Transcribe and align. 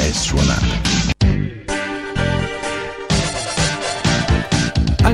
è 0.00 0.12
suonata. 0.12 1.19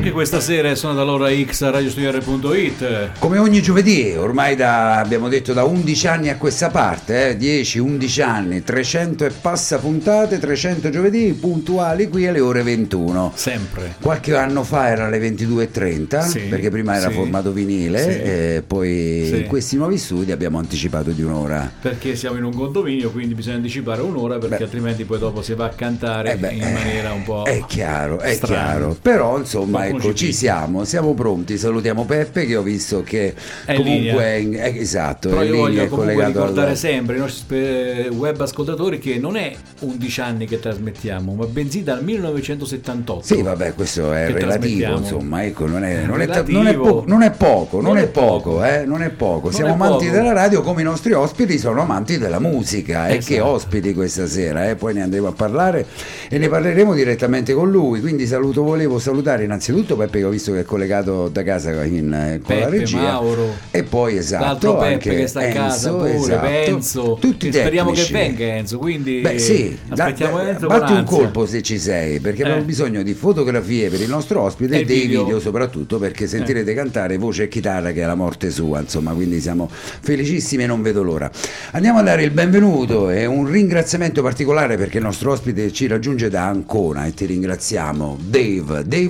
Anche 0.07 0.19
questa 0.19 0.39
sera 0.39 0.73
sono 0.77 0.95
dall'ora 0.95 1.31
X 1.35 1.63
a 1.63 1.71
radiostudiare.it. 1.71 3.19
Come 3.19 3.39
ogni 3.39 3.61
giovedì, 3.61 4.15
ormai 4.17 4.55
da, 4.55 5.01
abbiamo 5.01 5.29
detto 5.29 5.53
da 5.53 5.65
11 5.65 6.07
anni 6.07 6.29
a 6.29 6.37
questa 6.37 6.71
parte, 6.71 7.31
eh, 7.31 7.37
10-11 7.37 8.23
anni, 8.23 8.63
300 8.63 9.25
e 9.25 9.31
passa 9.31 9.79
puntate, 9.79 10.39
300 10.39 10.91
giovedì 10.91 11.33
puntuali 11.33 12.09
qui 12.09 12.25
alle 12.29 12.39
ore 12.39 12.63
21. 12.63 13.33
Sempre. 13.35 13.97
Qualche 14.01 14.37
anno 14.37 14.63
fa 14.63 14.91
era 14.91 15.07
alle 15.07 15.19
22.30, 15.19 16.21
Sì, 16.21 16.39
perché 16.43 16.71
prima 16.71 16.95
era 16.95 17.09
sì, 17.09 17.15
formato 17.15 17.51
vinile, 17.51 17.99
sì. 18.01 18.09
e 18.09 18.63
poi 18.65 19.29
in 19.41 19.47
questi 19.49 19.75
nuovi 19.75 19.99
studi 19.99 20.31
abbiamo 20.31 20.59
anticipato 20.59 21.11
di 21.11 21.23
un'ora. 21.23 21.69
Perché 21.81 22.15
siamo 22.15 22.37
in 22.37 22.45
un 22.45 22.55
condominio, 22.55 23.11
quindi 23.11 23.35
bisogna 23.35 23.57
anticipare 23.57 24.03
un'ora 24.03 24.39
perché 24.39 24.59
Beh. 24.59 24.63
altrimenti 24.63 25.03
poi 25.05 25.19
dopo 25.19 25.43
si 25.43 25.53
va 25.55 25.65
a 25.65 25.71
cantare 25.71 26.35
Eh 26.35 26.37
beh, 26.37 26.53
in 26.53 26.63
eh, 26.63 26.73
maniera 26.73 27.13
un 27.13 27.25
po'. 27.25 27.43
È 27.45 27.61
chiaro, 27.67 28.21
è 28.21 28.35
strana. 28.35 28.55
chiaro. 28.55 28.97
Però 29.03 29.37
insomma, 29.37 29.79
Qualcuno 29.79 29.95
ecco, 29.97 30.09
ci 30.11 30.17
ci 30.17 30.25
picchia. 30.27 30.39
siamo, 30.39 30.85
siamo 30.85 31.15
pronti. 31.15 31.59
Salutiamo 31.59 32.05
Peppe 32.05 32.47
che 32.47 32.57
ho 32.57 32.63
visto 32.63 33.03
che 33.03 33.35
È 33.65 33.75
comunque 33.75 34.39
linea. 34.39 34.65
è 34.65 34.73
è- 34.73 34.81
esatto, 34.81 35.29
Però 35.31 35.41
è 35.41 35.45
io 35.45 35.57
voglio 35.57 35.87
comunque 35.89 35.97
collegato 36.15 36.27
ricordare 36.41 36.71
al- 36.71 36.77
sempre 36.77 37.15
ai 37.15 37.21
nostri 37.21 37.41
spe- 37.41 38.09
web 38.13 38.41
ascoltatori 38.41 38.99
che 38.99 39.19
non 39.19 39.37
è 39.37 39.53
11 39.81 40.21
anni 40.21 40.47
che 40.47 40.59
trasmettiamo, 40.61 41.35
ma 41.35 41.45
bensì 41.47 41.83
dal 41.83 42.03
1978. 42.03 43.25
Sì, 43.25 43.43
vabbè, 43.43 43.75
questo 43.75 44.13
è 44.13 44.31
relativo, 44.31 44.97
insomma, 44.97 45.45
ecco, 45.45 45.67
non 45.67 45.85
è, 45.85 46.05
non 46.05 46.21
è 46.21 46.27
non 46.47 46.67
è 46.67 46.75
po- 46.75 47.05
non 47.07 47.23
è 47.23 47.31
poco, 47.31 47.81
non, 47.81 47.93
Non 47.95 47.99
è, 47.99 48.07
poco, 48.09 48.51
poco. 48.53 48.65
eh, 48.65 48.85
non 48.85 49.03
è 49.03 49.11
poco. 49.11 49.51
Siamo 49.51 49.73
amanti 49.75 50.07
poco. 50.07 50.17
della 50.17 50.33
radio 50.33 50.63
come 50.63 50.81
i 50.81 50.85
nostri 50.85 51.13
ospiti 51.13 51.59
sono 51.59 51.81
amanti 51.83 52.19
della 52.19 52.39
musica 52.41 53.09
e 53.09 53.17
Esatto. 53.17 53.35
che 53.35 53.41
ospiti 53.41 53.95
questa 53.95 54.27
sera, 54.27 54.69
eh, 54.69 54.75
poi 54.77 54.95
ne 54.95 55.03
andremo 55.03 55.29
a 55.29 55.33
parlare 55.33 55.87
e 56.29 56.39
ne 56.39 56.49
parleremo 56.49 56.95
direttamente 56.95 57.53
con 57.53 57.71
lui, 57.71 58.01
quindi 58.01 58.27
saluto, 58.27 58.63
volevo 58.63 58.99
salutare 58.99 59.45
innanzitutto 59.45 59.86
Peppe 59.95 60.19
che 60.19 60.25
ho 60.25 60.31
visto 60.31 60.53
che 60.53 60.61
è 60.61 60.65
collegato 60.65 61.29
da 61.29 61.43
casa 61.45 61.85
in, 61.85 62.13
eh, 62.13 62.41
con 62.43 62.57
la 62.57 62.65
Peppe, 62.65 62.79
regia 62.79 62.99
Mauro. 63.01 63.55
e 63.71 63.85
poi 63.85 64.17
esatto, 64.17 64.45
L'altro 64.45 64.75
Peppe 64.79 64.93
anche 64.95 65.15
che 65.15 65.27
sta 65.29 65.41
a 65.41 65.49
casa 65.49 65.93
pure, 65.93 66.15
esatto, 66.17 66.47
Enzo. 66.47 67.17
tutti 67.21 67.53
speriamo 67.53 67.93
che 67.93 68.09
venga 68.11 68.45
Enzo, 68.45 68.79
quindi 68.79 69.21
Beh 69.21 69.39
sì, 69.39 69.79
aspettiamo 69.89 70.39
da- 70.39 70.49
Enzo 70.49 70.67
batti 70.67 70.93
un 70.93 71.05
colpo 71.05 71.47
se 71.47 71.63
ci 71.63 71.79
sei, 71.79 72.19
perché 72.19 72.43
Eh. 72.43 72.47
abbiamo 72.47 72.65
bisogno 72.65 73.03
di 73.03 73.15
fotografie 73.15 73.89
per 73.91 74.01
il 74.01 74.09
nostro 74.09 74.41
ospite 74.41 74.81
E 74.81 74.85
dei 74.85 75.03
video. 75.03 75.23
video. 75.25 75.41
soprattutto 75.41 75.99
perché 75.99 76.27
sentirete 76.27 76.73
cantare 76.75 77.19
voce 77.19 77.45
e 77.45 77.49
chitarra 77.49 77.93
che 77.93 78.03
è 78.03 78.07
la 78.07 78.15
morte 78.15 78.51
sua, 78.51 78.81
insomma, 78.81 79.13
quindi 79.13 79.41
siamo 79.41 79.69
felicissimi 79.71 80.63
e 80.63 80.67
non 80.67 80.81
vedo 80.83 81.03
l'ora. 81.03 81.31
Andiamo 81.73 81.99
a 81.99 82.03
dare 82.03 82.23
il 82.23 82.31
benvenuto 82.31 83.11
e 83.11 83.27
un 83.27 83.47
ringraziamento 83.51 84.23
particolare 84.23 84.77
perché 84.77 84.97
il 84.99 85.05
nostro 85.05 85.33
ospite 85.33 85.73
ci 85.73 85.87
raggiunge 85.87 86.29
da 86.31 86.45
Ancona 86.47 87.05
e 87.07 87.13
ti 87.15 87.27
ringraziamo, 87.27 88.17
Dave, 88.21 88.85
Dave 88.87 89.09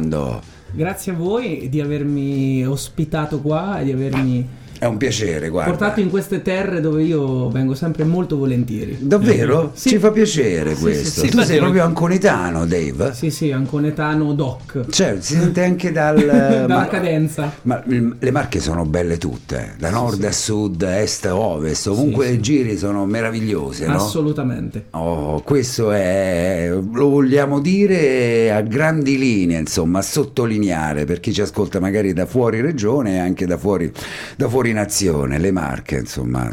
Orlando. 0.00 0.42
Grazie 0.72 1.12
a 1.12 1.14
voi 1.14 1.68
di 1.68 1.80
avermi 1.80 2.64
ospitato 2.66 3.40
qua 3.40 3.80
e 3.80 3.84
di 3.84 3.92
avermi 3.92 4.48
È 4.80 4.86
un 4.86 4.96
piacere, 4.96 5.50
guarda. 5.50 5.72
portato 5.72 6.00
in 6.00 6.08
queste 6.08 6.40
terre 6.40 6.80
dove 6.80 7.02
io 7.02 7.50
vengo 7.50 7.74
sempre 7.74 8.04
molto 8.04 8.38
volentieri. 8.38 8.96
Davvero? 8.98 9.72
Sì. 9.74 9.90
Ci 9.90 9.98
fa 9.98 10.10
piacere 10.10 10.74
Sì, 10.74 10.80
questo. 10.80 11.20
sì. 11.20 11.28
Tu 11.28 11.42
sei 11.42 11.58
proprio 11.58 11.84
anconetano, 11.84 12.64
Dave? 12.64 13.12
Sì, 13.12 13.30
sì, 13.30 13.50
anconetano 13.52 14.32
doc. 14.32 14.86
Cioè, 14.88 15.18
si 15.20 15.34
sente 15.34 15.62
anche 15.64 15.92
dal... 15.92 16.16
Dalla 16.24 16.66
ma- 16.66 16.86
cadenza. 16.86 17.52
Ma 17.62 17.82
le 17.86 18.30
Marche 18.30 18.58
sono 18.58 18.86
belle 18.86 19.18
tutte, 19.18 19.74
da 19.78 19.90
nord 19.90 20.24
a 20.24 20.32
sud, 20.32 20.80
est 20.80 21.26
a 21.26 21.36
ovest, 21.36 21.86
ovunque 21.88 22.28
sì. 22.28 22.40
giri 22.40 22.78
sono 22.78 23.04
meravigliose, 23.04 23.86
no? 23.86 23.96
Assolutamente. 23.96 24.86
Oh, 24.92 25.42
questo 25.42 25.90
è, 25.90 26.70
lo 26.70 27.08
vogliamo 27.10 27.60
dire 27.60 28.50
a 28.50 28.62
grandi 28.62 29.18
linee, 29.18 29.58
insomma, 29.58 29.98
a 29.98 30.02
sottolineare 30.02 31.04
per 31.04 31.20
chi 31.20 31.34
ci 31.34 31.42
ascolta 31.42 31.80
magari 31.80 32.14
da 32.14 32.24
fuori 32.24 32.62
regione 32.62 33.16
e 33.16 33.18
anche 33.18 33.44
da 33.44 33.58
fuori, 33.58 33.92
da 34.36 34.48
fuori 34.48 34.69
nazione, 34.72 35.38
le 35.38 35.50
Marche, 35.50 35.96
insomma, 35.98 36.52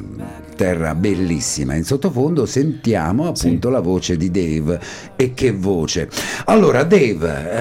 terra 0.55 0.95
bellissima. 0.95 1.75
In 1.75 1.83
sottofondo 1.83 2.45
sentiamo 2.45 3.27
appunto 3.27 3.69
la 3.69 3.79
voce 3.79 4.17
di 4.17 4.31
Dave 4.31 4.79
e 5.15 5.33
che 5.33 5.51
voce. 5.51 6.09
Allora, 6.45 6.83
Dave, 6.83 7.51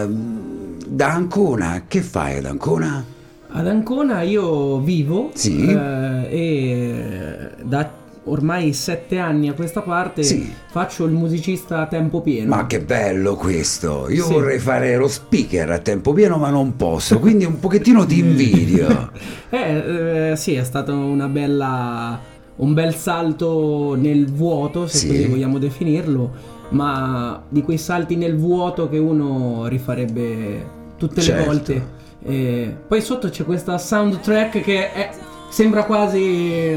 ehm, 0.00 0.84
da 0.86 1.12
Ancona, 1.12 1.82
che 1.88 2.00
fai 2.02 2.38
ad 2.38 2.46
Ancona? 2.46 3.04
Ad 3.48 3.66
Ancona 3.66 4.22
io 4.22 4.80
vivo 4.80 5.30
Sì. 5.34 5.66
eh, 5.66 6.26
e 6.30 7.50
da 7.62 7.90
ormai 8.26 8.72
sette 8.72 9.18
anni 9.18 9.48
a 9.48 9.52
questa 9.54 9.80
parte 9.80 10.22
Sì. 10.22 10.52
faccio 10.70 11.04
il 11.04 11.12
musicista 11.12 11.80
a 11.80 11.86
tempo 11.86 12.20
pieno. 12.20 12.54
Ma 12.54 12.66
che 12.66 12.80
bello 12.80 13.34
questo! 13.36 14.08
Io 14.08 14.24
Sì. 14.24 14.32
vorrei 14.32 14.58
fare 14.58 14.96
lo 14.96 15.08
speaker 15.08 15.70
a 15.70 15.78
tempo 15.78 16.12
pieno, 16.12 16.36
ma 16.36 16.50
non 16.50 16.76
posso, 16.76 17.18
quindi 17.18 17.44
un 17.44 17.58
pochettino 17.58 18.04
ti 18.06 18.18
invidio. 18.18 19.10
Eh, 19.48 20.30
eh, 20.32 20.36
sì, 20.36 20.54
è 20.54 20.64
stato 20.64 20.92
una 20.92 21.28
bella, 21.28 22.18
un 22.56 22.74
bel 22.74 22.94
salto 22.96 23.94
nel 23.96 24.26
vuoto, 24.30 24.86
se 24.88 24.98
Sì. 24.98 25.06
così 25.06 25.26
vogliamo 25.26 25.58
definirlo, 25.58 26.32
ma 26.70 27.42
di 27.48 27.62
quei 27.62 27.78
salti 27.78 28.16
nel 28.16 28.36
vuoto 28.36 28.88
che 28.88 28.98
uno 28.98 29.66
rifarebbe 29.68 30.66
tutte 30.98 31.20
Certo. 31.20 31.40
le 31.40 31.46
volte. 31.46 31.86
Eh, 32.24 32.74
poi 32.88 33.00
sotto 33.00 33.28
c'è 33.28 33.44
questa 33.44 33.78
soundtrack 33.78 34.60
che 34.60 34.92
è- 34.92 35.10
sembra 35.56 35.84
quasi... 35.84 36.76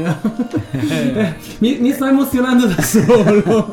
mi, 1.58 1.76
mi 1.80 1.92
sto 1.92 2.06
emozionando 2.06 2.66
da 2.66 2.80
solo. 2.80 3.72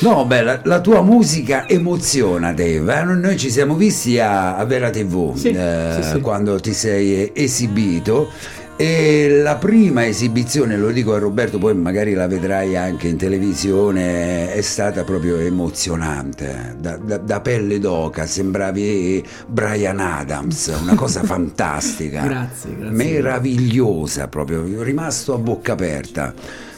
No, 0.00 0.26
beh, 0.26 0.42
la, 0.42 0.60
la 0.62 0.80
tua 0.82 1.00
musica 1.00 1.66
emoziona, 1.66 2.52
Dave. 2.52 2.98
eh? 3.00 3.02
Noi 3.04 3.38
ci 3.38 3.50
siamo 3.50 3.76
visti 3.76 4.18
a, 4.18 4.56
a 4.56 4.64
Vera 4.66 4.90
TV 4.90 5.34
Sì, 5.34 5.48
eh, 5.48 5.98
sì, 6.02 6.02
sì. 6.10 6.20
quando 6.20 6.60
ti 6.60 6.74
sei 6.74 7.32
esibito. 7.34 8.30
E 8.76 9.28
la 9.40 9.54
prima 9.54 10.04
esibizione, 10.04 10.76
lo 10.76 10.90
dico 10.90 11.14
a 11.14 11.18
Roberto, 11.18 11.58
poi 11.58 11.76
magari 11.76 12.12
la 12.12 12.26
vedrai 12.26 12.76
anche 12.76 13.06
in 13.06 13.16
televisione, 13.16 14.52
è 14.52 14.60
stata 14.62 15.04
proprio 15.04 15.36
emozionante. 15.38 16.74
Da, 16.80 16.96
da- 16.96 17.18
da 17.18 17.40
pelle 17.40 17.78
d'oca, 17.78 18.26
sembravi 18.26 19.24
Brian 19.46 20.00
Adams, 20.00 20.76
una 20.82 20.96
cosa 20.96 21.22
fantastica. 21.24 22.22
Grazie, 22.22 22.76
grazie. 22.76 22.90
Meravigliosa 22.90 24.26
proprio, 24.26 24.82
rimasto 24.82 25.34
a 25.34 25.38
bocca 25.38 25.74
aperta. 25.74 26.34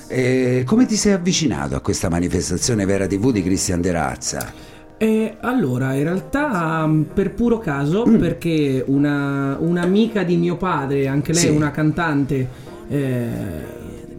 E 0.06 0.64
come 0.66 0.84
ti 0.84 0.96
sei 0.96 1.12
avvicinato 1.12 1.76
a 1.76 1.80
questa 1.80 2.10
manifestazione 2.10 2.84
Vera 2.84 3.06
TV 3.06 3.32
di 3.32 3.42
Cristian 3.42 3.80
De 3.80 3.90
Razza? 3.90 4.52
Eh, 4.98 5.36
allora, 5.40 5.92
in 5.94 6.04
realtà 6.04 6.86
mm, 6.86 7.02
per 7.12 7.34
puro 7.34 7.58
caso, 7.58 8.06
Mm. 8.06 8.16
perché 8.18 8.82
una, 8.86 9.56
un'amica 9.60 10.22
di 10.22 10.36
mio 10.36 10.56
padre, 10.56 11.06
anche 11.06 11.32
lei 11.32 11.42
Sì. 11.42 11.48
una 11.48 11.70
cantante, 11.70 12.48
eh, 12.88 13.28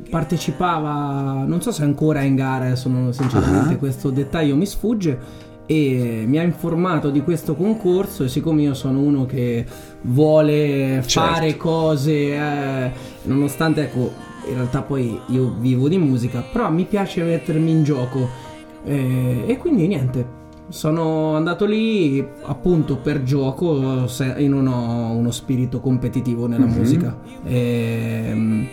partecipava, 0.09 1.43
non 1.47 1.61
so 1.61 1.71
se 1.71 1.83
ancora 1.83 2.19
è 2.21 2.23
in 2.23 2.35
gara, 2.35 2.73
non- 2.85 3.11
sinceramente 3.13 3.73
Ah. 3.73 3.77
questo 3.77 4.09
dettaglio 4.09 4.55
mi 4.55 4.65
sfugge, 4.65 5.45
e 5.69 6.23
mi 6.25 6.37
ha 6.39 6.43
informato 6.43 7.09
di 7.09 7.21
questo 7.23 7.53
concorso 7.55 8.23
e 8.23 8.29
siccome 8.29 8.61
io 8.61 8.73
sono 8.73 8.99
uno 8.99 9.25
che 9.25 9.65
vuole 10.03 11.03
Certo. 11.05 11.19
fare 11.33 11.57
cose, 11.57 12.11
eh, 12.35 12.91
nonostante 13.23 13.81
ecco, 13.81 14.13
in 14.47 14.53
realtà 14.53 14.81
poi 14.81 15.19
io 15.27 15.55
vivo 15.59 15.89
di 15.89 15.97
musica, 15.97 16.41
però 16.41 16.71
mi 16.71 16.85
piace 16.85 17.21
mettermi 17.23 17.69
in 17.71 17.83
gioco. 17.83 18.29
Eh, 18.85 19.43
e 19.45 19.57
quindi 19.57 19.87
niente, 19.87 20.25
sono 20.69 21.35
andato 21.35 21.65
lì 21.65 22.25
appunto 22.45 22.97
per 22.97 23.23
gioco, 23.23 24.05
non 24.37 24.67
ho 24.67 25.11
uno 25.15 25.31
spirito 25.31 25.79
competitivo 25.79 26.47
nella 26.47 26.65
Mhm. 26.65 26.73
musica. 26.73 27.17
E, 27.45 28.67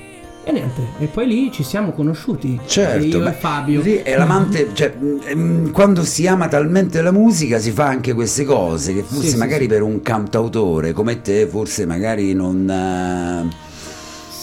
e 0.47 0.53
niente, 0.53 0.83
e 0.99 1.07
poi 1.07 1.27
lì 1.27 1.51
ci 1.53 1.63
siamo 1.63 1.93
conosciuti. 1.93 2.61
Certo, 2.67 3.05
io 3.07 3.19
beh, 3.21 3.29
e 3.31 3.33
Fabio. 3.33 3.81
lì 3.81 3.95
è 3.97 4.17
l'amante, 4.17 4.69
cioè, 4.75 4.93
mm, 5.35 5.71
quando 5.71 6.03
si 6.05 6.27
ama 6.27 6.49
talmente 6.49 7.01
la 7.01 7.13
musica 7.13 7.59
si 7.59 7.71
fa 7.71 7.87
anche 7.87 8.13
queste 8.13 8.45
cose 8.45 8.93
che 8.93 9.03
forse 9.03 9.23
Sì, 9.25 9.31
sì, 9.31 9.37
magari 9.39 9.63
sì. 9.63 9.69
per 9.69 9.83
un 9.83 10.03
cantautore 10.03 10.93
come 10.93 11.23
te 11.23 11.47
forse 11.47 11.87
magari 11.87 12.35
non... 12.35 13.51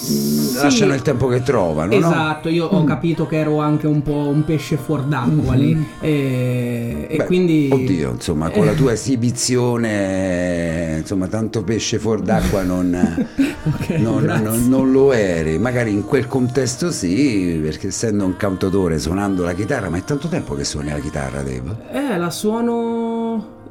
mm, 0.10 0.56
lasciano 0.62 0.94
il 0.94 1.02
tempo 1.02 1.28
che 1.28 1.42
trovano, 1.44 1.98
no? 1.98 2.08
Esatto, 2.08 2.50
io 2.50 2.66
ho 2.66 2.84
capito 2.84 3.28
che 3.28 3.38
ero 3.38 3.60
anche 3.60 3.88
un 3.88 4.02
po' 4.02 4.28
un 4.28 4.44
pesce 4.46 4.78
fuor 4.78 5.04
d'acqua 5.04 5.56
lì. 5.56 5.86
E, 6.00 7.08
e 7.10 7.18
Beh, 7.18 7.26
quindi. 7.26 7.70
Oddio, 7.72 8.12
insomma, 8.12 8.50
con 8.50 8.66
la 8.66 8.74
tua 8.74 8.94
esibizione, 8.94 10.98
insomma, 11.00 11.28
tanto 11.28 11.64
pesce 11.64 12.00
fuor 12.00 12.22
d'acqua 12.22 12.64
non, 12.64 12.94
Ok, 13.64 13.90
non- 14.00 14.24
non- 14.24 14.68
non 14.68 14.92
lo 14.92 15.12
eri. 15.14 15.58
Magari 15.58 15.92
in 15.92 16.06
quel 16.06 16.28
contesto 16.28 16.92
sì, 16.92 17.60
perché 17.62 17.88
essendo 17.88 18.26
un 18.26 18.36
cantautore 18.38 19.00
suonando 19.00 19.44
la 19.44 19.54
chitarra, 19.54 19.90
ma 19.90 19.98
è 19.98 20.04
tanto 20.04 20.28
tempo 20.28 20.56
che 20.56 20.64
suoni 20.64 20.90
la 20.90 21.00
chitarra, 21.00 21.42
Dave? 21.42 21.76
Eh, 21.92 22.18
la 22.18 22.30
suono. 22.30 23.01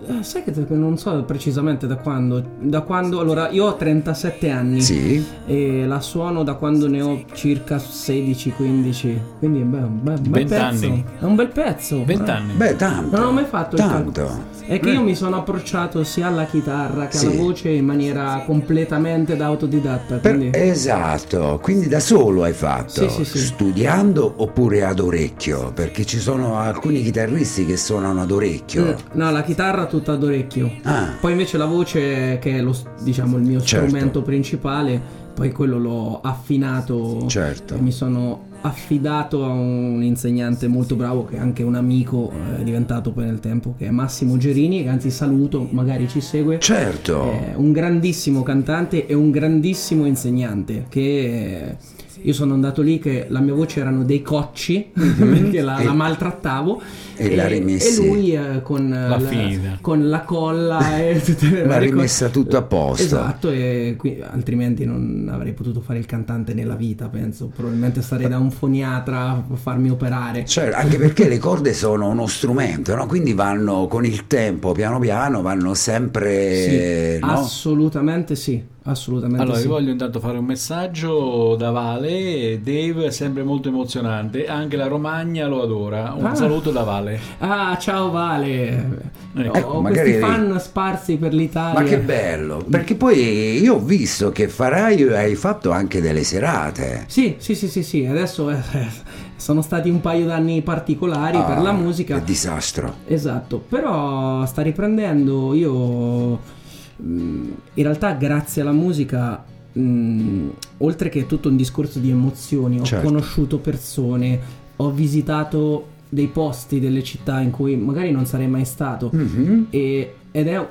Eh, 0.07 0.23
sai 0.23 0.43
che 0.43 0.53
non 0.71 0.97
so 0.99 1.23
precisamente 1.25 1.87
da 1.87 1.97
quando. 1.97 2.43
Da 2.61 2.81
quando. 2.83 3.21
Allora, 3.21 3.49
io 3.51 3.67
ho 3.67 3.77
37 3.77 4.51
anni. 4.51 4.81
Sì. 4.81 5.25
E 5.47 5.85
la 5.87 6.01
suono 6.01 6.43
da 6.43 6.55
quando 6.55 6.89
ne 6.89 7.01
ho 7.03 7.23
circa 7.35 7.77
16-15. 7.77 9.17
Quindi 9.39 9.61
beh, 9.61 9.79
un 9.79 9.99
bel, 10.03 10.21
bel 10.21 10.31
20 10.31 10.49
pezzo. 10.49 10.63
anni. 10.87 11.05
È 11.19 11.25
un 11.25 11.35
bel 11.35 11.49
pezzo. 11.49 12.05
20 12.05 12.23
eh. 12.29 12.33
anni. 12.33 12.53
Beh, 12.55 12.77
tanto. 12.77 13.17
Non 13.17 13.27
ho 13.29 13.33
mai 13.33 13.45
fatto 13.45 13.77
il 13.77 13.83
tanto. 13.83 14.23
calcolo. 14.23 14.59
È 14.67 14.79
che 14.79 14.91
io 14.91 15.03
mi 15.03 15.17
sono 15.17 15.39
approcciato 15.39 16.05
sia 16.05 16.29
alla 16.29 16.45
chitarra 16.45 17.09
che 17.09 17.17
Sì. 17.17 17.27
alla 17.27 17.35
voce 17.37 17.71
in 17.71 17.85
maniera 17.85 18.43
completamente 18.47 19.37
da 19.37 19.47
autodidatta. 19.47 20.17
Per- 20.19 20.37
Quindi... 20.37 20.57
esatto, 20.57 21.59
quindi 21.61 21.89
da 21.89 21.99
solo 21.99 22.45
hai 22.45 22.53
fatto, 22.53 23.09
Sì, 23.09 23.25
sì, 23.25 23.25
sì. 23.25 23.39
studiando 23.39 24.33
oppure 24.37 24.85
ad 24.85 25.01
orecchio, 25.01 25.73
perché 25.75 26.05
ci 26.07 26.19
sono 26.21 26.59
alcuni 26.59 27.03
chitarristi 27.03 27.67
che 27.67 27.77
suonano 27.77 28.21
ad 28.23 28.31
orecchio. 28.31 28.85
Mm, 28.85 29.19
No, 29.19 29.31
la 29.33 29.43
chitarra 29.43 29.87
tutta 29.91 30.13
ad 30.13 30.23
orecchio. 30.23 30.71
Ah, 30.85 31.17
Poi 31.21 31.33
invece 31.33 31.59
la 31.59 31.67
voce, 31.67 32.39
che 32.41 32.57
è 32.57 32.63
lo, 32.63 32.75
diciamo, 33.03 33.37
il 33.37 33.43
mio 33.43 33.61
Certo. 33.61 33.87
strumento 33.89 34.23
principale, 34.23 34.99
poi 35.35 35.53
quello 35.53 35.79
l'ho 35.79 36.21
affinato 36.23 37.27
Certo. 37.29 37.77
mi 37.81 37.93
sono 37.93 38.49
affidato 38.63 39.45
a 39.45 39.49
un 39.49 40.03
insegnante 40.03 40.69
molto 40.69 40.95
bravo 40.95 41.25
che 41.25 41.37
è 41.37 41.39
anche 41.39 41.63
un 41.63 41.75
amico 41.77 42.31
eh, 42.31 42.61
è 42.61 42.63
diventato 42.63 43.11
poi 43.11 43.25
nel 43.25 43.41
tempo, 43.41 43.75
che 43.79 43.87
è 43.87 43.91
Massimo 43.91 44.37
Gerini, 44.37 44.83
che 44.83 44.89
anzi 44.91 45.11
saluto, 45.11 45.67
magari 45.71 46.09
ci 46.09 46.21
segue. 46.21 46.59
certo. 46.59 47.31
È 47.31 47.53
un 47.57 47.73
grandissimo 47.73 48.43
cantante 48.43 49.07
e 49.07 49.15
un 49.15 49.31
grandissimo 49.31 50.05
insegnante 50.05 50.85
che 50.91 51.77
io 52.23 52.33
sono 52.33 52.55
andato 52.55 52.83
lì 52.83 52.99
che 52.99 53.27
la 53.29 53.41
mia 53.41 53.55
voce 53.55 53.81
erano 53.81 54.05
dei 54.05 54.23
cocci 54.23 54.91
perché 54.95 55.61
la, 55.61 55.79
E- 55.79 55.85
la 55.85 55.93
maltratavo 55.93 56.81
e 57.17 57.49
rimessi. 57.49 58.03
e 58.03 58.07
lui 58.07 58.33
eh, 58.35 58.63
con, 58.63 58.89
la, 58.89 59.19
finita. 59.21 59.79
con 59.81 60.09
la 60.09 60.21
colla 60.23 60.99
e 61.05 61.21
tutte 61.23 61.49
le 61.51 61.67
L'ha 61.67 61.79
rimessa 61.79 62.27
cose. 62.27 62.39
tutto 62.41 62.57
a 62.57 62.63
posto. 62.63 63.03
esatto 63.05 63.51
e 63.51 63.95
qui- 63.99 64.21
altrimenti 64.23 64.85
non 64.87 65.29
avrei 65.31 65.53
potuto 65.53 65.81
fare 65.81 65.99
il 65.99 66.07
cantante 66.07 66.55
nella 66.55 66.77
vita 66.77 67.09
penso 67.09 67.51
probabilmente 67.55 68.01
starei 68.03 68.29
da 68.29 68.39
un 68.39 68.51
foniatra 68.51 69.29
a 69.31 69.45
farmi 69.55 69.91
operare 69.91 70.45
Cioè, 70.47 70.71
anche 70.73 70.97
perché 70.97 71.29
le 71.29 71.39
corde 71.39 71.75
sono 71.75 72.09
uno 72.09 72.27
strumento, 72.27 72.95
no? 72.95 73.07
quindi 73.07 73.33
vanno 73.35 73.87
con 73.87 74.05
il 74.05 74.27
tempo, 74.27 74.73
piano 74.73 74.99
piano, 74.99 75.43
vanno 75.43 75.75
sempre... 75.75 77.19
Sì, 77.19 77.19
no? 77.21 77.33
assolutamente 77.33 78.35
sì 78.37 78.63
assolutamente 78.91 79.43
Allora, 79.43 79.57
sì. 79.57 79.63
vi 79.65 79.69
voglio 79.69 79.91
intanto 79.91 80.21
fare 80.21 80.39
un 80.39 80.45
messaggio 80.45 81.55
da 81.57 81.71
Vale. 81.71 82.61
Dave 82.63 83.07
è 83.07 83.11
sempre 83.11 83.43
molto 83.43 83.69
emozionante. 83.69 84.47
Anche 84.47 84.77
la 84.77 84.87
Romagna 84.87 85.47
lo 85.47 85.63
adora. 85.63 86.15
Un 86.17 86.27
Ah. 86.27 86.35
saluto 86.35 86.71
da 86.71 86.83
Vale. 86.83 87.19
Ah, 87.39 87.77
ciao 87.79 88.11
Vale. 88.11 89.19
Ecco, 89.37 89.59
ho 89.69 89.73
ho 89.75 89.81
magari 89.81 90.13
questi 90.19 90.21
fan 90.21 90.59
sparsi 90.61 91.17
per 91.17 91.33
l'Italia. 91.33 91.81
Ma 91.81 91.87
che 91.87 91.99
bello, 91.99 92.65
perché 92.69 92.95
poi 92.97 93.61
io 93.61 93.75
ho 93.75 93.79
visto 93.81 94.31
che 94.31 94.49
farai, 94.49 95.03
hai 95.13 95.35
fatto 95.37 95.71
anche 95.71 96.01
delle 96.01 96.25
serate. 96.25 97.05
Sì, 97.07 97.37
sì, 97.39 97.55
sì, 97.55 97.69
sì, 97.69 97.83
sì. 97.83 98.05
Adesso 98.05 98.51
eh, 98.51 98.59
sono 99.37 99.63
stati 99.63 99.89
un 99.89 100.01
paio 100.01 100.27
d'anni 100.27 100.63
particolari 100.63 101.39
per 101.39 101.59
Ah, 101.59 101.63
la 101.63 101.73
musica. 101.73 102.17
Che 102.19 102.25
disastro. 102.25 102.95
Esatto, 103.07 103.59
però 103.69 104.45
sta 104.47 104.63
riprendendo. 104.63 105.55
Io 105.55 106.59
in 107.03 107.83
realtà 107.83 108.13
grazie 108.13 108.63
alla 108.63 108.73
musica, 108.73 109.45
mh, 109.73 110.49
oltre 110.79 111.09
che 111.09 111.27
tutto 111.27 111.49
un 111.49 111.57
discorso 111.57 111.99
di 111.99 112.11
emozioni, 112.11 112.81
ho 112.81 112.85
Certo. 112.85 113.07
conosciuto 113.07 113.59
persone, 113.59 114.39
ho 114.77 114.91
visitato 114.91 115.87
dei 116.09 116.27
posti, 116.27 116.81
delle 116.81 117.03
città 117.03 117.41
in 117.41 117.51
cui 117.51 117.77
magari 117.77 118.11
non 118.11 118.27
sarei 118.27 118.49
mai 118.49 118.65
stato. 118.65 119.11
Mhm. 119.13 119.67
E- 119.71 120.15
ed 120.33 120.47
è 120.49 120.67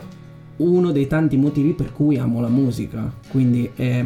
uno 0.58 0.92
dei 0.92 1.08
tanti 1.08 1.38
motivi 1.38 1.72
per 1.74 1.94
cui 1.94 2.18
amo 2.18 2.42
la 2.42 2.50
musica. 2.50 3.12
Quindi 3.30 3.70
è- 3.76 4.06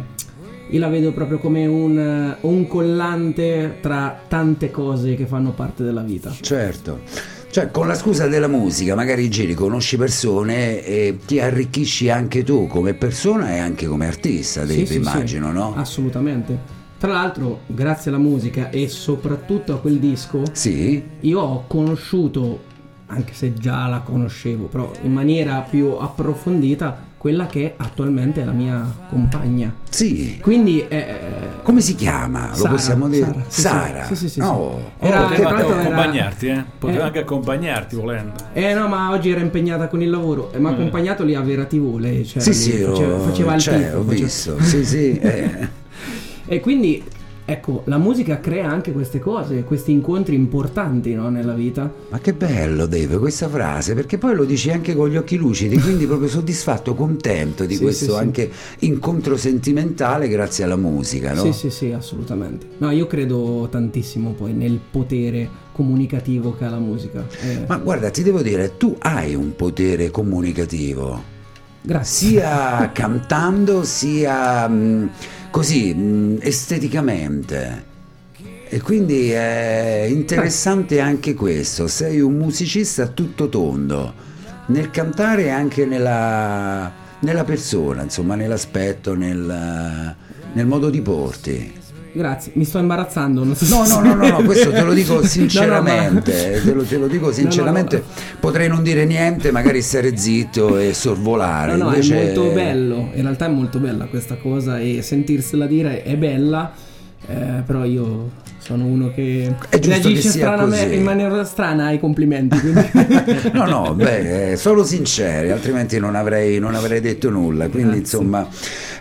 io 0.70 0.78
la 0.80 0.88
vedo 0.88 1.12
proprio 1.12 1.38
come 1.38 1.66
un, 1.66 2.36
un 2.40 2.66
collante 2.66 3.78
tra 3.80 4.18
tante 4.28 4.70
cose 4.70 5.14
che 5.14 5.26
fanno 5.26 5.50
parte 5.52 5.82
della 5.84 6.02
vita. 6.02 6.30
Certo. 6.40 7.00
Cioè, 7.54 7.70
con 7.70 7.86
la 7.86 7.94
scusa 7.94 8.26
della 8.26 8.48
musica, 8.48 8.96
magari 8.96 9.30
giri, 9.30 9.54
conosci 9.54 9.96
persone 9.96 10.84
e 10.84 11.20
ti 11.24 11.38
arricchisci 11.38 12.10
anche 12.10 12.42
tu 12.42 12.66
come 12.66 12.94
persona 12.94 13.54
e 13.54 13.58
anche 13.58 13.86
come 13.86 14.08
artista, 14.08 14.66
Sì, 14.66 14.78
sì, 14.78 14.86
sì. 14.86 14.94
immagino, 14.96 15.52
no? 15.52 15.72
Assolutamente. 15.76 16.58
Tra 16.98 17.12
l'altro, 17.12 17.60
grazie 17.68 18.10
alla 18.10 18.18
musica 18.18 18.70
e 18.70 18.88
soprattutto 18.88 19.72
a 19.72 19.78
quel 19.78 20.00
disco, 20.00 20.42
Sì? 20.50 21.00
io 21.20 21.38
ho 21.40 21.64
conosciuto, 21.68 22.60
anche 23.06 23.34
se 23.34 23.52
già 23.54 23.86
la 23.86 24.00
conoscevo, 24.00 24.64
però 24.64 24.90
in 25.02 25.12
maniera 25.12 25.60
più 25.60 25.90
approfondita, 25.92 27.03
quella 27.24 27.46
che 27.46 27.72
attualmente 27.78 28.42
è 28.42 28.44
la 28.44 28.52
mia 28.52 28.84
compagna. 29.08 29.72
Sì. 29.88 30.36
Quindi 30.42 30.80
è... 30.86 31.20
Come 31.62 31.80
si 31.80 31.94
chiama? 31.94 32.48
Lo 32.50 32.54
Sara, 32.56 32.68
possiamo 32.68 33.08
dire? 33.08 33.24
Sara, 33.24 33.44
sì. 33.48 33.60
Sara. 33.62 34.04
Sì, 34.04 34.14
sì, 34.16 34.28
sì, 34.28 34.40
Oh. 34.42 34.78
sì. 35.00 35.06
Era- 35.06 35.24
Oh, 35.24 35.28
Poteva 35.28 35.48
anche 35.48 35.64
era- 35.64 35.80
accompagnarti, 35.80 36.46
eh? 36.48 36.64
Poteva 36.78 37.00
Eh. 37.00 37.06
anche 37.06 37.18
accompagnarti 37.20 37.96
volendo. 37.96 38.32
Eh 38.52 38.74
no, 38.74 38.88
ma 38.88 39.10
oggi 39.10 39.30
era 39.30 39.40
impegnata 39.40 39.88
con 39.88 40.02
il 40.02 40.10
lavoro 40.10 40.52
e 40.52 40.58
mi 40.58 40.66
ha 40.66 40.70
accompagnato 40.72 41.24
lì 41.24 41.34
a 41.34 41.40
Vera 41.40 41.64
TV, 41.64 41.96
lei 41.98 42.26
cioè, 42.26 42.42
Sì, 42.42 42.52
sì, 42.52 42.72
faceva, 42.72 43.14
ho, 43.14 43.18
faceva 43.20 43.54
il 43.54 43.60
cioè, 43.62 43.74
tifo, 43.78 43.96
ho 43.96 44.02
faceva- 44.02 44.12
visto. 44.24 44.60
Sì, 44.60 44.84
sì. 44.84 45.16
eh. 45.18 45.68
E 46.46 46.60
quindi, 46.60 47.02
ecco, 47.46 47.82
la 47.86 47.98
musica 47.98 48.40
crea 48.40 48.68
anche 48.70 48.92
queste 48.92 49.18
cose, 49.18 49.64
questi 49.64 49.92
incontri 49.92 50.34
importanti 50.34 51.14
no, 51.14 51.28
nella 51.28 51.52
vita. 51.52 51.92
Ma 52.08 52.18
che 52.18 52.32
bello, 52.32 52.86
Dave, 52.86 53.18
questa 53.18 53.48
frase, 53.48 53.94
perché 53.94 54.18
poi 54.18 54.34
lo 54.34 54.44
dici 54.44 54.70
anche 54.70 54.94
con 54.94 55.08
gli 55.08 55.16
occhi 55.16 55.36
lucidi, 55.36 55.78
quindi 55.78 56.06
proprio 56.06 56.28
soddisfatto, 56.28 56.94
contento 56.94 57.66
di 57.66 57.76
Sì, 57.76 57.82
questo 57.82 58.04
sì, 58.06 58.10
sì. 58.12 58.16
anche 58.16 58.50
incontro 58.80 59.36
sentimentale 59.36 60.28
grazie 60.28 60.64
alla 60.64 60.76
musica, 60.76 61.32
no? 61.34 61.42
Sì, 61.42 61.52
sì, 61.52 61.70
sì, 61.70 61.92
assolutamente. 61.92 62.66
No, 62.78 62.90
io 62.90 63.06
credo 63.06 63.68
tantissimo 63.70 64.30
poi 64.32 64.52
nel 64.52 64.80
potere 64.90 65.48
comunicativo 65.72 66.54
che 66.56 66.64
ha 66.64 66.70
la 66.70 66.78
musica. 66.78 67.26
Eh, 67.42 67.64
Ma 67.66 67.76
guarda, 67.78 68.10
ti 68.10 68.22
devo 68.22 68.42
dire, 68.42 68.76
tu 68.76 68.96
hai 69.00 69.34
un 69.34 69.54
potere 69.56 70.10
comunicativo, 70.10 71.22
grazie. 71.82 72.28
sia 72.30 72.90
cantando 72.92 73.82
sia 73.84 74.66
mh, 74.68 75.10
così 75.54 75.94
mh, 75.94 76.38
esteticamente. 76.40 77.84
E 78.68 78.80
quindi 78.80 79.30
è 79.30 80.04
interessante 80.10 80.98
anche 80.98 81.34
questo, 81.34 81.86
sei 81.86 82.18
un 82.20 82.34
musicista 82.34 83.06
tutto 83.06 83.48
tondo, 83.48 84.14
nel 84.66 84.90
cantare 84.90 85.44
e 85.44 85.50
anche 85.50 85.86
nella, 85.86 86.90
nella 87.20 87.44
persona, 87.44 88.02
insomma 88.02 88.34
nell'aspetto, 88.34 89.14
nel, 89.14 90.16
nel 90.54 90.66
modo 90.66 90.90
di 90.90 91.00
porti. 91.00 91.72
Grazie, 92.16 92.52
mi 92.54 92.64
sto 92.64 92.78
imbarazzando. 92.78 93.42
Non 93.42 93.56
so 93.56 93.76
No, 93.76 93.84
se- 93.84 93.94
no, 93.94 94.00
no, 94.00 94.14
no, 94.14 94.28
no, 94.28 94.42
questo 94.44 94.70
te 94.72 94.82
lo 94.82 94.92
dico 94.92 95.14
No, 95.14 95.20
no, 95.20 95.26
sinceramente, 95.26 96.60
te, 96.64 96.72
lo, 96.72 96.84
te 96.84 96.96
lo 96.96 97.08
dico 97.08 97.32
sinceramente, 97.32 97.96
no. 97.98 98.04
potrei 98.38 98.68
non 98.68 98.84
dire 98.84 99.04
niente, 99.04 99.50
magari 99.50 99.82
stare 99.82 100.16
zitto 100.16 100.78
e 100.78 100.94
sorvolare. 100.94 101.72
No, 101.74 101.84
no, 101.84 101.90
Invece... 101.90 102.20
è 102.20 102.24
molto 102.36 102.54
bello. 102.54 103.10
In 103.14 103.22
realtà 103.22 103.46
è 103.46 103.48
molto 103.48 103.80
bella 103.80 104.04
questa 104.06 104.36
cosa 104.36 104.78
e 104.78 105.02
sentirsela 105.02 105.66
dire 105.66 106.02
è 106.04 106.16
bella. 106.16 106.72
eh, 107.26 107.62
però 107.66 107.84
io 107.84 108.30
sono 108.64 108.86
uno 108.86 109.12
che 109.12 109.54
reagisce 109.68 110.38
che 110.38 110.94
in 110.94 111.02
maniera 111.02 111.44
strana 111.44 111.88
ai 111.88 112.00
complimenti. 112.00 112.56
No, 113.52 113.66
no, 113.66 113.92
beh, 113.94 114.52
eh, 114.52 114.56
solo 114.56 114.84
sinceri, 114.84 115.50
altrimenti 115.50 115.98
non 115.98 116.14
avrei, 116.14 116.58
non 116.58 116.74
avrei 116.74 117.00
detto 117.00 117.28
nulla. 117.28 117.68
Quindi, 117.68 117.98
Grazie. 117.98 118.18
insomma, 118.18 118.48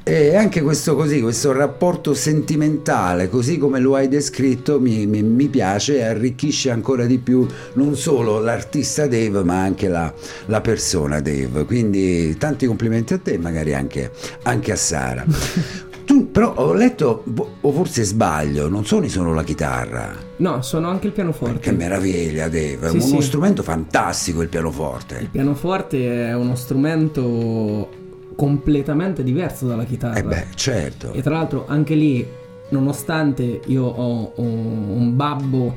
eh, 0.04 0.36
anche 0.36 0.62
questo 0.62 0.96
così, 0.96 1.22
questo 1.22 1.54
rapporto 1.54 2.14
sentimentale, 2.14 3.30
così 3.30 3.58
come 3.58 3.80
lo 3.80 3.96
hai 3.96 4.10
descritto, 4.10 4.82
mi, 4.82 5.06
mi- 5.08 5.24
mi 5.24 5.48
piace 5.48 5.98
e 5.98 6.04
arricchisce 6.04 6.70
ancora 6.70 7.06
di 7.06 7.18
più 7.20 7.48
non 7.76 7.96
solo 7.96 8.40
l'artista 8.40 9.08
Dave, 9.08 9.44
ma 9.44 9.62
anche 9.62 9.88
la, 9.88 10.14
la 10.48 10.60
persona 10.60 11.22
Dave. 11.22 11.64
Quindi 11.64 12.36
tanti 12.38 12.66
complimenti 12.66 13.14
a 13.14 13.18
te 13.18 13.34
e 13.34 13.38
magari 13.38 13.74
anche, 13.74 14.12
anche 14.44 14.72
a 14.74 14.76
Sara. 14.76 15.24
Tu 16.14 16.30
però 16.32 16.54
ho 16.56 16.74
letto, 16.74 17.24
o 17.62 17.72
forse 17.72 18.04
sbaglio, 18.04 18.70
non 18.70 18.86
suoni 18.86 19.10
solo 19.10 19.34
la 19.34 19.44
chitarra. 19.44 20.16
no, 20.38 20.62
sono 20.62 20.88
anche 20.90 21.08
il 21.08 21.14
pianoforte. 21.14 21.58
Che 21.60 21.72
meraviglia, 21.72 22.48
Dave! 22.50 22.78
È 22.82 22.90
Sì, 22.90 22.98
uno 22.98 23.20
sì. 23.20 23.22
strumento 23.22 23.64
fantastico 23.64 24.42
il 24.44 24.48
pianoforte. 24.50 25.18
Il 25.22 25.30
pianoforte 25.30 26.28
è 26.28 26.36
uno 26.36 26.54
strumento 26.56 27.90
completamente 28.36 29.24
diverso 29.24 29.66
dalla 29.66 29.86
chitarra. 29.86 30.18
Eh 30.20 30.24
beh, 30.24 30.46
certo. 30.54 31.14
E 31.14 31.22
tra 31.24 31.34
l'altro 31.36 31.66
anche 31.68 31.96
lì 31.96 32.26
nonostante 32.70 33.62
io 33.66 33.84
ho, 33.84 34.34
ho 34.36 34.42
un 34.42 35.16
babbo 35.16 35.76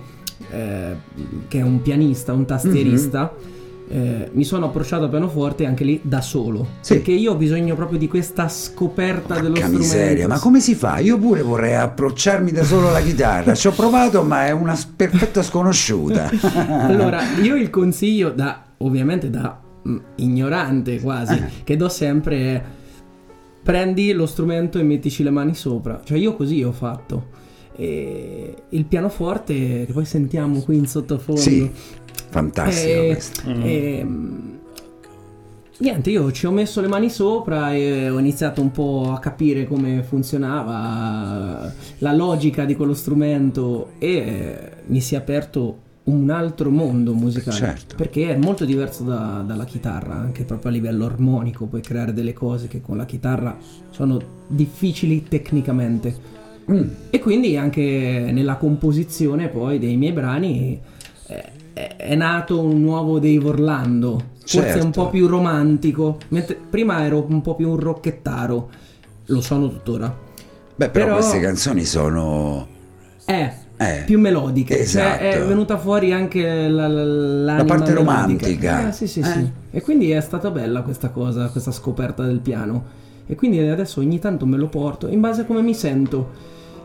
eh, 0.51 0.97
che 1.49 1.59
è 1.59 1.63
un 1.63 1.81
pianista, 1.81 2.33
un 2.35 2.45
tastierista, 2.45 3.33
eh, 3.89 4.31
mi 4.33 4.45
sono 4.45 4.67
approcciato 4.67 5.05
al 5.05 5.11
pianoforte 5.11 5.65
anche 5.65 5.85
lì 5.85 6.01
da 6.03 6.21
solo. 6.21 6.67
Sì. 6.81 6.95
Perché 6.95 7.13
io 7.13 7.33
ho 7.33 7.37
bisogno 7.37 7.75
proprio 7.75 7.99
di 7.99 8.09
questa 8.09 8.49
scoperta 8.49 9.35
dello 9.35 9.53
Porca 9.55 9.67
strumento. 9.67 9.79
miseria, 9.95 10.29
ma 10.29 10.39
come 10.39 10.61
si 10.61 10.75
fa? 10.75 10.99
Io 10.99 11.19
pure 11.19 11.43
vorrei 11.43 11.75
approcciarmi 11.75 12.51
da 12.51 12.65
solo 12.65 12.89
alla 12.89 13.01
chitarra. 13.01 13.55
Ci 13.55 13.69
ho 13.69 13.73
provato, 13.73 14.23
ma 14.23 14.47
è 14.47 14.51
una 14.51 14.77
perfetta 14.97 15.43
sconosciuta. 15.43 16.31
allora, 16.87 17.21
io 17.43 17.55
il 17.57 17.71
consiglio 17.71 18.31
da 18.31 18.63
ovviamente 18.79 19.31
da 19.31 19.59
mm, 19.89 19.97
ignorante 20.17 21.01
quasi 21.01 21.35
Eh. 21.35 21.51
che 21.65 21.77
do 21.77 21.89
sempre 21.89 22.37
è 22.39 22.63
prendi 23.63 24.13
lo 24.13 24.27
strumento 24.27 24.79
e 24.79 24.83
mettici 24.83 25.23
le 25.23 25.31
mani 25.31 25.55
sopra. 25.55 26.01
Cioè 26.05 26.19
io 26.19 26.35
così 26.35 26.63
ho 26.63 26.73
fatto. 26.73 27.35
E 27.79 28.55
il 28.71 28.85
pianoforte 28.87 29.85
che 29.87 29.93
poi 29.93 30.05
sentiamo 30.05 30.61
qui 30.61 30.77
in 30.77 30.87
sottofondo. 30.87 31.41
Sì, 31.41 31.71
fantastico 32.29 33.01
E- 33.03 33.07
questo. 33.13 33.51
e, 33.51 34.07
niente, 35.79 36.11
io 36.11 36.33
ci 36.33 36.47
ho 36.47 36.51
messo 36.51 36.81
le 36.81 36.89
mani 36.89 37.11
sopra 37.11 37.75
e 37.75 38.09
ho 38.11 38.19
iniziato 38.19 38.61
un 38.61 38.71
po' 38.71 39.13
a 39.15 39.19
capire 39.19 39.67
come 39.67 40.03
funzionava 40.03 41.73
la 41.99 42.13
logica 42.15 42.65
di 42.65 42.75
quello 42.75 42.95
strumento 42.95 43.91
e 43.99 44.71
mi 44.87 45.01
si 45.01 45.15
è 45.15 45.19
aperto 45.19 45.85
un 46.05 46.31
altro 46.31 46.71
mondo 46.71 47.15
musicale 47.15 47.57
Certo. 47.57 47.97
perché 47.97 48.31
è 48.31 48.37
molto 48.37 48.65
diverso 48.65 49.03
da- 49.03 49.43
dalla 49.45 49.65
chitarra 49.65 50.15
anche 50.15 50.45
proprio 50.45 50.71
a 50.71 50.75
livello 50.75 51.05
armonico 51.05 51.67
puoi 51.67 51.81
creare 51.81 52.13
delle 52.13 52.33
cose 52.33 52.69
che 52.69 52.81
con 52.81 52.97
la 52.97 53.05
chitarra 53.05 53.57
sono 53.91 54.19
difficili 54.47 55.25
tecnicamente 55.29 56.35
Mm, 56.69 56.83
e 57.11 57.21
quindi 57.21 57.57
anche 57.57 58.29
nella 58.33 58.57
composizione 58.57 59.47
poi 59.47 59.79
dei 59.79 59.97
miei 59.97 60.11
brani 60.13 60.77
eh, 61.29 61.45
è, 61.97 62.15
nato 62.15 62.61
un 62.61 62.81
nuovo 62.81 63.19
Dave 63.19 63.45
Orlando, 63.49 64.23
forse 64.41 64.61
Certo. 64.63 64.85
un 64.85 64.91
po' 64.93 65.11
più 65.11 65.27
romantico, 65.27 66.17
mentre 66.29 66.57
prima 66.71 67.05
ero 67.05 67.27
un 67.29 67.43
po' 67.43 67.55
più 67.55 67.69
un 67.69 67.79
rocchettaro, 67.79 68.69
lo 69.27 69.41
sono 69.43 69.69
tuttora. 69.69 70.25
Beh, 70.75 70.89
però, 70.91 71.05
Però- 71.05 71.17
queste 71.19 71.41
canzoni 71.41 71.85
sono. 71.85 72.67
È 73.25 73.53
Eh, 73.79 74.03
più 74.07 74.19
melodiche, 74.19 74.79
esatto. 74.79 75.19
cioè 75.19 75.33
è 75.35 75.45
venuta 75.45 75.77
fuori 75.77 76.13
anche 76.13 76.67
la, 76.69 76.87
la- 76.89 77.65
parte 77.65 77.93
romantica. 77.93 78.89
Eh, 78.89 78.93
sì, 78.93 79.07
sì, 79.07 79.21
Eh. 79.21 79.25
sì. 79.25 79.51
E 79.71 79.83
quindi 79.83 80.11
è 80.13 80.21
stata 80.23 80.51
bella 80.51 80.81
questa 80.83 81.11
cosa, 81.11 81.49
questa 81.49 81.73
scoperta 81.73 82.23
del 82.25 82.39
piano. 82.41 82.85
E 83.27 83.35
quindi 83.35 83.59
adesso 83.59 84.01
ogni 84.01 84.19
tanto 84.19 84.47
me 84.47 84.57
lo 84.57 84.69
porto 84.69 85.09
in 85.09 85.21
base 85.21 85.43
a 85.43 85.45
come 85.45 85.61
mi 85.61 85.75
sento. 85.75 86.31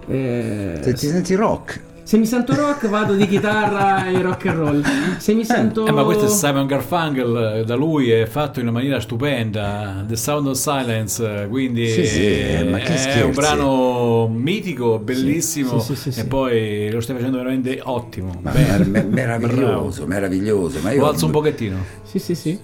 Eh, 0.07 0.79
Se 0.81 0.93
ti 0.93 1.07
senti 1.07 1.35
rock. 1.35 1.79
Se 2.11 2.17
mi 2.17 2.25
sento 2.25 2.53
rock 2.53 2.89
vado 2.89 3.13
di 3.13 3.25
chitarra 3.25 4.05
e 4.07 4.21
rock 4.21 4.45
and 4.47 4.57
roll. 4.57 4.83
Se 5.17 5.33
mi 5.33 5.45
sento... 5.45 5.85
Eh, 5.85 5.91
ma 5.93 6.03
questo 6.03 6.25
è 6.25 6.27
Simon 6.27 6.67
Garfunkel, 6.67 7.59
eh, 7.59 7.63
da 7.63 7.75
lui 7.75 8.11
è 8.11 8.25
fatto 8.25 8.59
in 8.59 8.67
una 8.67 8.73
maniera 8.79 8.99
stupenda, 8.99 10.03
The 10.05 10.17
Sound 10.17 10.47
of 10.47 10.57
Silence, 10.57 11.43
eh, 11.43 11.47
quindi 11.47 11.87
Sì, 11.87 12.05
sì, 12.05 12.25
eh, 12.25 12.65
ma 12.69 12.79
che 12.79 12.95
è 12.95 12.97
scherzi. 12.97 13.21
un 13.21 13.31
brano 13.31 14.27
mitico, 14.27 14.99
bellissimo 14.99 15.79
sì, 15.79 15.95
sì, 15.95 16.01
sì, 16.11 16.19
e 16.19 16.23
sì. 16.23 16.27
poi 16.27 16.91
lo 16.91 16.99
stai 16.99 17.15
facendo 17.15 17.37
veramente 17.37 17.79
ottimo. 17.81 18.37
Ma 18.41 18.51
Bene. 18.51 18.77
mer- 18.79 18.87
mer- 18.89 19.07
meraviglioso, 19.39 20.05
meraviglioso. 20.05 20.79
Ma 20.81 20.91
io 20.91 20.99
Lo 20.99 21.07
alzo 21.07 21.27
un 21.27 21.31
pochettino. 21.31 21.77
Sì, 22.03 22.19
sì, 22.19 22.35
sì. 22.35 22.59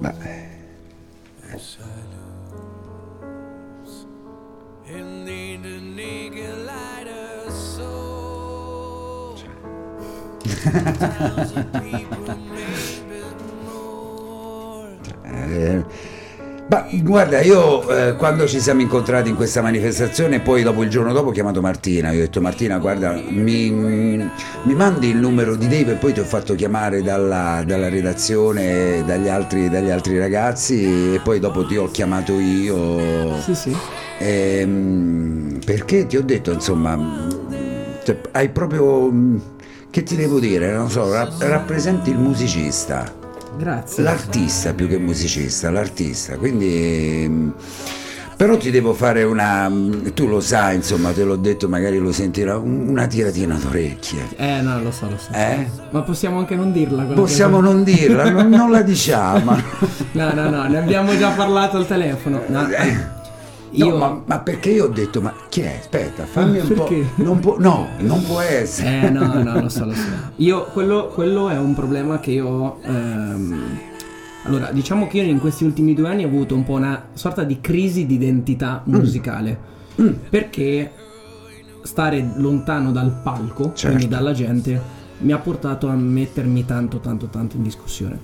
Ma- 0.00 0.14
Eh, 15.22 15.84
ma 16.68 16.86
guarda, 17.02 17.40
io 17.40 17.88
eh, 17.90 18.14
quando 18.14 18.46
ci 18.46 18.60
siamo 18.60 18.80
incontrati 18.80 19.28
in 19.28 19.34
questa 19.34 19.60
manifestazione, 19.60 20.38
poi 20.40 20.62
dopo 20.62 20.84
il 20.84 20.88
giorno 20.88 21.12
dopo 21.12 21.30
ho 21.30 21.32
chiamato 21.32 21.60
Martina, 21.60 22.12
io 22.12 22.18
ho 22.18 22.22
detto 22.22 22.40
Martina 22.40 22.78
guarda 22.78 23.12
mi, 23.12 23.70
mi 23.70 24.74
mandi 24.74 25.08
il 25.08 25.16
numero 25.16 25.56
di 25.56 25.66
Dave 25.66 25.92
e 25.92 25.94
poi 25.96 26.12
ti 26.12 26.20
ho 26.20 26.24
fatto 26.24 26.54
chiamare 26.54 27.02
dalla, 27.02 27.64
dalla 27.66 27.88
redazione, 27.88 29.02
dagli 29.04 29.26
altri, 29.28 29.68
dagli 29.68 29.90
altri 29.90 30.16
ragazzi 30.18 31.14
e 31.14 31.20
poi 31.20 31.40
dopo 31.40 31.66
ti 31.66 31.76
ho 31.76 31.90
chiamato 31.90 32.38
io. 32.38 33.36
Sì, 33.40 33.54
sì. 33.56 33.76
Ehm, 34.18 35.58
perché 35.64 36.06
ti 36.06 36.16
ho 36.16 36.22
detto, 36.22 36.52
insomma, 36.52 37.26
cioè, 38.04 38.20
hai 38.32 38.48
proprio. 38.48 39.58
Che 39.90 40.02
ti 40.04 40.14
devo 40.16 40.38
dire? 40.38 40.72
Non 40.72 40.88
so, 40.90 41.10
ra- 41.12 41.28
rappresenti 41.38 42.10
il 42.10 42.18
musicista. 42.18 43.12
Grazie. 43.58 44.02
L'artista 44.04 44.72
più 44.72 44.86
che 44.88 44.98
musicista, 44.98 45.70
l'artista. 45.70 46.36
Quindi. 46.36 47.26
mh, 47.28 47.52
Però 48.36 48.56
ti 48.56 48.70
devo 48.70 48.94
fare 48.94 49.24
una. 49.24 49.68
mh, 49.68 50.12
Tu 50.14 50.26
lo 50.28 50.40
sai, 50.40 50.76
insomma, 50.76 51.10
te 51.10 51.24
l'ho 51.24 51.34
detto, 51.36 51.68
magari 51.68 51.98
lo 51.98 52.12
sentirà. 52.12 52.56
un- 52.56 52.88
Una 52.88 53.06
tiratina 53.08 53.56
d'orecchie. 53.60 54.28
Eh, 54.36 54.60
no, 54.62 54.80
lo 54.80 54.92
so, 54.92 55.08
lo 55.10 55.18
so. 55.18 55.32
Eh? 55.32 55.66
Ma 55.90 56.02
possiamo 56.02 56.38
anche 56.38 56.54
non 56.54 56.70
dirla. 56.72 57.02
Possiamo 57.02 57.56
che- 57.56 57.62
non 57.64 57.82
dirla, 57.82 58.30
non, 58.30 58.48
non 58.48 58.70
la 58.70 58.80
diciamo. 58.82 59.56
No, 60.12 60.32
no, 60.32 60.48
no, 60.48 60.68
ne 60.68 60.78
abbiamo 60.78 61.16
già 61.18 61.30
parlato 61.30 61.76
al 61.78 61.86
telefono. 61.88 62.42
No, 62.46 62.66
Io... 63.72 63.88
No, 63.90 63.96
ma, 63.96 64.22
ma 64.26 64.38
perché 64.40 64.70
io 64.70 64.84
ho 64.86 64.88
detto, 64.88 65.20
ma 65.20 65.32
chi 65.48 65.60
è? 65.60 65.76
Aspetta, 65.78 66.24
fammi 66.24 66.58
un 66.58 66.66
Perché? 66.66 67.06
po'. 67.14 67.22
Non 67.22 67.38
può, 67.38 67.56
no, 67.58 67.88
non 67.98 68.22
può 68.24 68.40
essere. 68.40 69.02
Eh, 69.06 69.10
no, 69.10 69.42
no, 69.42 69.60
lo 69.60 69.68
so, 69.68 69.84
lo 69.84 69.92
so. 69.94 70.00
Io, 70.36 70.64
quello, 70.72 71.06
quello 71.14 71.48
è 71.48 71.56
un 71.58 71.74
problema 71.74 72.18
che 72.18 72.32
io 72.32 72.48
ho. 72.48 72.78
ehm, 72.82 73.78
Allora, 74.44 74.70
diciamo 74.72 75.06
che 75.06 75.18
io 75.18 75.24
in 75.24 75.38
questi 75.38 75.64
ultimi 75.64 75.94
due 75.94 76.08
anni 76.08 76.24
ho 76.24 76.28
avuto 76.28 76.54
un 76.54 76.64
po' 76.64 76.72
una 76.74 77.08
sorta 77.12 77.44
di 77.44 77.60
crisi 77.60 78.06
di 78.06 78.14
identità 78.14 78.82
Mm. 78.88 78.94
musicale. 78.94 79.58
Perché 80.30 80.92
stare 81.82 82.32
lontano 82.36 82.90
dal 82.90 83.20
palco, 83.22 83.72
Certo. 83.74 83.96
quindi 83.96 84.08
dalla 84.08 84.32
gente, 84.32 84.80
mi 85.18 85.32
ha 85.32 85.38
portato 85.38 85.88
a 85.88 85.94
mettermi 85.94 86.64
tanto, 86.64 86.98
tanto, 86.98 87.26
tanto 87.26 87.56
in 87.56 87.62
discussione. 87.62 88.18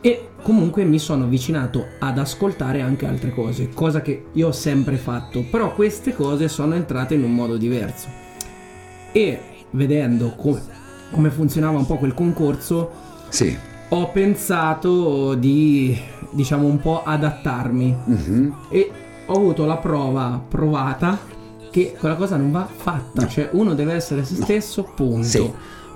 E 0.00 0.30
comunque 0.42 0.84
mi 0.84 0.98
sono 0.98 1.24
avvicinato 1.24 1.86
ad 1.98 2.18
ascoltare 2.18 2.80
anche 2.80 3.06
altre 3.06 3.30
cose, 3.30 3.68
cosa 3.72 4.02
che 4.02 4.26
io 4.32 4.48
ho 4.48 4.52
sempre 4.52 4.96
fatto, 4.96 5.44
però 5.50 5.72
queste 5.74 6.14
cose 6.14 6.48
sono 6.48 6.74
entrate 6.74 7.14
in 7.14 7.22
un 7.22 7.32
modo 7.34 7.56
diverso. 7.56 8.08
E 9.12 9.40
vedendo 9.70 10.34
come, 10.36 10.60
come 11.10 11.30
funzionava 11.30 11.78
un 11.78 11.86
po' 11.86 11.96
quel 11.96 12.14
concorso, 12.14 12.90
Sì. 13.28 13.56
ho 13.88 14.08
pensato 14.10 15.34
di, 15.34 15.96
diciamo, 16.30 16.66
un 16.66 16.78
po' 16.80 17.02
adattarmi. 17.04 17.96
Mhm. 18.04 18.54
E 18.70 18.90
ho 19.26 19.32
avuto 19.34 19.64
la 19.64 19.76
prova 19.76 20.42
provata 20.46 21.18
che 21.70 21.94
quella 21.98 22.16
cosa 22.16 22.36
non 22.36 22.50
va 22.50 22.66
fatta, 22.66 23.26
cioè 23.26 23.48
uno 23.52 23.74
deve 23.74 23.94
essere 23.94 24.24
se 24.24 24.34
stesso, 24.34 24.82
punto. 24.94 25.24
Sì. 25.26 25.52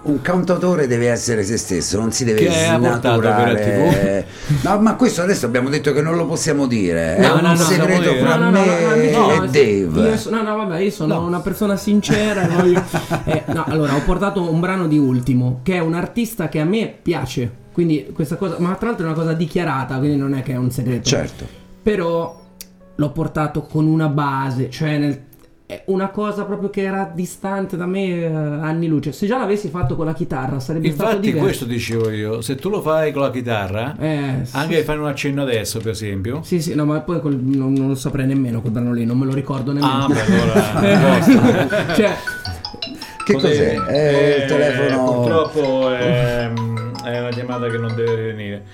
Un 0.08 0.20
cantautore 0.22 0.86
deve 0.86 1.08
essere 1.08 1.42
se 1.42 1.56
stesso, 1.56 1.98
non 1.98 2.12
si 2.12 2.24
deve 2.24 2.44
Che 2.44 2.50
snaturare. 2.50 4.26
No, 4.62 4.78
ma 4.80 4.94
questo 4.94 5.22
adesso 5.22 5.46
abbiamo 5.46 5.68
detto 5.68 5.92
che 5.92 6.00
non 6.00 6.16
lo 6.16 6.26
possiamo 6.26 6.66
dire. 6.66 7.16
È 7.16 7.26
No, 7.26 7.34
un 7.34 7.40
no, 7.40 7.56
segreto 7.56 8.12
no, 8.12 8.18
fra 8.20 8.36
No, 8.36 8.50
no, 8.50 8.50
no, 8.50 8.64
me 8.64 9.34
e 9.44 9.48
Dave. 9.88 10.16
so- 10.16 10.30
no, 10.30 10.42
no, 10.42 10.56
vabbè, 10.56 10.78
io 10.78 10.90
sono 10.90 11.20
una 11.26 11.40
persona 11.40 11.76
sincera. 11.76 12.46
voglio- 12.46 12.82
eh, 13.24 13.42
allora, 13.66 13.94
ho 13.96 14.02
portato 14.04 14.48
un 14.50 14.60
brano 14.60 14.86
di 14.86 14.98
Ultimo, 14.98 15.60
che 15.62 15.74
è 15.74 15.78
un 15.80 15.94
artista 15.94 16.48
che 16.48 16.60
a 16.60 16.64
me 16.64 16.94
piace. 17.02 17.50
Quindi 17.72 18.08
questa 18.14 18.36
cosa, 18.36 18.56
ma 18.58 18.74
tra 18.76 18.88
l'altro 18.88 19.06
è 19.06 19.08
una 19.08 19.18
cosa 19.18 19.32
dichiarata, 19.32 19.98
quindi 19.98 20.16
non 20.16 20.34
è 20.34 20.42
che 20.42 20.52
è 20.52 20.56
un 20.56 20.70
segreto. 20.70 21.08
Certo. 21.08 21.46
Però 21.82 22.40
l'ho 22.94 23.10
portato 23.10 23.62
con 23.62 23.86
una 23.86 24.08
base, 24.08 24.70
cioè 24.70 24.96
nel- 24.98 25.24
una 25.86 26.08
cosa 26.10 26.44
proprio 26.44 26.70
che 26.70 26.82
era 26.82 27.10
distante 27.12 27.76
da 27.76 27.86
me 27.86 28.04
eh, 28.06 28.26
anni 28.26 28.86
luce. 28.86 29.10
Se 29.12 29.26
già 29.26 29.36
l'avessi 29.36 29.68
fatto 29.68 29.96
con 29.96 30.06
la 30.06 30.14
chitarra 30.14 30.60
sarebbe 30.60 30.90
stato 30.92 31.08
Infatti 31.10 31.26
diverso. 31.26 31.44
questo 31.46 31.64
dicevo 31.64 32.10
io, 32.10 32.40
se 32.40 32.54
tu 32.54 32.68
lo 32.68 32.80
fai 32.80 33.10
con 33.12 33.22
la 33.22 33.30
chitarra, 33.32 33.96
Eh, 33.98 34.40
sì, 34.44 34.56
anche 34.56 34.82
fai 34.84 34.96
un 34.98 35.06
accenno 35.06 35.42
adesso 35.42 35.78
per 35.80 35.90
esempio, 35.90 36.42
Sì, 36.44 36.60
sì, 36.60 36.74
no, 36.74 36.84
ma 36.84 37.00
poi 37.00 37.20
col- 37.20 37.34
non, 37.40 37.72
non 37.72 37.88
lo 37.88 37.94
saprei 37.96 38.26
nemmeno 38.26 38.60
quel 38.60 38.72
brano 38.72 38.92
lì, 38.92 39.04
non 39.04 39.18
me 39.18 39.24
lo 39.26 39.34
ricordo 39.34 39.72
nemmeno. 39.72 40.04
ah 40.04 40.06
beh 40.06 40.20
allora 40.22 41.90
Eh, 41.90 41.94
cioè, 41.94 42.16
Che 43.24 43.32
cos'è? 43.32 43.74
È 43.82 44.36
il 44.36 44.42
Eh, 44.42 44.46
telefono. 44.46 45.20
Purtroppo 45.20 45.90
è, 45.92 46.48
è 47.04 47.20
una 47.20 47.30
chiamata 47.30 47.68
che 47.68 47.76
non 47.76 47.92
deve 47.96 48.14
venire. 48.32 48.64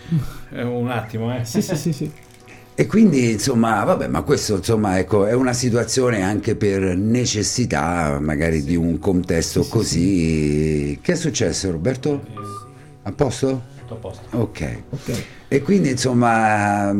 Un 0.50 0.90
attimo, 0.90 1.34
eh. 1.34 1.44
sì, 1.46 1.62
sì, 1.62 1.74
sì, 1.74 1.92
sì. 1.94 2.12
E 2.74 2.86
quindi 2.86 3.32
insomma, 3.32 3.84
vabbè, 3.84 4.08
ma 4.08 4.22
questo 4.22 4.56
insomma 4.56 4.98
ecco, 4.98 5.26
è 5.26 5.34
una 5.34 5.52
situazione 5.52 6.22
anche 6.22 6.56
per 6.56 6.96
necessità 6.96 8.18
magari 8.18 8.64
di 8.64 8.76
un 8.76 8.98
contesto 8.98 9.64
così. 9.64 10.98
Che 11.00 11.12
è 11.12 11.16
successo 11.16 11.70
Roberto? 11.70 12.24
A 13.02 13.12
posto? 13.12 13.71
Tutto 13.92 13.94
a 13.94 13.96
posto. 13.96 14.36
Ok. 14.38 14.82
Ok. 14.90 15.24
E 15.48 15.60
quindi 15.60 15.90
insomma 15.90 16.88
a 16.88 16.94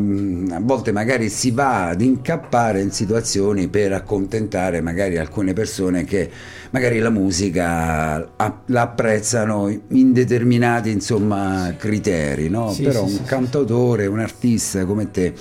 volte 0.61 0.91
magari 0.91 1.29
si 1.29 1.49
va 1.49 1.87
ad 1.87 2.01
incappare 2.01 2.81
in 2.81 2.91
situazioni 2.91 3.67
per 3.67 3.93
accontentare 3.93 4.79
magari 4.79 5.17
alcune 5.17 5.53
persone 5.53 6.03
che 6.03 6.29
magari 6.69 6.99
la 6.99 7.09
musica 7.09 8.17
la 8.65 8.81
apprezzano 8.81 9.75
in 9.87 10.13
determinati 10.13 10.91
insomma 10.91 11.73
criteri, 11.77 12.47
no? 12.49 12.71
Sì, 12.71 12.83
Però 12.83 13.07
sì, 13.07 13.11
un 13.13 13.17
sì, 13.17 13.23
cantautore, 13.23 14.05
un 14.05 14.19
artista 14.19 14.85
come 14.85 15.09
te 15.09 15.33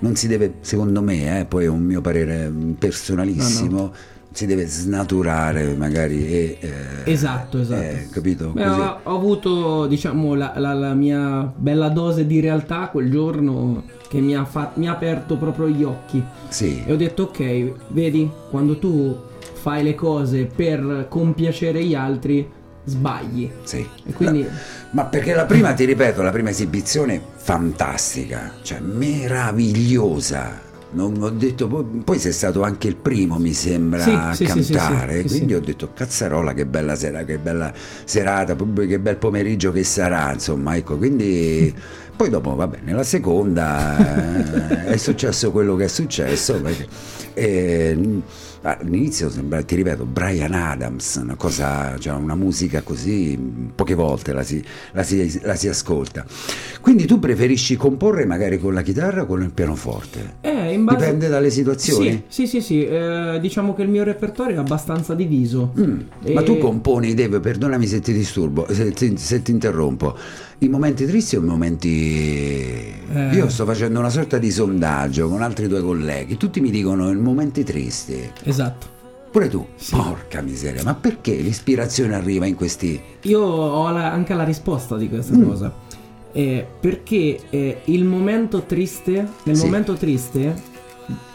non 0.00 0.16
si 0.16 0.26
deve, 0.26 0.54
secondo 0.60 1.02
me, 1.02 1.40
eh, 1.40 1.44
poi 1.44 1.64
è 1.64 1.68
un 1.68 1.82
mio 1.82 2.00
parere 2.00 2.52
personalissimo, 2.78 3.92
si 4.36 4.44
deve 4.44 4.66
snaturare 4.66 5.74
magari 5.76 6.26
e... 6.26 6.58
eh, 6.60 7.10
Esatto, 7.10 7.58
esatto. 7.60 7.80
eh, 7.80 8.06
capito? 8.10 8.50
Beh, 8.50 8.66
ho, 8.68 8.98
ho 9.04 9.16
avuto, 9.16 9.86
diciamo, 9.86 10.34
la, 10.34 10.52
la- 10.56 10.74
la 10.74 10.92
mia 10.92 11.50
bella 11.56 11.88
dose 11.88 12.26
di 12.26 12.38
realtà 12.40 12.88
quel 12.88 13.10
giorno 13.10 13.84
che 14.10 14.20
mi 14.20 14.36
ha, 14.36 14.44
fa- 14.44 14.72
mi 14.74 14.88
ha 14.88 14.92
aperto 14.92 15.36
proprio 15.38 15.68
gli 15.68 15.82
occhi. 15.82 16.22
Sì. 16.48 16.82
E 16.84 16.92
ho 16.92 16.96
detto, 16.96 17.22
ok, 17.24 17.72
vedi, 17.88 18.30
quando 18.50 18.78
tu 18.78 19.16
fai 19.54 19.82
le 19.82 19.94
cose 19.94 20.44
per 20.44 21.06
compiacere 21.08 21.82
gli 21.82 21.94
altri, 21.94 22.46
sbagli. 22.84 23.50
Sì. 23.62 23.86
E 24.04 24.12
quindi... 24.12 24.46
Ma 24.90 25.04
perché 25.06 25.34
la 25.34 25.46
prima, 25.46 25.72
ti 25.72 25.84
ripeto, 25.86 26.20
la 26.22 26.30
prima 26.30 26.50
esibizione 26.50 27.20
fantastica, 27.36 28.52
cioè 28.62 28.80
meravigliosa. 28.80 30.60
Non 30.96 31.14
ho 31.22 31.28
detto, 31.28 31.68
poi, 31.68 32.18
sei 32.18 32.32
stato 32.32 32.62
anche 32.62 32.88
il 32.88 32.96
primo, 32.96 33.38
mi 33.38 33.52
sembra, 33.52 34.00
Sì, 34.00 34.10
a 34.10 34.32
sì, 34.32 34.44
cantare. 34.46 35.20
sì, 35.20 35.36
quindi 35.36 35.52
ho 35.52 35.60
detto, 35.60 35.90
cazzarola, 35.92 36.54
che 36.54 36.64
bella 36.64 36.94
sera, 36.94 37.22
che 37.24 37.36
bella 37.36 37.70
serata, 38.04 38.56
che 38.56 38.98
bel 38.98 39.16
pomeriggio 39.18 39.72
che 39.72 39.84
sarà, 39.84 40.32
insomma, 40.32 40.74
ecco, 40.74 40.96
quindi. 40.96 41.74
Poi 42.16 42.30
dopo, 42.30 42.54
vabbè, 42.54 42.78
nella 42.82 43.02
seconda 43.02 44.86
eh, 44.86 44.92
è 44.92 44.96
successo 44.96 45.50
quello 45.50 45.76
che 45.76 45.84
è 45.84 45.88
successo. 45.88 46.58
perché, 46.62 46.86
eh, 47.34 48.22
all'inizio 48.62 49.30
sembra, 49.30 49.62
ti 49.62 49.76
ripeto, 49.76 50.04
Brian 50.04 50.52
Adams, 50.52 51.16
una 51.16 51.34
cosa, 51.36 51.96
cioè 51.98 52.14
una 52.14 52.34
musica 52.34 52.82
così, 52.82 53.38
poche 53.74 53.94
volte 53.94 54.32
la 54.32 54.42
si, 54.42 54.62
la 54.92 55.02
si- 55.02 55.40
la 55.42 55.54
si 55.54 55.68
ascolta. 55.68 56.24
Quindi 56.80 57.06
tu 57.06 57.18
preferisci 57.18 57.76
comporre 57.76 58.24
magari 58.26 58.58
con 58.58 58.74
la 58.74 58.82
chitarra 58.82 59.22
o 59.22 59.26
con 59.26 59.42
il 59.42 59.50
pianoforte? 59.50 60.36
Eh, 60.40 60.76
base... 60.78 60.96
Dipende 60.98 61.28
dalle 61.28 61.50
situazioni? 61.50 62.24
Sì, 62.28 62.46
sì, 62.46 62.46
sì, 62.46 62.60
sì, 62.60 62.86
eh, 62.86 63.38
diciamo 63.40 63.74
che 63.74 63.82
il 63.82 63.88
mio 63.88 64.04
repertorio 64.04 64.56
è 64.56 64.58
abbastanza 64.58 65.14
diviso. 65.14 65.72
Mm, 65.78 66.00
Ma 66.32 66.40
E- 66.40 66.44
tu 66.44 66.58
componi, 66.58 67.14
Dave, 67.14 67.40
perdonami 67.40 67.86
se 67.86 68.00
ti 68.00 68.12
disturbo, 68.12 68.66
se 68.70 68.92
ti, 68.92 69.16
se 69.16 69.42
ti 69.42 69.50
interrompo, 69.50 70.16
i 70.58 70.68
momenti 70.68 71.04
tristi 71.06 71.36
o 71.36 71.40
i 71.40 71.44
momenti... 71.44 72.94
Eh. 73.12 73.34
Io 73.34 73.48
sto 73.48 73.64
facendo 73.64 73.98
una 73.98 74.08
sorta 74.10 74.38
di 74.38 74.50
sondaggio 74.50 75.28
con 75.28 75.42
altri 75.42 75.68
tuoi 75.68 75.82
colleghi, 75.82 76.36
tutti 76.36 76.60
mi 76.60 76.70
dicono 76.70 77.10
i 77.10 77.16
momenti 77.16 77.62
tristi. 77.62 78.28
Esatto. 78.44 78.94
Pure 79.30 79.48
tu, 79.48 79.66
porca 79.90 80.40
miseria, 80.40 80.82
ma 80.82 80.94
perché 80.94 81.34
l'ispirazione 81.34 82.14
arriva 82.14 82.46
in 82.46 82.54
questi... 82.54 82.98
Io 83.22 83.40
ho 83.40 83.90
la- 83.90 84.10
anche 84.10 84.32
la 84.34 84.44
risposta 84.44 84.96
di 84.96 85.08
questa 85.08 85.36
Mm. 85.36 85.42
cosa. 85.44 85.72
Eh, 86.32 86.66
perché 86.80 87.38
eh, 87.50 87.80
il 87.84 88.04
momento 88.04 88.62
triste, 88.62 89.26
nel 89.44 89.56
Sì. 89.56 89.64
momento 89.64 89.94
triste, 89.94 90.54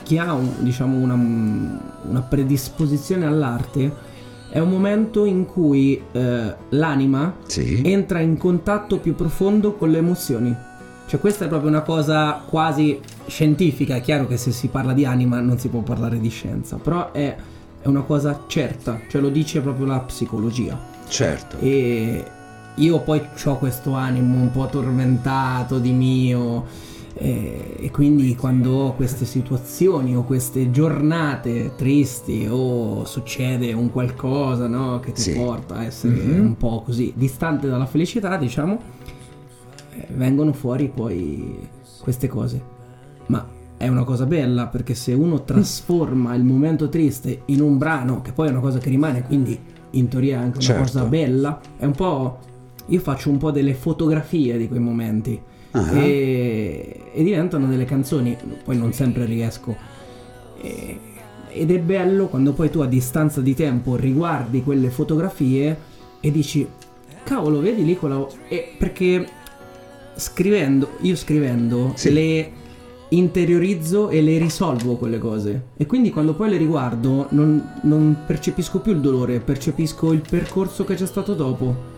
chi 0.03 0.17
ha 0.17 0.33
un- 0.33 0.51
diciamo 0.59 0.97
una, 0.97 1.13
una 1.13 2.21
predisposizione 2.21 3.25
all'arte, 3.25 4.09
è 4.51 4.59
un 4.59 4.69
momento 4.69 5.23
in 5.23 5.45
cui 5.45 6.01
eh, 6.11 6.55
l'anima 6.69 7.35
Sì? 7.47 7.81
entra 7.85 8.19
in 8.19 8.37
contatto 8.37 8.97
più 8.97 9.15
profondo 9.15 9.73
con 9.75 9.89
le 9.89 9.97
emozioni. 9.99 10.53
Cioè 11.07 11.19
questa 11.19 11.45
è 11.45 11.47
proprio 11.47 11.69
una 11.69 11.81
cosa 11.81 12.41
quasi 12.45 12.99
scientifica, 13.27 13.95
è 13.95 14.01
chiaro 14.01 14.27
che 14.27 14.37
se 14.37 14.51
si 14.51 14.67
parla 14.67 14.93
di 14.93 15.05
anima 15.05 15.39
non 15.39 15.57
si 15.57 15.69
può 15.69 15.79
parlare 15.81 16.19
di 16.19 16.29
scienza, 16.29 16.77
però 16.77 17.11
è, 17.11 17.35
è 17.81 17.87
una 17.87 18.01
cosa 18.01 18.43
certa, 18.47 18.99
cioè 19.09 19.21
lo 19.21 19.29
dice 19.29 19.61
proprio 19.61 19.85
la 19.85 19.99
psicologia. 19.99 20.77
Certo. 21.07 21.57
E 21.59 22.23
io 22.75 22.99
poi 23.01 23.21
ho 23.43 23.57
questo 23.57 23.93
animo 23.93 24.35
un 24.35 24.51
po' 24.51 24.67
tormentato 24.67 25.79
di 25.79 25.91
mio 25.91 26.65
e, 27.23 27.75
e 27.79 27.91
quindi 27.91 28.35
quando 28.35 28.71
ho 28.71 28.93
queste 28.95 29.25
situazioni 29.25 30.15
o 30.15 30.23
queste 30.23 30.71
giornate 30.71 31.73
tristi 31.75 32.47
o 32.49 33.05
succede 33.05 33.73
un 33.73 33.91
qualcosa 33.91 34.67
no, 34.67 34.99
che 34.99 35.11
ti 35.11 35.21
Sì. 35.21 35.33
porta 35.33 35.75
a 35.75 35.83
essere 35.83 36.13
Mhm. 36.15 36.39
un 36.45 36.57
po' 36.57 36.81
così 36.83 37.13
distante 37.15 37.67
dalla 37.67 37.85
felicità 37.85 38.37
diciamo 38.37 38.79
eh, 39.97 40.07
vengono 40.15 40.51
fuori 40.53 40.89
poi 40.93 41.59
queste 42.01 42.27
cose 42.27 42.61
ma 43.27 43.47
è 43.77 43.87
una 43.87 44.03
cosa 44.03 44.25
bella 44.25 44.67
perché 44.67 44.95
se 44.95 45.13
uno 45.13 45.43
trasforma 45.43 46.33
il 46.35 46.43
momento 46.43 46.89
triste 46.89 47.41
in 47.45 47.61
un 47.61 47.77
brano 47.77 48.21
che 48.21 48.31
poi 48.31 48.47
è 48.47 48.51
una 48.51 48.59
cosa 48.61 48.79
che 48.79 48.89
rimane 48.89 49.23
quindi 49.23 49.57
in 49.91 50.07
teoria 50.07 50.37
è 50.39 50.41
anche 50.41 50.57
una 50.57 50.65
Certo. 50.65 50.81
cosa 50.81 51.03
bella 51.05 51.59
è 51.77 51.85
un 51.85 51.91
po' 51.93 52.39
io 52.87 52.99
faccio 52.99 53.29
un 53.29 53.37
po' 53.37 53.51
delle 53.51 53.73
fotografie 53.75 54.57
di 54.57 54.67
quei 54.67 54.79
momenti 54.79 55.39
Ah. 55.71 55.91
e, 55.93 57.01
e 57.13 57.23
diventano 57.23 57.67
delle 57.67 57.85
canzoni 57.85 58.35
poi 58.63 58.77
non 58.77 58.91
sempre 58.93 59.25
riesco 59.25 59.75
E- 60.61 60.97
ed 61.53 61.71
è 61.71 61.79
bello 61.79 62.27
quando 62.27 62.53
poi 62.53 62.69
tu 62.69 62.79
a 62.79 62.87
distanza 62.87 63.41
di 63.41 63.53
tempo 63.53 63.95
riguardi 63.95 64.63
quelle 64.63 64.89
fotografie 64.89 65.77
e 66.19 66.31
dici 66.31 66.65
cavolo 67.23 67.59
vedi 67.59 67.83
lì 67.85 67.97
quella 67.97 68.25
e 68.47 68.73
perché 68.77 69.27
scrivendo 70.15 70.91
io 71.01 71.15
scrivendo 71.15 71.91
Sì. 71.95 72.11
le 72.13 72.51
interiorizzo 73.09 74.09
e 74.09 74.21
le 74.21 74.37
risolvo 74.37 74.95
quelle 74.95 75.17
cose 75.19 75.61
e 75.77 75.85
quindi 75.85 76.11
quando 76.11 76.33
poi 76.33 76.49
le 76.49 76.57
riguardo 76.57 77.27
non, 77.31 77.73
non 77.83 78.17
percepisco 78.25 78.79
più 78.79 78.93
il 78.93 78.99
dolore 79.01 79.39
percepisco 79.39 80.13
il 80.13 80.21
percorso 80.27 80.85
che 80.85 80.95
c'è 80.95 81.05
stato 81.05 81.33
dopo 81.33 81.89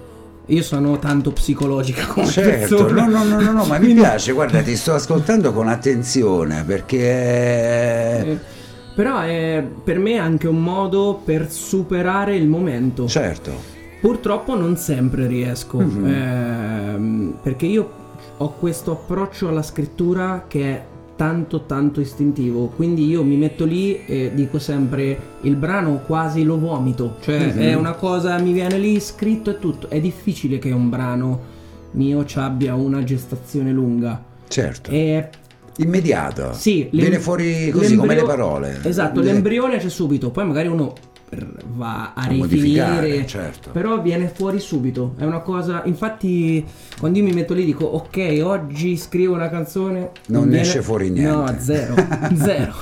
io 0.47 0.61
sono 0.63 0.99
tanto 0.99 1.31
psicologica 1.31 2.05
come 2.05 2.27
Certo, 2.27 2.85
persona. 2.85 3.05
no, 3.05 3.23
no, 3.23 3.23
no, 3.23 3.41
no, 3.41 3.51
no, 3.51 3.65
ma 3.65 3.77
mi 3.79 3.93
piace, 3.95 4.31
guarda, 4.33 4.61
ti 4.61 4.75
sto 4.75 4.93
ascoltando 4.93 5.53
con 5.53 5.67
attenzione 5.67 6.63
perché... 6.65 6.97
Eh, 6.99 8.37
però 8.95 9.21
è 9.21 9.63
per 9.83 9.97
me 9.99 10.17
anche 10.17 10.47
un 10.47 10.61
modo 10.61 11.19
per 11.23 11.49
superare 11.51 12.35
il 12.35 12.47
momento. 12.47 13.07
Certo, 13.07 13.71
Purtroppo 14.01 14.55
non 14.55 14.75
sempre 14.75 15.27
riesco, 15.27 15.79
Mhm. 15.79 16.05
ehm, 16.05 17.37
perché 17.41 17.65
io 17.65 17.89
ho 18.37 18.53
questo 18.59 18.91
approccio 18.91 19.47
alla 19.47 19.61
scrittura 19.63 20.43
che 20.47 20.61
è 20.63 20.83
tanto 21.15 21.65
tanto 21.65 22.01
istintivo, 22.01 22.67
quindi 22.75 23.05
io 23.07 23.23
mi 23.23 23.35
metto 23.37 23.65
lì 23.65 24.03
e 24.05 24.31
dico 24.33 24.57
sempre 24.59 25.17
il 25.41 25.55
brano 25.55 26.01
quasi 26.05 26.43
lo 26.43 26.57
vomito, 26.59 27.17
cioè 27.21 27.53
Mhm. 27.53 27.59
è 27.59 27.73
una 27.75 27.93
cosa, 27.93 28.37
mi 28.39 28.51
viene 28.51 28.77
lì 28.79 28.99
scritto 28.99 29.51
e 29.51 29.59
tutto, 29.59 29.89
è 29.89 29.99
difficile 30.01 30.57
che 30.59 30.71
un 30.71 30.89
brano 30.89 31.51
mio 31.91 32.25
ci 32.25 32.39
abbia 32.39 32.73
una 32.75 33.03
gestazione 33.03 33.71
lunga. 33.71 34.21
certo. 34.47 34.89
E 34.91 35.29
Immediato. 35.77 36.53
sì, 36.53 36.87
Viene 36.91 37.17
fuori 37.19 37.69
così 37.71 37.95
come 37.95 38.13
le 38.15 38.23
parole. 38.23 38.79
Esatto, 38.83 39.21
Le- 39.21 39.31
l'embrione 39.33 39.77
c'è 39.77 39.89
subito, 39.89 40.29
poi 40.29 40.45
magari 40.45 40.67
uno 40.67 40.93
va 41.75 42.13
a, 42.13 42.23
A 42.23 42.27
rifinire, 42.27 43.25
certo. 43.25 43.69
però 43.71 44.01
viene 44.01 44.31
fuori 44.33 44.59
subito. 44.59 45.13
È 45.17 45.23
una 45.25 45.39
cosa, 45.39 45.81
infatti, 45.85 46.65
quando 46.99 47.17
io 47.19 47.23
mi 47.23 47.33
metto 47.33 47.53
lì 47.53 47.65
dico 47.65 47.85
ok, 47.85 48.41
oggi 48.43 48.97
scrivo 48.97 49.33
una 49.33 49.49
canzone, 49.49 50.11
Non 50.27 50.43
viene- 50.47 50.61
esce 50.61 50.81
fuori 50.81 51.09
niente. 51.09 51.29
No, 51.31 51.55
zero, 51.59 51.95
zero. 52.35 52.73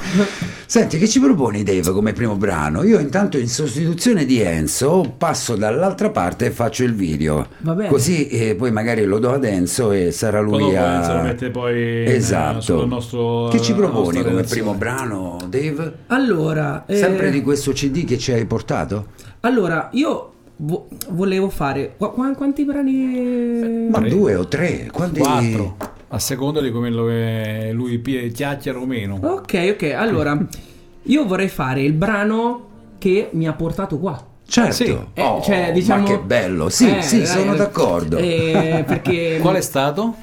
Senti, 0.72 0.98
che 0.98 1.10
ci 1.10 1.20
proponi 1.20 1.64
Dave 1.64 1.92
come 1.92 2.14
primo 2.14 2.38
brano? 2.38 2.84
Io 2.84 2.98
intanto 2.98 3.38
in 3.38 3.50
sostituzione 3.50 4.24
di 4.24 4.40
Enzo 4.40 5.16
passo 5.18 5.58
dall'altra 5.58 6.12
parte 6.12 6.46
e 6.46 6.52
faccio 6.52 6.86
il 6.86 6.94
video. 6.94 7.48
Va 7.58 7.74
bene. 7.74 7.90
Così 7.90 8.30
eh, 8.30 8.56
poi 8.56 8.72
magari 8.72 9.04
lo 9.04 9.20
do 9.20 9.34
ad 9.34 9.44
Enzo 9.44 9.92
e 9.92 10.12
sarà 10.14 10.40
lui 10.40 10.74
a... 10.78 11.00
Enzo 11.00 11.14
lo 11.14 11.22
mette 11.24 11.50
poi 11.50 12.06
Esatto. 12.06 12.62
sul 12.62 12.88
nostro- 12.88 13.50
che 13.50 13.60
ci 13.60 13.74
proponi 13.74 14.20
nostra 14.20 14.24
come 14.24 14.44
primo 14.44 14.74
brano, 14.74 15.40
Dave? 15.50 15.94
Allora, 16.08 16.86
eh, 16.86 16.96
Sempre 16.96 17.32
di 17.32 17.42
questo 17.42 17.74
CD 17.74 18.06
che 18.06 18.18
ci 18.18 18.32
hai 18.32 18.46
portato? 18.46 19.08
allora 19.42 19.90
io 19.92 20.32
vo- 20.56 20.88
volevo 21.10 21.50
fare 21.50 21.96
qua- 21.98 22.12
quanti 22.12 22.64
brani 22.64 23.90
Ma 23.92 24.00
Tre. 24.00 24.08
due 24.10 24.36
o 24.36 24.48
tre? 24.48 24.88
Quanti... 24.90 25.20
Quattro, 25.20 25.76
a 26.14 26.20
seconda 26.20 26.60
di 26.62 26.72
quello 26.72 27.06
che 27.06 27.72
lui 27.74 27.98
pi- 28.00 28.32
chiacchiera 28.32 28.80
o 28.80 28.86
meno. 28.86 29.20
Ok, 29.22 29.72
ok, 29.74 29.94
allora 29.96 30.38
io 31.04 31.26
vorrei 31.26 31.48
fare 31.50 31.82
il 31.82 31.94
brano 31.94 32.68
che 32.98 33.30
mi 33.32 33.48
ha 33.48 33.54
portato 33.54 33.98
qua. 33.98 34.26
Certo. 34.46 34.74
Sì. 34.74 34.98
Eh, 35.14 35.22
Oh, 35.24 35.42
cioè, 35.42 35.72
diciamo- 35.74 36.04
Ma 36.04 36.08
che 36.10 36.20
bello. 36.20 36.70
Sì, 36.70 36.90
Eh, 36.98 37.02
sì, 37.02 37.18
dai, 37.20 37.26
sono 37.28 37.54
eh, 37.54 37.58
d'accordo. 37.58 38.18
eh, 38.18 38.84
perché 38.86 39.38
Qual 39.42 39.56
è 39.56 39.62
stato? 39.62 40.14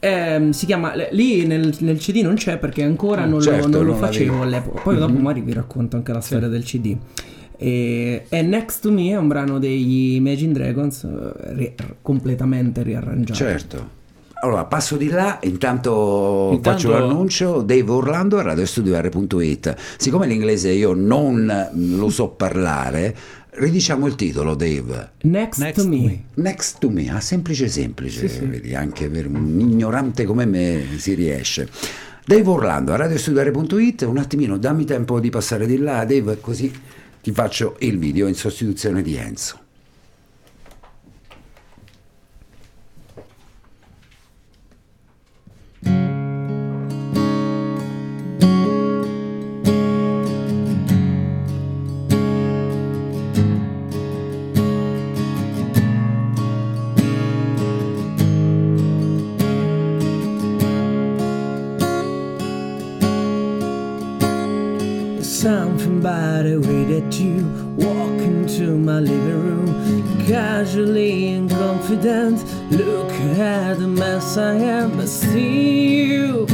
ehm, 0.00 0.50
si 0.50 0.64
chiama 0.66 0.92
lì 1.10 1.44
nel, 1.44 1.74
nel 1.80 1.98
CD 1.98 2.20
non 2.22 2.34
c'è 2.36 2.56
perché 2.58 2.84
ancora 2.84 3.24
non, 3.24 3.40
Certo, 3.40 3.66
lo, 3.66 3.76
non 3.78 3.84
lo 3.86 3.90
non 3.92 4.00
facevo 4.00 4.42
all'epoca. 4.42 4.80
Poi 4.82 4.96
dopo 4.96 5.12
magari 5.18 5.40
vi 5.40 5.52
racconto 5.52 5.96
anche 5.96 6.12
la 6.12 6.20
storia 6.20 6.46
del 6.46 6.62
CD. 6.62 6.96
E, 7.56 8.26
e 8.28 8.42
Next 8.42 8.82
to 8.82 8.92
Me 8.92 9.08
è 9.10 9.16
un 9.16 9.26
brano 9.26 9.58
degli 9.58 10.14
Imagine 10.14 10.52
Dragons 10.52 11.02
eh, 11.02 11.52
ri- 11.54 11.74
completamente 12.00 12.84
riarrangiato. 12.84 13.34
Certo. 13.38 13.96
Allora, 14.40 14.64
passo 14.66 14.96
di 14.96 15.08
là, 15.08 15.40
intanto, 15.42 16.50
Intanto- 16.52 16.70
faccio 16.70 16.90
l'annuncio, 16.90 17.60
Dave 17.62 17.90
Orlando 17.90 18.38
a 18.38 18.42
radiostudio.it. 18.42 19.74
Siccome 19.98 20.26
l'inglese 20.28 20.70
io 20.70 20.92
non 20.94 21.68
lo 21.74 22.08
so 22.08 22.28
parlare, 22.28 23.16
ridiciamo 23.50 24.06
il 24.06 24.14
titolo, 24.14 24.54
Dave. 24.54 25.10
Next, 25.22 25.60
Next 25.60 25.82
to 25.82 25.88
Me. 25.88 25.96
Me. 26.02 26.22
Next 26.34 26.78
to 26.78 26.88
me, 26.88 27.10
ah, 27.10 27.18
semplice 27.20 27.66
semplice, 27.66 28.28
Sì, 28.28 28.34
sì. 28.36 28.44
vedi, 28.44 28.74
anche 28.76 29.08
per 29.10 29.26
un 29.26 29.58
ignorante 29.58 30.24
come 30.24 30.46
me 30.46 30.84
si 30.98 31.14
riesce. 31.14 31.68
Dave 32.24 32.48
Orlando 32.48 32.92
a 32.92 32.96
radiostudiare.it, 32.96 34.02
un 34.02 34.18
attimino 34.18 34.56
dammi 34.56 34.84
tempo 34.84 35.18
di 35.18 35.30
passare 35.30 35.66
di 35.66 35.78
là, 35.78 36.04
Dave, 36.04 36.38
così 36.40 36.72
ti 37.20 37.32
faccio 37.32 37.74
il 37.80 37.98
video 37.98 38.28
in 38.28 38.34
sostituzione 38.34 39.02
di 39.02 39.16
Enzo. 39.16 39.58
By 66.02 66.42
the 66.42 66.60
way 66.60 66.84
that 66.84 67.18
you 67.18 67.44
walk 67.76 68.20
into 68.20 68.76
my 68.78 69.00
living 69.00 69.42
room, 69.42 70.26
casually 70.26 71.34
and 71.34 71.50
confident. 71.50 72.44
Look 72.70 73.10
at 73.38 73.78
the 73.78 73.88
mess 73.88 74.36
I 74.36 74.54
am, 74.54 74.96
but 74.96 75.08
still, 75.08 76.46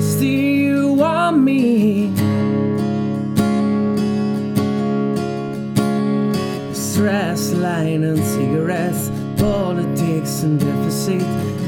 still 0.00 0.54
you 0.84 0.92
want 0.92 1.38
me. 1.38 2.12
Stress, 6.72 7.52
line 7.52 8.04
and 8.04 8.18
cigarettes, 8.18 9.10
politics 9.38 10.42
and 10.42 10.60
deficit, 10.60 11.22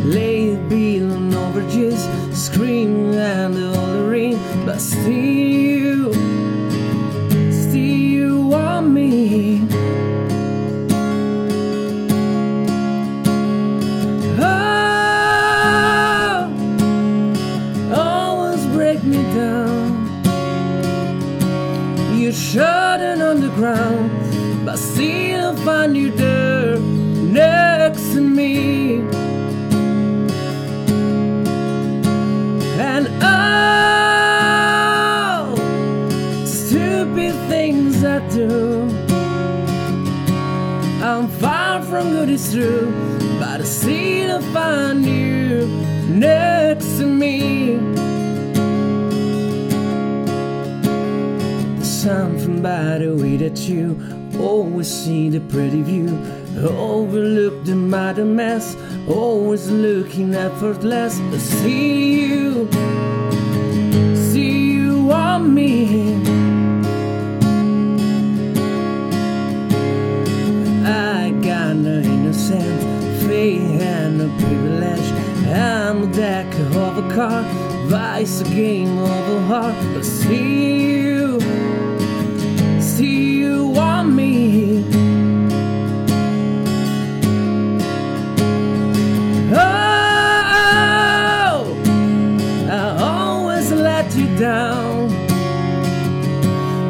late 0.05 0.69
bill 0.69 1.13
and 1.13 1.33
overages, 1.33 2.01
screaming 2.35 3.15
and 3.15 3.55
hollering, 3.55 4.39
but 4.65 4.79
still, 4.81 5.07
still 5.07 5.66
I 38.17 38.29
do. 38.31 38.89
I'm 41.05 41.29
far 41.29 41.83
from 41.83 42.13
good, 42.13 42.31
it's 42.31 42.51
true, 42.51 42.91
but 43.39 43.61
I 43.61 43.65
still 43.65 44.41
find 44.55 45.05
you 45.05 45.67
next 46.09 46.97
to 46.97 47.05
me. 47.05 47.77
Something 51.85 52.63
by 52.63 52.99
the 52.99 53.15
way 53.21 53.37
that 53.37 53.59
you 53.69 54.01
always 54.41 54.89
see 54.89 55.29
the 55.29 55.41
pretty 55.41 55.83
view, 55.83 56.09
overlook 56.59 57.65
the 57.67 57.73
and 57.73 58.35
mess, 58.35 58.79
always 59.07 59.71
looking 59.71 60.35
effortless. 60.35 61.21
But 61.31 61.41
see 61.41 62.25
you, 62.25 62.67
see 64.33 64.73
you 64.73 65.13
on 65.13 65.53
me. 65.53 66.36
And 73.37 74.19
no 74.19 74.29
privilege. 74.39 75.09
I'm 75.49 76.05
a 76.05 76.07
deck 76.13 76.47
of 76.75 76.99
a 76.99 77.15
car, 77.15 77.43
vice 77.87 78.41
a 78.41 78.45
game 78.45 78.99
of 78.99 79.29
a 79.37 79.41
heart. 79.43 79.75
But 79.95 80.05
still, 80.05 81.41
still 82.81 83.05
you 83.05 83.67
want 83.67 84.13
me. 84.15 84.85
Oh, 89.53 89.57
I 92.71 92.97
always 93.01 93.71
let 93.71 94.15
you 94.17 94.29
down. 94.39 95.11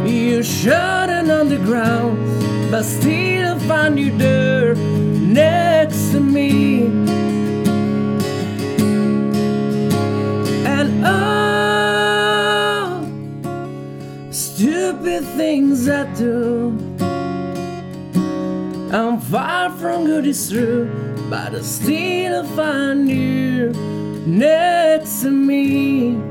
You 0.06 0.42
shouldn't 0.42 1.30
on 1.30 1.48
the 1.48 1.58
ground, 1.58 2.16
but 2.70 2.84
still 2.84 3.54
I 3.54 3.58
find 3.66 3.98
you 3.98 4.16
there 4.16 4.74
next 4.74 5.75
stupid 14.56 15.22
things 15.36 15.88
I 15.88 16.04
do. 16.14 16.70
I'm 18.90 19.20
far 19.20 19.70
from 19.70 20.06
good, 20.06 20.26
it's 20.26 20.48
true, 20.50 20.90
but 21.28 21.54
I 21.54 21.60
still 21.60 22.44
find 22.56 23.08
you 23.08 23.72
next 24.26 25.22
to 25.22 25.30
me. 25.30 26.25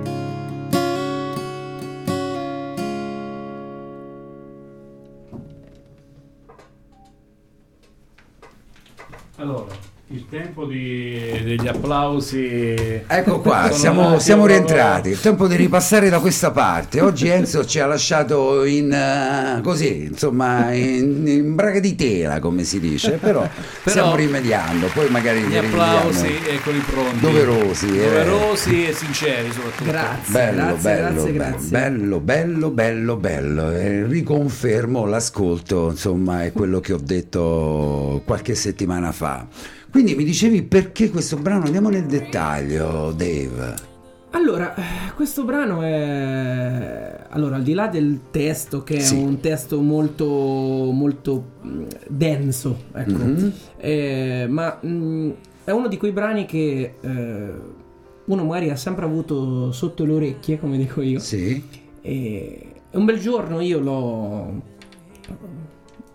Tempo 10.36 10.66
di- 10.66 11.42
degli 11.46 11.66
applausi. 11.66 13.02
Ecco 13.08 13.40
qua, 13.40 13.70
siamo, 13.72 14.20
siamo 14.20 14.46
rientrati. 14.46 15.10
Il 15.10 15.22
tempo 15.22 15.48
di 15.48 15.56
ripassare 15.56 16.10
da 16.10 16.20
questa 16.20 16.52
parte. 16.52 17.00
Oggi 17.00 17.30
Enzo 17.30 17.66
ci 17.66 17.80
ha 17.80 17.86
lasciato 17.86 18.66
in 18.66 18.92
eh, 18.92 19.62
così, 19.62 20.08
insomma, 20.12 20.74
in, 20.74 21.26
in 21.26 21.56
braga 21.56 21.80
di 21.80 21.96
tela, 21.96 22.40
come 22.40 22.66
si 22.66 22.82
dice. 22.82 23.12
Però, 23.12 23.48
stiamo 23.86 24.14
rimediando. 24.16 24.88
Poi 24.94 25.10
magari 25.10 25.40
Gli 25.40 25.48
li 25.48 25.58
applausi, 25.58 26.28
rinvidiamo. 26.28 26.58
eccoli 26.58 26.80
pronti. 26.80 27.20
Doverosi, 27.20 27.86
eh. 27.98 28.04
Doverosi 28.04 28.88
e 28.88 28.94
sinceri 28.94 29.52
soprattutto. 29.54 29.90
Grazie, 29.90 30.34
Bello, 30.34 30.56
grazie, 30.58 30.82
bello, 30.82 31.12
grazie, 31.14 31.32
bello, 31.32 31.50
grazie. 31.52 31.70
bello, 31.70 32.20
bello, 32.20 32.70
bello, 32.72 33.16
bello. 33.16 33.72
E 33.72 34.06
riconfermo 34.06 35.06
l'ascolto, 35.06 35.92
insomma, 35.92 36.44
è 36.44 36.52
quello 36.52 36.82
che 36.82 36.92
ho 36.92 37.00
detto 37.02 38.22
qualche 38.26 38.54
settimana 38.54 39.14
fa. 39.14 39.48
Quindi 39.96 40.14
mi 40.14 40.26
dicevi 40.26 40.62
perché 40.64 41.10
questo 41.10 41.38
brano? 41.38 41.64
Andiamo 41.64 41.88
nel 41.88 42.06
dettaglio, 42.06 43.14
Dave. 43.16 43.76
Allora, 44.32 44.76
eh, 44.76 45.14
questo 45.16 45.46
brano 45.46 45.84
è... 45.84 47.18
Allora, 47.30 47.56
al 47.56 47.64
di 47.64 47.72
là 47.74 47.88
del 47.88 48.20
testo, 48.30 48.84
che 48.84 48.98
è 48.98 49.00
Sì. 49.00 49.16
un 49.16 49.40
testo 49.40 49.80
molto, 49.80 50.26
molto 50.92 51.46
mh, 51.62 51.84
denso, 52.10 52.78
ecco, 52.94 53.24
Mhm. 53.24 53.54
eh, 53.78 54.46
ma 54.50 54.78
mh, 54.82 55.30
è 55.64 55.72
uno 55.72 55.88
di 55.88 55.96
quei 55.96 56.12
brani 56.12 56.44
che 56.44 56.96
eh, 57.00 57.50
uno 58.26 58.44
magari 58.44 58.72
ha 58.72 58.76
sempre 58.76 59.06
avuto 59.06 59.72
sotto 59.72 60.04
le 60.04 60.12
orecchie, 60.12 60.60
come 60.60 60.76
dico 60.76 61.02
io, 61.02 61.20
Sì. 61.20 61.64
e 62.02 62.66
un 62.92 63.06
bel 63.06 63.20
giorno 63.22 63.62
io 63.62 63.80
l'ho, 63.80 64.62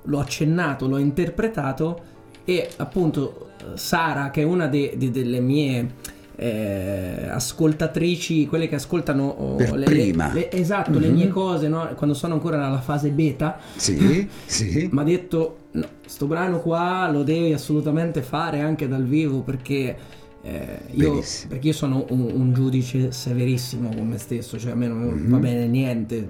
l'ho 0.03 0.19
accennato, 0.19 0.87
l'ho 0.87 0.99
interpretato 0.99 1.99
e 2.45 2.69
appunto 2.77 3.47
Sara, 3.75 4.31
che 4.31 4.43
è 4.43 4.45
una 4.45 4.67
de- 4.67 4.95
de- 4.97 5.11
delle 5.11 5.41
mie 5.41 5.95
eh, 6.43 7.27
ascoltatrici, 7.29 8.47
quelle 8.47 8.67
che 8.67 8.77
ascoltano 8.77 9.25
oh, 9.29 9.59
le, 9.75 9.85
prima. 9.85 10.33
le- 10.33 10.51
esatto, 10.51 10.99
le 10.99 11.09
Mhm. 11.09 11.15
mie 11.15 11.29
cose, 11.29 11.69
no? 11.69 11.87
quando 11.97 12.15
sono 12.15 12.33
ancora 12.33 12.57
nella 12.57 12.81
fase 12.81 13.11
beta, 13.11 13.59
Sì, 13.77 14.27
sì. 14.47 14.89
mi 14.91 15.01
ha 15.01 15.05
detto 15.05 15.57
no, 15.73 15.87
sto 16.07 16.25
brano 16.27 16.61
qua 16.61 17.11
lo 17.13 17.23
devi 17.25 17.53
assolutamente 17.53 18.23
fare 18.23 18.61
anche 18.61 18.89
dal 18.89 19.05
vivo 19.05 19.41
perché 19.41 19.95
Eh, 20.43 20.79
io, 20.93 21.23
perché 21.49 21.67
io 21.67 21.73
sono 21.75 22.07
un, 22.11 22.21
un 22.33 22.53
giudice 22.55 23.13
severissimo 23.13 23.91
con 23.95 24.09
me 24.09 24.17
stesso, 24.17 24.59
cioè 24.59 24.73
a 24.73 24.75
me 24.75 24.87
non 24.89 25.03
Mhm. 25.03 25.31
va 25.31 25.37
bene 25.39 25.67
niente. 25.67 26.29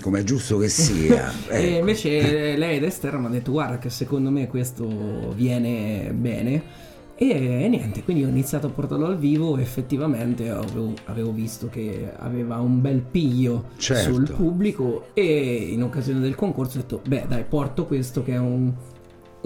Come 0.00 0.20
è 0.20 0.22
giusto 0.24 0.58
che 0.58 0.68
sia. 0.68 1.30
E 1.48 1.66
ecco. 1.68 1.78
invece 1.78 2.56
lei 2.58 2.76
ed 2.78 2.82
Esther 2.82 3.16
mi 3.18 3.26
ha 3.26 3.28
detto 3.28 3.52
guarda 3.52 3.78
che 3.78 3.90
secondo 3.90 4.30
me 4.30 4.48
questo 4.48 5.32
viene 5.36 6.10
bene 6.12 6.62
e, 7.14 7.62
e 7.64 7.68
niente, 7.68 8.02
quindi 8.02 8.24
ho 8.24 8.28
iniziato 8.28 8.66
a 8.68 8.70
portarlo 8.70 9.06
al 9.06 9.18
vivo 9.18 9.56
e 9.56 9.62
effettivamente 9.62 10.50
avevo, 10.50 10.92
avevo 11.04 11.32
visto 11.32 11.68
che 11.68 12.10
aveva 12.16 12.58
un 12.58 12.80
bel 12.80 13.00
piglio 13.08 13.66
Certo. 13.76 14.14
sul 14.14 14.30
pubblico 14.30 15.06
e 15.14 15.68
in 15.70 15.82
occasione 15.82 16.20
del 16.20 16.34
concorso 16.36 16.78
ho 16.78 16.80
detto 16.82 17.02
beh 17.06 17.24
dai 17.28 17.44
porto 17.48 17.86
questo 17.86 18.22
che 18.22 18.34
è 18.34 18.38
un, 18.38 18.72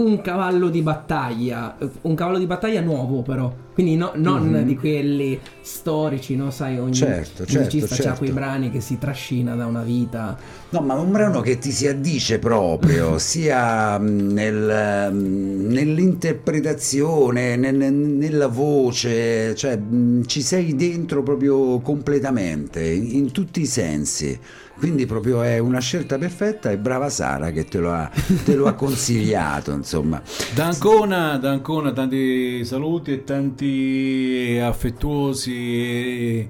un 0.04 0.20
cavallo 0.20 0.68
di 0.68 0.82
battaglia, 0.82 1.76
un 2.02 2.14
cavallo 2.14 2.38
di 2.38 2.46
battaglia 2.46 2.80
nuovo 2.80 3.22
però, 3.22 3.52
quindi 3.72 3.96
no- 3.96 4.12
non 4.14 4.64
di 4.66 4.76
quelli 4.76 5.38
storici, 5.60 6.36
no? 6.36 6.50
Sai, 6.50 6.78
ogni. 6.78 6.94
Certo, 6.94 7.44
certo, 7.46 7.58
musicista 7.58 7.94
ha 7.94 7.98
certo. 7.98 8.18
quei 8.18 8.30
brani 8.30 8.70
che 8.70 8.80
si 8.80 8.98
trascina 8.98 9.54
da 9.54 9.66
una 9.66 9.82
vita. 9.82 10.36
No, 10.70 10.80
ma 10.80 10.94
un 10.94 11.10
brano 11.10 11.40
che 11.40 11.58
ti 11.58 11.70
si 11.70 11.86
addice 11.86 12.38
proprio, 12.38 13.16
sia 13.18 13.98
mh, 13.98 14.32
nel, 14.32 15.12
mh, 15.12 15.66
nell'interpretazione, 15.72 17.56
nel- 17.56 17.74
nel- 17.76 17.92
nella 17.92 18.48
voce, 18.48 19.54
cioè 19.54 19.76
mh, 19.76 20.24
ci 20.26 20.42
sei 20.42 20.74
dentro 20.76 21.22
proprio 21.22 21.80
completamente, 21.80 22.82
in, 22.84 23.16
in 23.16 23.32
tutti 23.32 23.60
i 23.62 23.66
sensi. 23.66 24.38
Quindi 24.82 25.06
proprio 25.06 25.42
è 25.42 25.58
una 25.58 25.78
scelta 25.78 26.18
perfetta 26.18 26.72
e 26.72 26.76
brava 26.76 27.08
Sara 27.08 27.52
che 27.52 27.64
te 27.66 27.78
lo 27.78 27.92
ha, 27.92 28.10
te 28.44 28.56
lo 28.56 28.66
ha 28.66 28.72
consigliato, 28.74 29.70
insomma. 29.70 30.20
Da 30.56 30.64
Ancona, 30.66 31.36
da 31.38 31.52
Ancona 31.52 31.92
tanti 31.92 32.64
saluti 32.64 33.12
e 33.12 33.22
tanti 33.22 34.58
affettuosi 34.60 35.52
eh, 35.54 36.48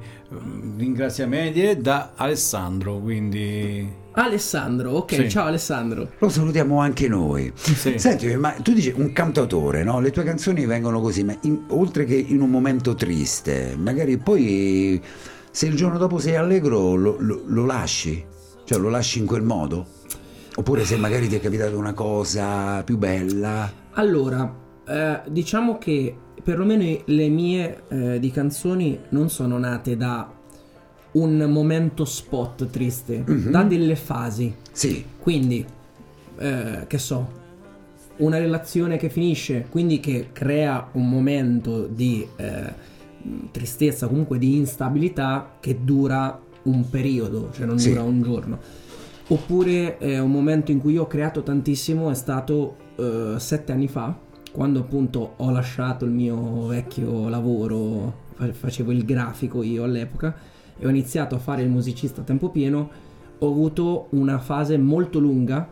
ringraziamenti 0.78 1.60
e 1.62 1.76
da 1.76 2.12
Alessandro, 2.14 2.96
quindi 3.00 3.86
Alessandro, 4.12 4.92
ok, 4.92 5.14
Sì. 5.14 5.28
ciao 5.28 5.46
Alessandro. 5.48 6.12
Lo 6.18 6.30
salutiamo 6.30 6.80
anche 6.80 7.08
noi. 7.08 7.52
Sì. 7.54 7.98
Senti, 7.98 8.34
ma 8.36 8.52
tu 8.62 8.72
dici 8.72 8.94
un 8.96 9.12
cantautore, 9.12 9.84
no? 9.84 10.00
Le 10.00 10.10
tue 10.10 10.24
canzoni 10.24 10.64
vengono 10.64 11.02
così, 11.02 11.22
ma 11.22 11.36
in- 11.42 11.64
oltre 11.68 12.06
che 12.06 12.14
in 12.14 12.40
un 12.40 12.48
momento 12.48 12.94
triste, 12.94 13.74
magari 13.78 14.16
poi 14.16 14.98
se 15.52 15.66
il 15.66 15.76
giorno 15.76 15.98
dopo 15.98 16.18
sei 16.18 16.34
allegro 16.34 16.94
lo, 16.96 17.16
lo- 17.20 17.42
lo 17.46 17.64
lasci? 17.64 18.24
Cioè 18.64 18.78
lo 18.78 18.88
lasci 18.88 19.18
in 19.20 19.26
quel 19.26 19.42
modo? 19.42 19.86
Oppure 20.56 20.84
se 20.84 20.96
magari 20.96 21.28
ti 21.28 21.36
è 21.36 21.40
capitata 21.40 21.76
una 21.76 21.92
cosa 21.94 22.82
più 22.82 22.98
bella? 22.98 23.70
Allora, 23.92 24.52
eh, 24.86 25.20
diciamo 25.28 25.78
che 25.78 26.14
perlomeno 26.42 26.98
le 27.04 27.28
mie 27.28 27.82
eh, 27.88 28.18
di 28.18 28.30
canzoni 28.30 28.98
non 29.10 29.30
sono 29.30 29.56
nate 29.58 29.96
da 29.96 30.30
un 31.12 31.36
momento 31.50 32.04
spot 32.04 32.70
triste, 32.70 33.22
Mhm. 33.26 33.50
da 33.50 33.62
delle 33.62 33.96
fasi. 33.96 34.54
Sì, 34.72 35.04
Quindi, 35.20 35.64
eh, 36.38 36.84
che 36.86 36.98
so, 36.98 37.40
una 38.16 38.38
relazione 38.38 38.96
che 38.96 39.08
finisce, 39.10 39.66
quindi 39.70 40.00
che 40.00 40.28
crea 40.32 40.88
un 40.92 41.08
momento 41.08 41.86
di 41.86 42.26
eh, 42.36 42.90
tristezza, 43.50 44.06
comunque 44.08 44.38
di 44.38 44.56
instabilità 44.56 45.56
che 45.60 45.78
dura 45.84 46.40
un 46.64 46.88
periodo, 46.88 47.50
cioè 47.52 47.66
non 47.66 47.78
Sì. 47.78 47.88
dura 47.90 48.02
un 48.02 48.22
giorno. 48.22 48.58
Oppure 49.28 49.98
eh, 49.98 50.18
un 50.18 50.30
momento 50.30 50.70
in 50.72 50.78
cui 50.80 50.94
io 50.94 51.02
ho 51.02 51.06
creato 51.06 51.42
tantissimo 51.42 52.10
è 52.10 52.14
stato 52.14 52.76
eh, 52.96 53.34
sette 53.38 53.72
anni 53.72 53.88
fa, 53.88 54.16
quando 54.50 54.80
appunto 54.80 55.34
ho 55.36 55.50
lasciato 55.50 56.04
il 56.04 56.10
mio 56.10 56.66
vecchio 56.66 57.28
lavoro, 57.28 58.14
fa- 58.34 58.52
facevo 58.52 58.90
il 58.92 59.04
grafico 59.04 59.62
io 59.62 59.84
all'epoca 59.84 60.34
e 60.78 60.84
ho 60.86 60.90
iniziato 60.90 61.34
a 61.34 61.38
fare 61.38 61.62
il 61.62 61.70
musicista 61.70 62.20
a 62.20 62.24
tempo 62.24 62.50
pieno, 62.50 62.90
ho 63.38 63.48
avuto 63.48 64.08
una 64.10 64.38
fase 64.38 64.76
molto 64.76 65.18
lunga, 65.18 65.66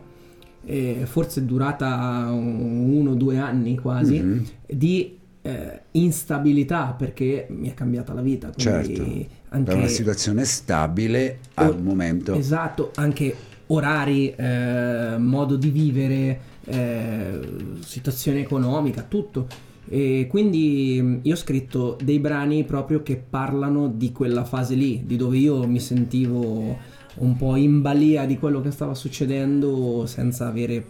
eh, 0.65 1.01
forse 1.05 1.45
durata 1.45 2.27
un- 2.31 2.89
uno 2.91 3.11
o 3.11 3.15
due 3.15 3.37
anni 3.37 3.77
quasi, 3.77 4.19
Mhm. 4.19 4.43
di 4.67 5.19
eh, 5.41 5.81
instabilità 5.91 6.93
perché 6.97 7.47
mi 7.49 7.69
è 7.69 7.73
cambiata 7.73 8.13
la 8.13 8.21
vita. 8.21 8.51
Quindi 8.51 8.85
certo. 8.93 9.27
anche 9.49 9.73
una 9.73 9.87
situazione 9.87 10.45
stabile 10.45 11.39
al 11.55 11.81
momento. 11.81 12.35
Esatto, 12.35 12.91
anche 12.95 13.35
orari, 13.67 14.33
eh, 14.35 15.15
modo 15.17 15.55
di 15.55 15.69
vivere, 15.69 16.39
eh, 16.65 17.39
situazione 17.79 18.39
economica, 18.41 19.03
tutto. 19.07 19.47
E 19.87 20.27
quindi 20.29 21.19
io 21.21 21.33
ho 21.33 21.37
scritto 21.37 21.97
dei 22.01 22.19
brani 22.19 22.63
proprio 22.63 23.01
che 23.01 23.17
parlano 23.17 23.87
di 23.89 24.11
quella 24.11 24.45
fase 24.45 24.75
lì, 24.75 25.03
di 25.05 25.15
dove 25.17 25.37
io 25.37 25.67
mi 25.67 25.79
sentivo 25.79 26.77
un 27.13 27.35
po' 27.35 27.55
in 27.57 27.81
balia 27.81 28.25
di 28.25 28.37
quello 28.37 28.61
che 28.61 28.71
stava 28.71 28.93
succedendo 28.93 30.05
senza 30.05 30.47
avere 30.47 30.85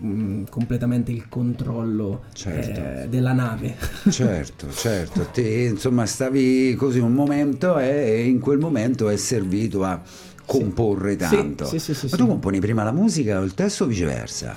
mh, 0.00 0.44
completamente 0.50 1.10
il 1.12 1.28
controllo 1.28 2.24
Certo. 2.32 2.80
eh, 3.02 3.08
della 3.08 3.32
nave. 3.32 3.74
Certo, 4.10 4.70
certo, 4.70 5.26
te 5.32 5.42
insomma 5.72 6.06
stavi 6.06 6.74
così 6.74 6.98
un 6.98 7.12
momento 7.12 7.78
e 7.78 8.24
in 8.26 8.38
quel 8.40 8.58
momento 8.58 9.08
è 9.08 9.16
servito 9.16 9.84
a 9.84 10.00
comporre 10.46 11.12
Sì, 11.12 11.16
tanto. 11.18 11.64
sì, 11.64 11.78
sì, 11.78 11.94
sì, 11.94 12.08
Ma 12.10 12.16
tu 12.16 12.26
componi 12.26 12.60
prima 12.60 12.82
la 12.84 12.92
musica 12.92 13.40
o 13.40 13.42
il 13.44 13.54
testo 13.54 13.84
o 13.84 13.86
viceversa? 13.86 14.54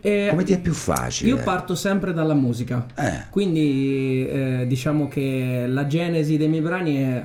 E 0.00 0.26
Come 0.30 0.44
ti 0.44 0.52
è 0.52 0.60
più 0.60 0.72
facile? 0.74 1.30
io 1.30 1.38
parto 1.38 1.74
sempre 1.74 2.12
dalla 2.12 2.34
musica. 2.34 2.86
Eh, 2.96 3.24
Quindi 3.30 4.26
eh, 4.28 4.64
diciamo 4.68 5.08
che 5.08 5.64
la 5.68 5.86
genesi 5.86 6.36
dei 6.36 6.48
miei 6.48 6.62
brani 6.62 6.96
è 6.96 7.24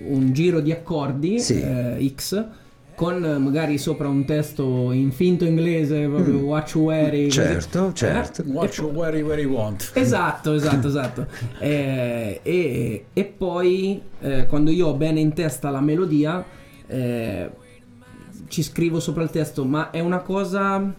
un 0.00 0.32
giro 0.32 0.60
di 0.60 0.72
accordi 0.72 1.36
eh, 1.36 2.12
X 2.16 2.44
con 3.00 3.24
eh, 3.24 3.38
magari 3.38 3.78
sopra 3.78 4.08
un 4.08 4.26
testo 4.26 4.92
in 4.92 5.10
finto 5.10 5.46
inglese, 5.46 6.06
proprio 6.06 6.36
what 6.40 6.70
you 6.74 6.84
wearing. 6.84 7.28
Mm. 7.28 7.30
Certo, 7.30 7.88
Eh? 7.88 7.94
certo. 7.94 8.42
What 8.48 8.76
you 8.76 8.92
very 8.92 9.22
very 9.22 9.46
want. 9.46 9.92
Esatto, 9.94 10.52
esatto, 10.52 10.88
esatto. 10.88 11.26
Eh, 11.60 12.40
e, 12.42 13.04
e 13.10 13.24
poi 13.24 14.02
eh, 14.20 14.44
quando 14.46 14.70
io 14.70 14.88
ho 14.88 14.92
bene 14.96 15.18
in 15.18 15.32
testa 15.32 15.70
la 15.70 15.80
melodia, 15.80 16.44
eh, 16.86 17.50
ci 18.48 18.62
scrivo 18.62 19.00
sopra 19.00 19.22
il 19.22 19.30
testo, 19.30 19.64
ma 19.64 19.88
è 19.90 20.00
una 20.00 20.18
cosa 20.18 20.92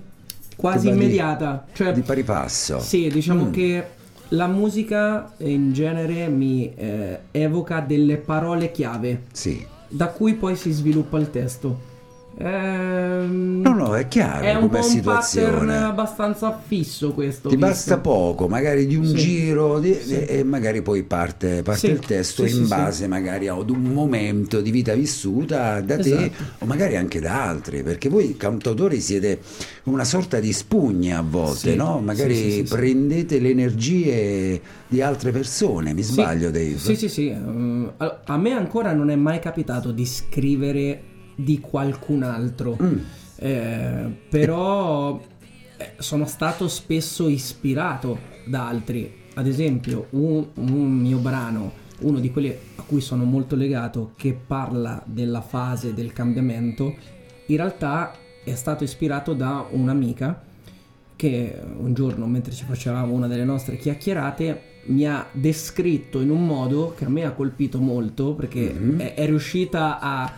quasi 0.56 0.88
immediata. 0.90 1.68
Cioè, 1.72 1.94
di 1.94 2.02
pari 2.02 2.24
passo. 2.24 2.80
sì, 2.80 3.10
diciamo 3.10 3.46
Mm. 3.46 3.52
che 3.52 3.84
la 4.30 4.48
musica 4.48 5.34
in 5.38 5.72
genere 5.72 6.30
mi 6.30 6.74
eh, 6.74 7.20
evoca 7.30 7.80
delle 7.82 8.18
parole 8.18 8.72
chiave, 8.72 9.26
Sì. 9.34 9.64
da 9.88 10.08
cui 10.08 10.34
poi 10.34 10.56
si 10.56 10.72
sviluppa 10.72 11.20
il 11.20 11.30
testo. 11.30 11.90
Ehm, 12.38 13.60
No, 13.62 13.74
no, 13.74 13.96
è 13.96 14.08
chiaro 14.08 14.46
è 14.46 14.56
un 14.56 14.70
po' 14.70 14.80
un 14.86 15.02
pattern 15.02 15.70
abbastanza 15.70 16.60
fisso 16.66 17.12
questo. 17.12 17.50
Ti 17.50 17.56
visto. 17.56 17.70
basta 17.70 17.98
poco, 18.00 18.48
magari 18.48 18.88
di 18.88 18.96
un 18.96 19.06
Sì. 19.06 19.16
giro 19.16 19.80
di- 19.80 19.94
Sì. 20.02 20.26
e, 20.26 20.44
magari 20.44 20.82
poi 20.82 21.04
parte, 21.04 21.62
parte 21.62 21.80
Sì, 21.80 21.88
il 21.92 22.00
testo 22.00 22.46
in 22.46 22.68
base 22.68 23.08
magari 23.08 23.48
ad 23.48 23.70
un 23.70 23.82
momento 23.82 24.62
di 24.62 24.72
vita 24.72 24.94
vissuta 24.96 25.80
da 25.82 25.98
te 25.98 26.10
Esatto. 26.10 26.44
o 26.60 26.66
magari 26.66 26.96
anche 26.96 27.20
da 27.20 27.48
altri, 27.48 27.84
perché 27.84 28.10
voi 28.10 28.36
cantautori 28.38 29.00
siete 29.02 29.40
una 29.84 30.04
sorta 30.06 30.40
di 30.40 30.52
spugne 30.54 31.14
a 31.16 31.22
volte, 31.22 31.76
no? 31.76 32.00
Magari 32.00 32.66
prendete 32.68 33.40
le 33.40 33.50
energie 33.50 34.62
di 34.88 35.02
altre 35.02 35.32
persone, 35.32 35.94
mi 35.94 36.02
sbaglio 36.02 36.50
Dave? 36.50 36.78
Sì, 36.78 36.96
sì, 36.96 37.08
sì. 37.10 37.30
ehm, 37.30 37.94
allora, 37.98 38.22
a 38.26 38.38
me 38.38 38.52
ancora 38.54 38.94
non 38.94 39.10
è 39.10 39.16
mai 39.16 39.40
capitato 39.40 39.92
di 39.92 40.06
scrivere 40.06 41.02
di 41.44 41.60
qualcun 41.60 42.24
altro. 42.24 42.78
Mm, 42.82 42.98
Eh, 43.44 44.06
però 44.30 45.20
eh, 45.78 45.94
sono 45.98 46.26
stato 46.26 46.68
spesso 46.68 47.28
ispirato 47.28 48.20
da 48.46 48.68
altri. 48.68 49.12
Ad 49.34 49.48
esempio, 49.48 50.08
un, 50.12 50.46
un 50.56 50.92
mio 51.00 51.18
brano, 51.18 51.72
uno 52.02 52.20
di 52.20 52.30
quelli 52.32 52.56
a 52.76 52.84
cui 52.86 53.02
sono 53.02 53.24
molto 53.24 53.56
legato, 53.56 54.12
che 54.16 54.34
parla 54.46 55.02
della 55.06 55.42
fase 55.42 55.94
del 55.96 56.14
cambiamento, 56.14 56.94
in 57.48 57.56
realtà 57.58 58.14
è 58.44 58.54
stato 58.54 58.84
ispirato 58.84 59.34
da 59.34 59.66
un'amica 59.72 60.44
che 61.16 61.60
un 61.78 61.94
giorno, 61.96 62.28
mentre 62.28 62.52
ci 62.54 62.66
facevamo 62.66 63.14
una 63.14 63.28
delle 63.28 63.44
nostre 63.46 63.78
chiacchierate, 63.78 64.62
mi 64.86 65.08
ha 65.08 65.26
descritto 65.32 66.20
in 66.22 66.30
un 66.30 66.46
modo 66.46 66.94
che 66.96 67.06
a 67.06 67.10
me 67.10 67.24
ha 67.26 67.32
colpito 67.32 67.80
molto 67.80 68.34
perché 68.34 68.72
Mhm. 68.72 69.00
è, 69.00 69.14
è 69.16 69.26
riuscita 69.26 70.00
a, 70.00 70.32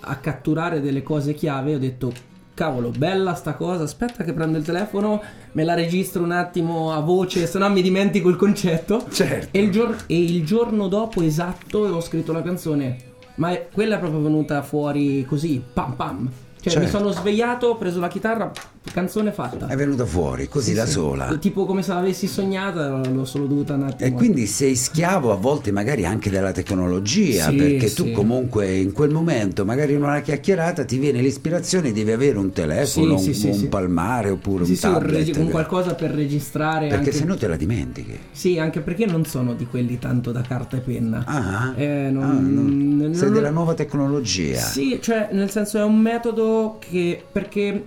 a- 0.00 0.16
catturare 0.16 0.80
delle 0.80 1.02
cose 1.02 1.34
chiave. 1.34 1.74
Ho 1.74 1.78
detto, 1.78 2.12
cavolo, 2.54 2.90
bella 2.90 3.34
sta 3.34 3.54
cosa. 3.54 3.84
Aspetta 3.84 4.24
che 4.24 4.32
prendo 4.32 4.58
il 4.58 4.64
telefono, 4.64 5.22
me 5.52 5.64
la 5.64 5.74
registro 5.74 6.22
un 6.22 6.32
attimo 6.32 6.92
a 6.92 7.00
voce, 7.00 7.46
se 7.46 7.58
no 7.58 7.68
mi 7.70 7.82
dimentico 7.82 8.28
il 8.28 8.36
concetto. 8.36 9.06
certo. 9.10 9.48
E 9.50 9.60
il, 9.60 9.70
gior- 9.70 10.04
e 10.06 10.18
il 10.18 10.44
giorno 10.44 10.88
dopo 10.88 11.22
esatto 11.22 11.78
ho 11.78 12.00
scritto 12.00 12.32
la 12.32 12.42
canzone. 12.42 12.96
Ma 13.36 13.56
quella 13.72 13.96
è 13.96 13.98
proprio 13.98 14.20
venuta 14.20 14.62
fuori 14.62 15.24
così, 15.24 15.62
pam 15.72 15.94
pam. 15.94 16.30
Cioè 16.62 16.70
Certo. 16.74 16.86
mi 16.86 16.92
sono 16.92 17.10
svegliato, 17.10 17.66
ho 17.66 17.76
preso 17.76 17.98
la 17.98 18.06
chitarra, 18.06 18.52
canzone 18.92 19.32
fatta. 19.32 19.66
È 19.66 19.74
venuta 19.74 20.06
fuori 20.06 20.46
così 20.48 20.68
Sì, 20.70 20.74
da 20.76 20.86
sì. 20.86 20.92
sola. 20.92 21.36
Tipo 21.40 21.64
come 21.66 21.82
se 21.82 21.92
l'avessi 21.92 22.28
sognata, 22.28 23.00
l'ho 23.04 23.24
solo 23.24 23.46
dovuta 23.46 23.74
un 23.74 23.82
attimo. 23.82 24.08
E 24.08 24.12
quindi 24.12 24.46
sei 24.46 24.76
schiavo 24.76 25.32
a 25.32 25.34
volte 25.34 25.72
magari 25.72 26.04
anche 26.06 26.30
della 26.30 26.52
tecnologia, 26.52 27.48
Sì, 27.48 27.56
perché 27.56 27.92
tu 27.92 28.12
comunque 28.12 28.76
in 28.76 28.92
quel 28.92 29.10
momento, 29.10 29.64
magari 29.64 29.94
in 29.94 30.04
una 30.04 30.20
chiacchierata, 30.20 30.84
ti 30.84 30.98
viene 30.98 31.20
l'ispirazione, 31.20 31.90
devi 31.90 32.12
avere 32.12 32.38
un 32.38 32.52
telefono, 32.52 33.18
un, 33.18 33.34
un 33.42 33.68
palmare 33.68 34.30
oppure 34.30 34.62
un 34.62 34.78
tablet. 34.78 35.36
un 35.38 35.48
qualcosa 35.50 35.96
per 35.96 36.12
registrare. 36.12 36.86
perché 36.86 36.94
anche... 36.94 37.10
se 37.12 37.24
no 37.24 37.36
te 37.36 37.48
la 37.48 37.56
dimentichi. 37.56 38.16
Sì, 38.30 38.60
anche 38.60 38.82
perché 38.82 39.04
non 39.04 39.24
sono 39.24 39.54
di 39.54 39.66
quelli 39.66 39.98
tanto 39.98 40.30
da 40.30 40.42
carta 40.42 40.76
e 40.76 40.80
penna. 40.80 41.24
Ah, 41.26 41.72
Eh, 41.74 42.08
non- 42.12 42.22
ah, 42.22 42.32
no. 42.34 42.60
non- 43.02 43.14
sei 43.14 43.24
non- 43.24 43.32
della 43.32 43.50
nuova 43.50 43.74
tecnologia. 43.74 44.60
Sì, 44.60 45.00
cioè, 45.02 45.30
nel 45.32 45.50
senso 45.50 45.78
è 45.78 45.82
un 45.82 45.98
metodo 45.98 46.50
che 46.78 47.22
perché 47.30 47.86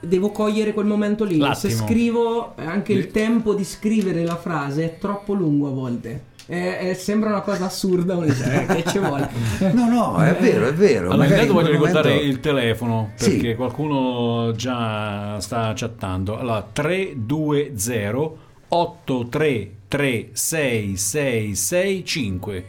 devo 0.00 0.30
cogliere 0.30 0.72
quel 0.72 0.86
momento 0.86 1.24
lì. 1.24 1.34
Se 1.34 1.38
L'attimo. 1.40 1.74
scrivo, 1.86 2.56
eh, 2.56 2.64
anche 2.64 2.92
il 2.92 3.10
tempo 3.10 3.54
di 3.54 3.64
scrivere 3.64 4.24
la 4.24 4.36
frase 4.36 4.84
è 4.84 4.98
troppo 4.98 5.34
lungo 5.34 5.68
a 5.68 5.70
volte. 5.70 6.24
Eh, 6.50 6.88
eh, 6.90 6.94
sembra 6.94 7.28
una 7.28 7.42
cosa 7.42 7.66
assurda, 7.66 8.14
dice, 8.14 8.62
eh, 8.62 8.66
che 8.82 8.90
ci 8.90 8.98
vuole. 8.98 9.28
No, 9.74 9.86
no, 9.88 10.16
è 10.24 10.34
vero, 10.40 10.66
è 10.68 10.72
vero. 10.72 11.10
Allora, 11.10 11.24
intanto 11.26 11.46
in 11.46 11.52
voglio 11.52 11.70
ricordare 11.72 12.08
momento- 12.08 12.30
il 12.30 12.40
telefono 12.40 13.10
Sì. 13.16 13.30
perché 13.32 13.54
qualcuno 13.54 14.52
già 14.56 15.38
sta 15.40 15.72
chattando. 15.74 16.38
Allora, 16.38 16.66
320 16.72 18.36
833 18.68 20.30
6665. 20.32 22.64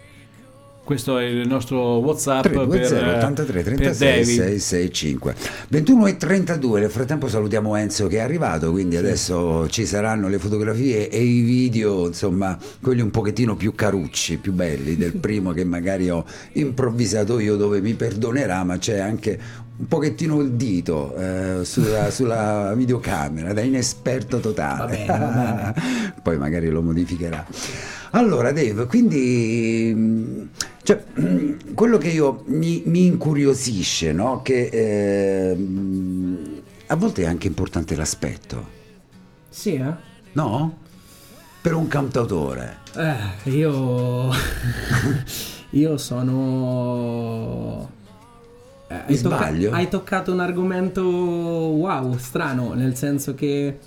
Questo 0.90 1.20
è 1.20 1.26
il 1.26 1.48
nostro 1.48 2.00
WhatsApp 2.00 2.42
320 2.42 2.90
per, 2.96 3.18
83 3.18 3.62
per 3.62 3.64
36 3.76 4.10
David. 4.10 4.26
665 4.26 5.36
21 5.68 6.08
e 6.08 6.18
32 6.18 6.80
nel 6.80 6.90
frattempo 6.90 7.28
salutiamo 7.28 7.76
Enzo 7.76 8.08
che 8.08 8.18
è 8.18 8.22
arrivato 8.22 8.72
quindi 8.72 8.98
adesso 8.98 9.70
ci 9.70 9.86
saranno 9.86 10.28
le 10.28 10.40
fotografie 10.40 11.08
e 11.08 11.22
i 11.22 11.42
video 11.42 12.08
insomma 12.08 12.58
quelli 12.82 13.02
un 13.02 13.12
pochettino 13.12 13.56
più 13.56 13.76
carucci 13.76 14.38
più 14.40 14.52
belli 14.52 14.98
del 14.98 15.14
primo 15.22 15.52
che 15.52 15.64
magari 15.64 16.10
ho 16.10 16.26
improvvisato 16.54 17.38
io 17.38 17.56
dove 17.56 17.82
mi 17.82 17.94
perdonerà 17.94 18.64
ma 18.64 18.80
c'è 18.80 18.98
anche 18.98 19.40
un 19.80 19.88
pochettino 19.88 20.42
il 20.42 20.52
dito 20.52 21.16
eh, 21.16 21.64
sulla, 21.64 22.12
sulla 22.12 22.74
videocamera 22.76 23.54
da 23.54 23.62
inesperto 23.62 24.40
totale 24.40 25.06
Va 25.08 25.16
bene, 25.16 25.20
va 25.20 25.74
poi 26.22 26.38
magari 26.38 26.70
lo 26.70 26.82
modificherà 26.82 27.46
allora 28.12 28.52
Dave 28.52 28.86
quindi 28.88 29.94
mh, 29.96 30.50
cioè, 30.84 31.02
mh, 31.14 31.74
quello 31.74 31.98
che 31.98 32.10
io 32.10 32.44
mi, 32.48 32.82
mi 32.86 33.06
incuriosisce 33.06 34.12
no? 34.12 34.42
che 34.42 34.70
eh, 34.72 35.58
a 36.88 36.96
volte 36.96 37.24
è 37.24 37.26
anche 37.26 37.48
importante 37.48 37.96
l'aspetto 37.96 38.68
Sì, 39.50 39.76
eh? 39.76 39.94
no? 40.34 40.78
per 41.62 41.74
un 41.76 41.88
cantautore 41.88 42.78
Eh, 42.96 43.50
io. 43.52 44.30
io 45.72 45.98
sono. 45.98 47.90
Eh, 48.92 48.96
hai, 49.08 49.22
tocca- 49.22 49.36
sbaglio? 49.38 49.72
hai 49.72 49.88
toccato 49.88 50.32
un 50.32 50.40
argomento 50.40 51.04
wow, 51.04 52.18
strano, 52.18 52.74
nel 52.74 52.96
senso 52.96 53.36
che 53.36 53.78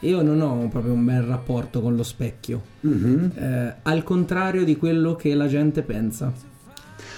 io 0.00 0.22
non 0.22 0.40
ho 0.40 0.68
proprio 0.68 0.92
un 0.92 1.04
bel 1.04 1.22
rapporto 1.22 1.80
con 1.80 1.94
lo 1.94 2.02
specchio. 2.02 2.60
Mhm. 2.80 3.32
Eh, 3.36 3.74
al 3.82 4.02
contrario 4.02 4.64
di 4.64 4.76
quello 4.76 5.14
che 5.14 5.34
la 5.34 5.46
gente 5.46 5.82
pensa. 5.82 6.32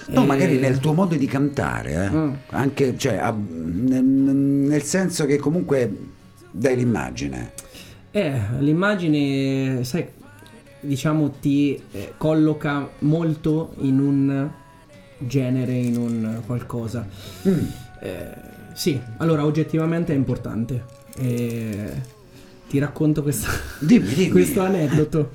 No, 0.07 0.23
Eh, 0.23 0.25
magari 0.25 0.57
nel 0.59 0.79
tuo 0.79 0.93
modo 0.93 1.15
di 1.15 1.25
cantare, 1.25 2.05
eh. 2.05 2.09
Mm. 2.09 2.31
anche 2.49 2.97
cioè, 2.97 3.17
a- 3.17 3.35
nel, 3.35 4.03
nel 4.03 4.81
senso 4.83 5.25
che 5.25 5.37
comunque 5.37 5.91
dai 6.51 6.75
l'immagine. 6.75 7.51
Eh, 8.11 8.39
l'immagine, 8.59 9.83
sai, 9.83 10.07
diciamo 10.79 11.31
ti 11.39 11.79
eh, 11.91 12.13
colloca 12.17 12.89
molto 12.99 13.73
in 13.79 13.99
un 13.99 14.49
genere, 15.19 15.73
in 15.73 15.97
un 15.97 16.41
qualcosa. 16.45 17.05
Mm. 17.47 17.57
Eh, 18.01 18.35
sì, 18.73 18.99
allora 19.17 19.45
oggettivamente 19.45 20.13
è 20.13 20.15
importante. 20.15 20.83
Eh, 21.17 22.17
ti 22.69 22.79
racconto 22.79 23.21
questa- 23.23 23.49
Dimmi, 23.79 24.13
dimmi. 24.13 24.29
questo 24.31 24.61
aneddoto. 24.61 25.31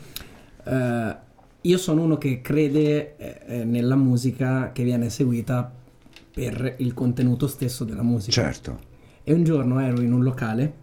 Eh, 0.65 1.17
io 1.63 1.79
sono 1.79 2.03
uno 2.03 2.19
che 2.19 2.41
crede 2.43 3.17
eh, 3.17 3.41
eh, 3.47 3.65
nella 3.65 3.97
musica 3.97 4.71
che 4.73 4.85
viene 4.85 5.07
eseguita 5.07 5.73
per 6.33 6.75
il 6.79 6.95
contenuto 6.95 7.47
stesso 7.47 7.85
della 7.85 8.03
musica. 8.03 8.33
Certo. 8.33 8.79
E 9.23 9.33
un 9.33 9.45
giorno 9.45 9.81
ero 9.81 10.01
in 10.01 10.13
un 10.13 10.23
locale 10.23 10.83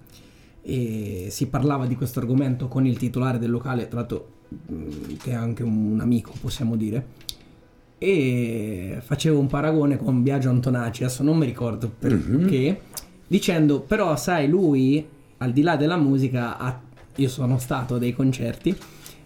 e 0.63 1.27
si 1.29 1.47
parlava 1.47 1.85
di 1.87 1.95
questo 1.95 2.19
argomento 2.19 2.67
con 2.67 2.85
il 2.85 2.97
titolare 2.97 3.37
del 3.39 3.49
locale, 3.51 3.87
tra 3.87 3.99
l'altro 3.99 4.27
mh, 4.67 5.15
che 5.17 5.31
è 5.31 5.33
anche 5.33 5.63
un 5.63 5.99
amico, 6.01 6.33
possiamo 6.39 6.75
dire. 6.75 7.05
E 8.03 8.97
facevo 8.99 9.37
un 9.37 9.45
paragone 9.45 9.95
con 9.95 10.23
Biagio 10.23 10.49
Antonacci, 10.49 11.03
adesso 11.03 11.21
non 11.21 11.37
mi 11.37 11.45
ricordo 11.45 11.87
perché, 11.99 12.81
dicendo 13.27 13.81
però 13.81 14.15
sai 14.15 14.47
lui 14.47 15.07
al 15.37 15.51
di 15.51 15.61
là 15.61 15.75
della 15.75 15.97
musica 15.97 16.57
ha- 16.57 16.81
io 17.15 17.29
sono 17.29 17.59
stato 17.59 17.95
a 17.95 17.97
dei 17.99 18.11
concerti 18.11 18.75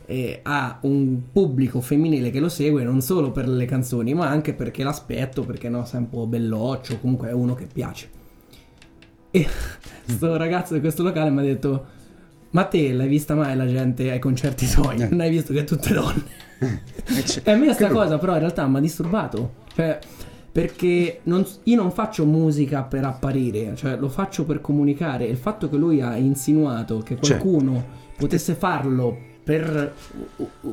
e 0.06 0.40
ha 0.44 0.80
un 0.82 1.22
pubblico 1.32 1.80
femminile 1.80 2.32
che 2.32 2.42
lo 2.42 2.50
segue 2.50 2.84
non 2.84 3.00
solo 3.00 3.32
per 3.32 3.48
le 3.48 3.64
canzoni 3.64 4.14
ma 4.14 4.28
anche 4.28 4.54
perché 4.54 4.84
l'aspetto, 4.84 5.44
perché 5.44 5.70
no, 5.70 5.86
sei 5.86 6.02
un 6.02 6.10
po' 6.10 6.28
belloccio, 6.28 7.00
comunque 7.00 7.30
è 7.30 7.32
uno 7.32 7.54
che 7.54 7.68
piace. 7.72 8.10
E 9.32 9.48
sto 10.06 10.36
ragazzo 10.36 10.74
di 10.74 10.82
questo 10.82 11.02
locale 11.02 11.30
mi 11.30 11.40
ha 11.40 11.44
detto: 11.44 11.86
Ma 12.50 12.66
te 12.66 12.92
l'hai 12.92 13.08
vista 13.08 13.36
mai 13.36 13.56
la 13.56 13.68
gente 13.68 14.12
ai 14.12 14.20
concerti 14.20 14.66
suoi? 14.66 14.98
Non 14.98 15.22
hai 15.22 15.30
visto 15.30 15.54
che 15.54 15.62
è 15.62 15.64
tutte 15.64 15.94
donne? 15.94 16.45
E 17.44 17.52
a 17.52 17.56
me 17.56 17.74
sta 17.74 17.90
cosa, 17.90 18.18
però, 18.18 18.34
in 18.34 18.40
realtà 18.40 18.66
mi 18.68 18.78
ha 18.78 18.80
disturbato. 18.82 19.54
Cioè, 19.76 20.00
perché 20.52 21.20
non- 21.24 21.46
io 21.64 21.76
non 21.76 21.92
faccio 21.92 22.26
musica 22.26 22.84
per 22.84 23.04
apparire, 23.04 23.76
cioè 23.76 23.98
lo 23.98 24.08
faccio 24.08 24.46
per 24.46 24.62
comunicare. 24.62 25.26
Il 25.26 25.36
fatto 25.38 25.70
che 25.70 25.76
lui 25.76 26.02
ha 26.02 26.16
insinuato 26.16 27.00
che 27.00 27.18
Cioè. 27.20 27.38
qualcuno 27.38 27.84
potesse 28.18 28.54
farlo 28.54 29.18
per 29.46 29.94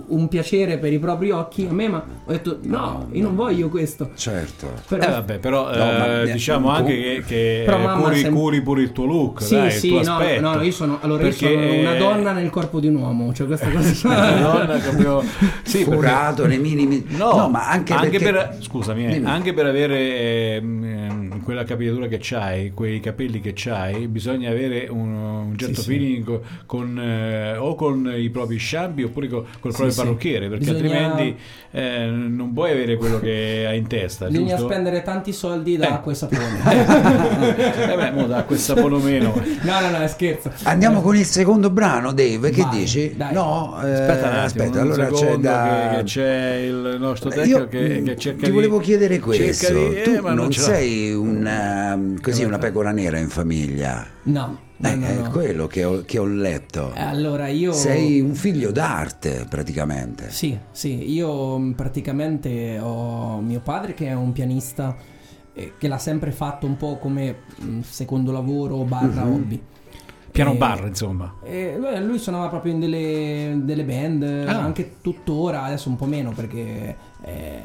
un 0.08 0.28
piacere 0.28 0.78
per 0.78 0.90
i 0.94 0.98
propri 0.98 1.30
occhi, 1.30 1.66
a 1.68 1.72
me 1.74 1.88
ma 1.88 2.02
ho 2.24 2.30
detto: 2.32 2.58
No, 2.62 2.78
No, 2.78 3.08
io 3.12 3.22
non 3.22 3.34
no. 3.34 3.42
voglio 3.42 3.68
questo. 3.68 4.10
Certo. 4.14 4.72
Però, 4.88 5.04
Eh 5.04 5.10
vabbè, 5.10 5.38
però 5.38 5.64
No, 5.76 6.22
eh, 6.22 6.32
diciamo 6.32 6.70
anche 6.70 6.94
che, 6.96 7.22
che 7.26 7.66
curi, 8.00 8.20
sem- 8.20 8.32
curi 8.34 8.62
pure 8.62 8.80
il 8.80 8.92
tuo 8.92 9.04
look, 9.04 9.42
Sì, 9.42 9.54
dai, 9.56 9.70
sì, 9.70 9.86
il 9.94 10.00
tuo 10.00 10.02
no, 10.10 10.16
aspetto. 10.16 10.40
no, 10.40 10.62
io 10.62 10.72
sono, 10.72 10.98
allora 11.02 11.22
Perché, 11.24 11.48
io 11.50 11.60
sono 11.60 11.74
una 11.80 11.94
donna 11.96 12.32
nel 12.32 12.48
corpo 12.48 12.80
di 12.80 12.86
un 12.88 12.94
uomo, 12.94 13.34
cioè 13.34 13.46
questa 13.46 13.70
cosa. 13.70 14.08
una 14.08 14.40
donna 14.40 14.78
proprio 14.78 15.22
sì, 15.62 15.78
perché- 15.84 15.90
Curato 15.94 16.46
nei 16.46 16.58
minimi. 16.58 17.04
No, 17.08 17.48
ma 17.50 17.68
anche, 17.68 17.94
perché... 17.94 18.18
per, 18.20 18.56
scusami, 18.58 19.04
eh, 19.04 19.22
anche 19.24 19.52
per 19.52 19.66
avere 19.66 20.56
ehm, 20.56 20.84
ehm, 20.84 21.42
quella 21.42 21.64
capigliatura 21.64 22.06
che 22.06 22.18
c'hai, 22.22 22.70
quei 22.72 23.00
capelli 23.00 23.40
che 23.42 23.52
c'hai, 23.54 24.08
bisogna 24.08 24.48
avere 24.48 24.86
un, 24.88 25.12
un 25.12 25.54
certo 25.58 25.74
Sì, 25.74 25.80
sì. 25.82 25.88
feeling 25.90 26.24
co- 26.24 26.42
con, 26.64 26.98
eh, 26.98 27.56
o 27.58 27.74
con 27.74 28.10
i 28.16 28.30
propri 28.30 28.58
sciambi 28.62 29.02
oppure 29.02 29.28
co- 29.28 29.44
col 29.60 29.72
proprio 29.72 29.90
sì. 29.90 29.96
parrucchiere, 30.00 30.48
perché 30.48 30.72
Bisogna- 30.72 31.06
altrimenti 31.06 31.36
eh, 31.72 32.06
non 32.06 32.52
puoi 32.52 32.70
avere 32.70 32.96
quello 32.96 33.18
che 33.20 33.64
hai 33.68 33.78
in 33.78 33.86
testa, 33.86 34.26
Bisogna 34.28 34.50
giusto? 34.56 34.66
spendere 34.70 35.02
tanti 35.02 35.32
soldi 35.32 35.76
da 35.76 35.88
Eh. 35.88 35.92
acqua 35.92 36.12
e 36.12 36.14
sapone. 36.14 36.60
eh 37.92 37.96
beh, 37.96 38.10
mo 38.12 38.26
da 38.26 38.44
questa 38.44 38.74
po' 38.74 38.88
meno. 38.98 39.32
no, 39.62 39.80
no, 39.80 39.90
no, 39.90 39.98
è 39.98 40.06
scherzo. 40.08 40.50
Andiamo 40.64 41.00
con 41.00 41.16
il 41.16 41.24
secondo 41.24 41.70
brano, 41.70 42.12
Dave. 42.12 42.50
Che 42.50 42.62
Vai, 42.62 42.78
dici? 42.78 43.14
dai. 43.16 43.32
No, 43.32 43.78
eh, 43.82 43.90
Aspetta 43.92 44.12
un 44.28 44.34
attimo, 44.34 44.40
aspetta, 44.44 44.70
un 44.70 44.78
allora 44.78 45.06
c'è 45.10 45.36
da. 45.36 45.88
che, 45.90 45.96
che 45.98 46.02
c'è 46.04 46.54
il 46.66 46.96
nostro 46.98 47.30
Eh, 47.30 47.34
tecnico 47.34 47.58
Io 47.58 47.68
che, 47.68 48.02
che 48.02 48.16
cerca 48.16 48.38
ti 48.40 48.44
di... 48.46 48.50
volevo 48.52 48.78
chiedere 48.78 49.18
questo. 49.18 49.72
di- 49.72 49.96
eh, 49.96 50.02
tu 50.02 50.20
ma 50.20 50.32
non, 50.34 50.46
l'ha. 50.46 50.52
sei 50.52 51.12
una, 51.14 51.98
così, 52.20 52.44
una 52.44 52.58
pecora 52.58 52.90
nera 52.92 53.18
in 53.18 53.28
famiglia? 53.28 54.06
No, 54.24 54.58
no, 54.82 54.88
Eh, 54.88 54.94
no, 54.96 55.06
È 55.06 55.14
no. 55.22 55.30
quello 55.30 55.66
che 55.66 55.84
ho, 55.84 56.02
che 56.04 56.18
ho 56.18 56.26
letto. 56.26 56.92
Eh, 56.94 57.00
Allora 57.00 57.48
io. 57.48 57.72
Sei 57.72 58.20
un 58.20 58.34
figlio 58.34 58.70
d'arte, 58.72 59.46
praticamente. 59.48 60.30
Sì, 60.30 60.56
sì, 60.70 61.12
io 61.12 61.58
mh, 61.58 61.72
praticamente 61.74 62.78
ho 62.80 63.40
mio 63.40 63.60
padre 63.60 63.94
che 63.94 64.06
è 64.08 64.12
un 64.12 64.32
pianista 64.32 64.96
eh, 65.54 65.72
che 65.78 65.86
l'ha 65.88 65.98
sempre 65.98 66.30
fatto 66.32 66.66
un 66.66 66.76
po' 66.76 66.96
come 66.98 67.36
mh, 67.58 67.80
secondo 67.80 68.32
lavoro 68.32 68.78
barra 68.84 69.24
Mhm. 69.24 69.32
hobby. 69.32 69.62
Piano 70.32 70.52
Eh, 70.52 70.56
bar, 70.56 70.86
insomma. 70.86 71.34
E 71.44 71.76
lui, 71.78 72.04
lui 72.06 72.18
suonava 72.18 72.48
proprio 72.48 72.72
in 72.72 72.80
delle, 72.80 73.58
delle 73.64 73.84
band, 73.84 74.22
Ah. 74.48 74.62
anche 74.62 74.94
tuttora, 75.02 75.64
adesso 75.64 75.90
un 75.90 75.96
po' 75.96 76.06
meno 76.06 76.30
perché 76.32 76.96
eh, 77.22 77.64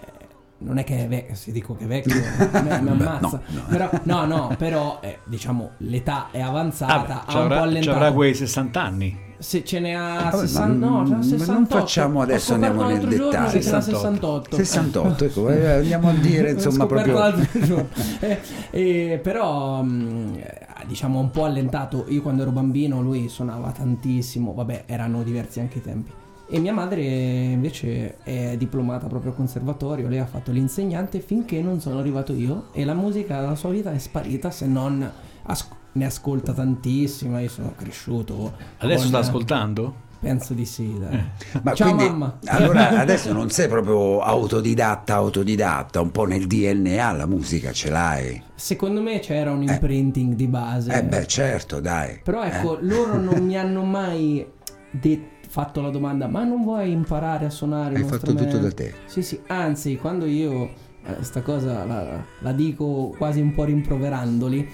non 0.60 0.78
è 0.80 0.84
che 0.84 1.04
è 1.06 1.08
vecchio, 1.08 1.36
se 1.36 1.52
dico 1.52 1.76
che 1.76 1.84
è 1.84 1.88
vecchio 1.88 2.16
mi, 2.64 2.90
ammazza. 2.90 3.40
Però, 3.70 3.90
no, 4.04 4.26
no, 4.26 4.56
però 4.58 5.00
eh, 5.02 5.20
diciamo 5.26 5.72
l'età 5.78 6.28
è 6.32 6.42
avanzata, 6.42 7.26
Ah, 7.26 7.34
ha 7.34 7.40
un 7.42 7.48
po' 7.48 7.54
allentato. 7.56 7.98
c'avrà 7.98 8.12
quei 8.14 8.34
60 8.34 8.82
anni. 8.82 9.26
Se 9.40 9.64
ce 9.64 9.80
ne 9.80 9.96
ha 9.96 10.30
Vabbè, 10.32 10.48
60, 10.48 10.68
ma- 10.90 11.02
no, 11.02 11.06
ce 11.06 11.12
n'ha 11.12 11.18
ma 11.18 11.24
non 11.24 11.24
68. 11.68 11.78
facciamo 11.78 12.22
adesso, 12.22 12.54
andiamo 12.56 12.88
nel 12.88 13.08
dettaglio. 13.08 13.50
che 13.52 13.62
ce 13.62 13.70
n'ha 13.72 13.82
68. 13.82 14.56
68. 14.56 14.56
68, 14.56 15.26
ecco, 15.26 15.50
eh, 15.52 15.72
andiamo 15.78 16.10
a 16.10 16.14
dire 16.14 16.52
insomma 16.52 16.86
proprio... 16.88 17.36
Eh, 18.20 18.40
eh, 18.72 19.20
però 19.22 19.84
mh, 19.84 20.34
eh, 20.38 20.66
diciamo 20.88 21.20
un 21.20 21.30
po' 21.30 21.46
allentato 21.46 22.06
io 22.08 22.24
quando 22.24 22.42
ero 22.42 22.50
bambino 22.52 23.00
lui 23.02 23.30
suonava 23.30 23.70
tantissimo 23.72 24.54
vabbè 24.56 24.86
erano 24.88 25.22
diversi 25.22 25.60
anche 25.60 25.78
i 25.78 25.82
tempi 25.82 26.12
e 26.50 26.60
mia 26.60 26.74
madre 26.74 27.02
invece 27.04 28.18
è 28.24 28.56
diplomata 28.58 29.08
proprio 29.08 29.32
al 29.32 29.38
conservatorio 29.38 30.08
lei 30.08 30.20
ha 30.20 30.26
fatto 30.26 30.52
l'insegnante 30.52 31.20
finché 31.20 31.62
non 31.62 31.82
sono 31.82 32.00
arrivato 32.00 32.34
io 32.34 32.68
e 32.72 32.86
la 32.86 32.94
musica 32.94 33.42
dalla 33.42 33.56
sua 33.56 33.70
vita 33.72 33.92
è 33.92 33.98
sparita 33.98 34.50
se 34.50 34.66
non 34.66 35.10
as- 35.44 35.68
ne 35.94 36.06
ascolta 36.06 36.54
tantissima 36.54 37.40
io 37.42 37.50
sono 37.50 37.74
cresciuto 37.76 38.54
Adesso 38.78 39.00
con- 39.00 39.08
sta 39.08 39.18
ascoltando? 39.20 40.06
penso 40.20 40.54
di 40.56 40.66
sì 40.66 40.98
dai. 40.98 41.22
Ma 41.62 41.74
ciao 41.74 41.94
quindi, 41.94 42.10
mamma 42.10 42.40
allora 42.46 42.90
adesso 42.98 43.32
non 43.34 43.50
sei 43.52 43.68
proprio 43.68 44.20
autodidatta, 44.22 45.14
autodidatta, 45.14 46.02
un 46.02 46.12
po' 46.12 46.26
nel 46.26 46.48
DNA 46.48 47.12
la 47.12 47.26
musica 47.28 47.72
ce 47.72 47.90
l'hai. 47.92 48.42
secondo 48.56 49.02
me 49.04 49.20
c'era 49.20 49.52
un 49.52 49.62
imprinting 49.64 50.34
di 50.34 50.48
base 50.48 50.92
Eh 50.92 51.04
beh, 51.04 51.28
certo, 51.28 51.80
dai. 51.80 52.20
Però 52.24 52.42
ecco, 52.44 52.78
loro 52.82 53.20
non 53.20 53.44
mi 53.46 53.56
hanno 53.58 53.84
mai 53.84 54.44
det- 54.90 55.36
fatto 55.48 55.82
la 55.82 55.90
domanda, 55.90 56.28
ma 56.28 56.44
non 56.44 56.64
vuoi 56.64 56.92
imparare 56.92 57.46
a 57.46 57.50
suonare 57.50 57.96
Hai 57.96 58.04
fatto 58.04 58.18
strumento?" 58.18 58.46
tutto 58.46 58.58
da 58.64 58.72
te. 58.72 58.94
Sì, 59.06 59.22
sì, 59.22 59.40
anzi, 59.48 59.98
quando 59.98 60.26
io 60.26 60.70
eh, 61.04 61.24
sta 61.24 61.42
cosa 61.42 61.86
la, 61.86 62.24
la 62.40 62.52
dico 62.52 63.14
quasi 63.18 63.40
un 63.40 63.54
po' 63.54 63.64
rimproverandoli, 63.64 64.70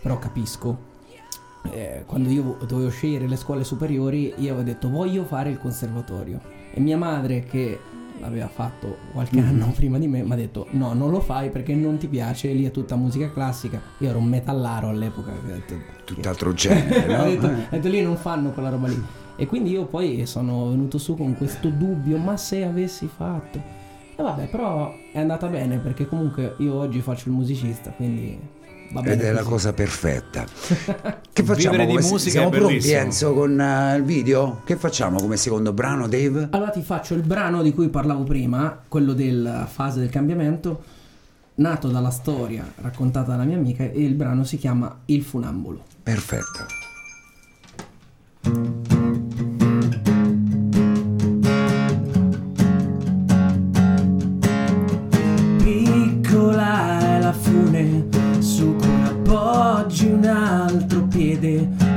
però 0.00 0.18
capisco. 0.18 0.86
Eh, 1.70 2.04
quando 2.06 2.30
io 2.30 2.56
dovevo 2.66 2.88
scegliere 2.88 3.26
le 3.26 3.36
scuole 3.36 3.64
superiori, 3.64 4.32
io 4.36 4.52
avevo 4.52 4.62
detto 4.62 4.88
voglio 4.88 5.24
fare 5.24 5.50
il 5.50 5.58
conservatorio. 5.58 6.40
E 6.72 6.80
mia 6.80 6.96
madre, 6.96 7.44
che 7.44 7.78
l'aveva 8.20 8.48
fatto 8.48 8.96
qualche 9.12 9.40
anno 9.40 9.72
prima 9.76 9.98
di 9.98 10.06
me, 10.06 10.22
mi 10.22 10.32
ha 10.32 10.36
detto 10.36 10.66
no, 10.70 10.92
non 10.92 11.10
lo 11.10 11.20
fai 11.20 11.50
perché 11.50 11.74
non 11.74 11.98
ti 11.98 12.08
piace, 12.08 12.52
lì 12.52 12.64
è 12.64 12.70
tutta 12.70 12.96
musica 12.96 13.30
classica. 13.32 13.80
Io 13.98 14.08
ero 14.08 14.18
un 14.18 14.26
metallaro 14.26 14.88
all'epoca. 14.88 15.32
detto, 15.44 15.74
Tutt'altro 16.04 16.52
genere, 16.52 17.16
ho, 17.16 17.24
detto, 17.24 17.50
no? 17.50 17.56
ho 17.56 17.66
detto, 17.70 17.88
lì 17.88 18.02
non 18.02 18.16
fanno 18.16 18.50
quella 18.50 18.70
roba 18.70 18.88
lì. 18.88 19.02
E 19.40 19.46
quindi 19.46 19.70
io 19.70 19.84
poi 19.84 20.26
sono 20.26 20.70
venuto 20.70 20.98
su 20.98 21.16
con 21.16 21.36
questo 21.36 21.68
dubbio, 21.68 22.18
ma 22.18 22.36
se 22.36 22.64
avessi 22.64 23.08
fatto. 23.14 23.62
E 24.16 24.20
vabbè, 24.20 24.48
però 24.48 24.92
è 25.12 25.20
andata 25.20 25.46
bene 25.46 25.78
perché 25.78 26.08
comunque 26.08 26.56
io 26.58 26.74
oggi 26.74 27.00
faccio 27.00 27.28
il 27.28 27.36
musicista, 27.36 27.90
quindi 27.90 28.36
va 28.90 29.00
bene. 29.00 29.14
Ed 29.14 29.20
è 29.20 29.30
la 29.30 29.44
cosa 29.44 29.72
perfetta. 29.72 30.44
Che 31.38 31.44
facciamo? 31.44 31.76
Vivere 31.76 31.86
di 31.86 31.96
come- 31.98 32.10
musica 32.10 32.30
siamo 32.30 32.48
pronti. 32.48 32.90
Enzo 32.90 33.32
con 33.32 33.60
eh, 33.60 33.96
il 33.96 34.02
video? 34.02 34.62
Che 34.64 34.74
facciamo 34.74 35.20
come 35.20 35.36
secondo 35.36 35.72
brano, 35.72 36.08
Dave? 36.08 36.48
Allora 36.50 36.70
ti 36.70 36.82
faccio 36.82 37.14
il 37.14 37.22
brano 37.22 37.62
di 37.62 37.72
cui 37.72 37.90
parlavo 37.90 38.24
prima, 38.24 38.76
quello 38.88 39.12
della 39.12 39.66
fase 39.66 40.00
del 40.00 40.10
cambiamento, 40.10 40.82
nato 41.54 41.86
dalla 41.86 42.10
storia 42.10 42.68
raccontata 42.80 43.30
dalla 43.30 43.44
mia 43.44 43.56
amica 43.56 43.84
e 43.84 44.02
il 44.02 44.14
brano 44.14 44.42
si 44.42 44.58
chiama 44.58 45.02
Il 45.04 45.22
funambolo. 45.22 45.84
Perfetto. 46.02 46.66
você 61.58 61.87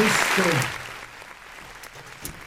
Questo... 0.00 0.78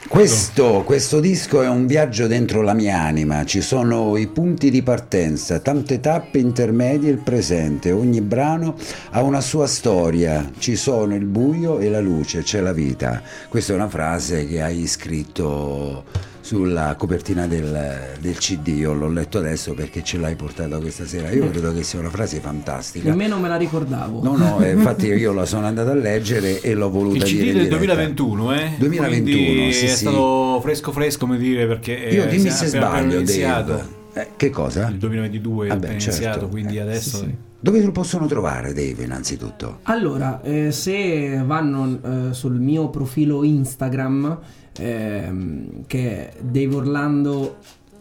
Questo, 0.08 0.82
questo, 0.84 1.20
disco 1.20 1.62
è 1.62 1.68
un 1.68 1.86
viaggio 1.86 2.26
dentro 2.26 2.62
la 2.62 2.74
mia 2.74 3.00
anima, 3.00 3.44
ci 3.44 3.60
sono 3.60 4.16
i 4.16 4.26
punti 4.26 4.70
di 4.70 4.82
partenza, 4.82 5.60
tante 5.60 5.98
tappe 5.98 6.38
intermedie 6.38 7.08
e 7.08 7.12
il 7.12 7.18
presente, 7.18 7.90
ogni 7.90 8.20
brano 8.20 8.76
ha 9.10 9.22
una 9.22 9.40
sua 9.40 9.66
storia, 9.66 10.50
ci 10.58 10.76
sono 10.76 11.14
il 11.14 11.24
buio 11.24 11.78
e 11.78 11.88
la 11.90 12.00
luce, 12.00 12.42
c'è 12.42 12.60
la 12.60 12.72
vita. 12.72 13.22
Questa 13.48 13.72
è 13.72 13.76
una 13.76 13.88
frase 13.88 14.46
che 14.46 14.60
hai 14.62 14.86
scritto 14.86 16.04
sulla 16.44 16.94
copertina 16.98 17.46
del, 17.46 18.16
del 18.20 18.36
CD, 18.36 18.68
io 18.68 18.92
l'ho 18.92 19.08
letto 19.08 19.38
adesso 19.38 19.72
perché 19.72 20.02
ce 20.04 20.18
l'hai 20.18 20.36
portata 20.36 20.78
questa 20.78 21.06
sera, 21.06 21.30
io 21.30 21.48
credo 21.48 21.72
che 21.72 21.82
sia 21.82 21.98
una 22.00 22.10
frase 22.10 22.38
fantastica. 22.38 23.08
Nemmeno 23.08 23.38
me 23.38 23.48
la 23.48 23.56
ricordavo. 23.56 24.22
No, 24.22 24.36
no, 24.36 24.60
eh, 24.62 24.72
infatti 24.72 25.06
io 25.16 25.32
la 25.32 25.46
sono 25.46 25.64
andata 25.64 25.92
a 25.92 25.94
leggere 25.94 26.60
e 26.60 26.74
l'ho 26.74 26.90
voluta 26.90 27.24
Il 27.24 27.30
CD 27.32 27.38
del 27.44 27.52
diretta. 27.54 27.76
2021, 27.76 28.54
eh? 28.54 28.70
2021, 28.76 29.36
Quindi 29.36 29.72
sì, 29.72 29.84
è 29.86 29.88
sì. 29.88 29.96
stato 29.96 30.60
fresco 30.60 30.92
fresco, 30.92 31.18
come 31.20 31.38
dire, 31.38 31.66
perché 31.66 31.92
Io 31.92 32.24
eh, 32.24 32.28
dimmi 32.28 32.42
si 32.42 32.48
è 32.48 32.50
se 32.50 32.66
sbaglio. 32.66 33.22
Dave. 33.22 34.02
Eh, 34.12 34.28
che 34.36 34.50
cosa? 34.50 34.88
Il 34.88 34.98
2022 34.98 35.64
è 35.64 35.68
Vabbè, 35.70 35.84
appena 35.86 35.98
certo. 35.98 36.20
iniziato, 36.20 36.48
quindi 36.48 36.76
Eh, 36.76 36.80
adesso... 36.80 37.16
sì, 37.16 37.24
sì. 37.24 37.34
Dove 37.64 37.80
lo 37.80 37.92
possono 37.92 38.26
trovare, 38.26 38.74
Dave, 38.74 39.04
innanzitutto? 39.04 39.78
Allora, 39.84 40.42
eh, 40.42 40.70
se 40.70 41.42
vanno 41.46 41.98
eh, 42.28 42.34
sul 42.34 42.60
mio 42.60 42.90
profilo 42.90 43.42
Instagram, 43.42 44.38
ehm, 44.78 45.86
che 45.86 46.30
è 46.30 46.32
Dave 46.40 46.74
Orlando 46.74 47.56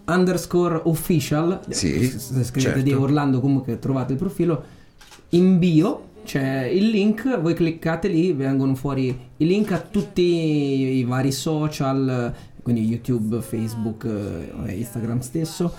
underscore 0.05 0.81
official, 0.83 1.59
Sì, 1.69 2.07
se 2.07 2.43
scrivete 2.43 2.59
certo. 2.59 2.89
Dave 2.89 3.01
Orlando 3.01 3.39
comunque 3.39 3.79
trovate 3.79 4.13
il 4.13 4.19
profilo, 4.19 4.63
in 5.29 5.59
bio 5.59 6.11
c'è 6.25 6.65
il 6.65 6.89
link, 6.89 7.39
voi 7.39 7.53
cliccate 7.53 8.07
lì, 8.07 8.33
vengono 8.33 8.75
fuori 8.75 9.17
i 9.37 9.45
link 9.45 9.71
a 9.71 9.79
tutti 9.79 10.21
i 10.21 11.03
vari 11.03 11.31
social, 11.31 12.33
quindi 12.61 12.85
YouTube, 12.85 13.41
Facebook, 13.41 14.05
eh, 14.05 14.73
Instagram 14.73 15.19
stesso. 15.19 15.73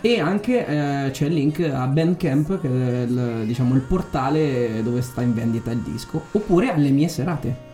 E 0.00 0.20
anche 0.20 0.64
eh, 0.64 1.10
c'è 1.10 1.26
il 1.26 1.34
link 1.34 1.60
a 1.60 1.86
Bandcamp, 1.86 2.60
che 2.60 2.68
è 2.68 3.02
il, 3.02 3.42
diciamo, 3.46 3.74
il 3.74 3.80
portale 3.80 4.80
dove 4.84 5.02
sta 5.02 5.22
in 5.22 5.34
vendita 5.34 5.72
il 5.72 5.80
disco, 5.80 6.22
oppure 6.32 6.70
alle 6.70 6.90
mie 6.90 7.08
serate. 7.08 7.66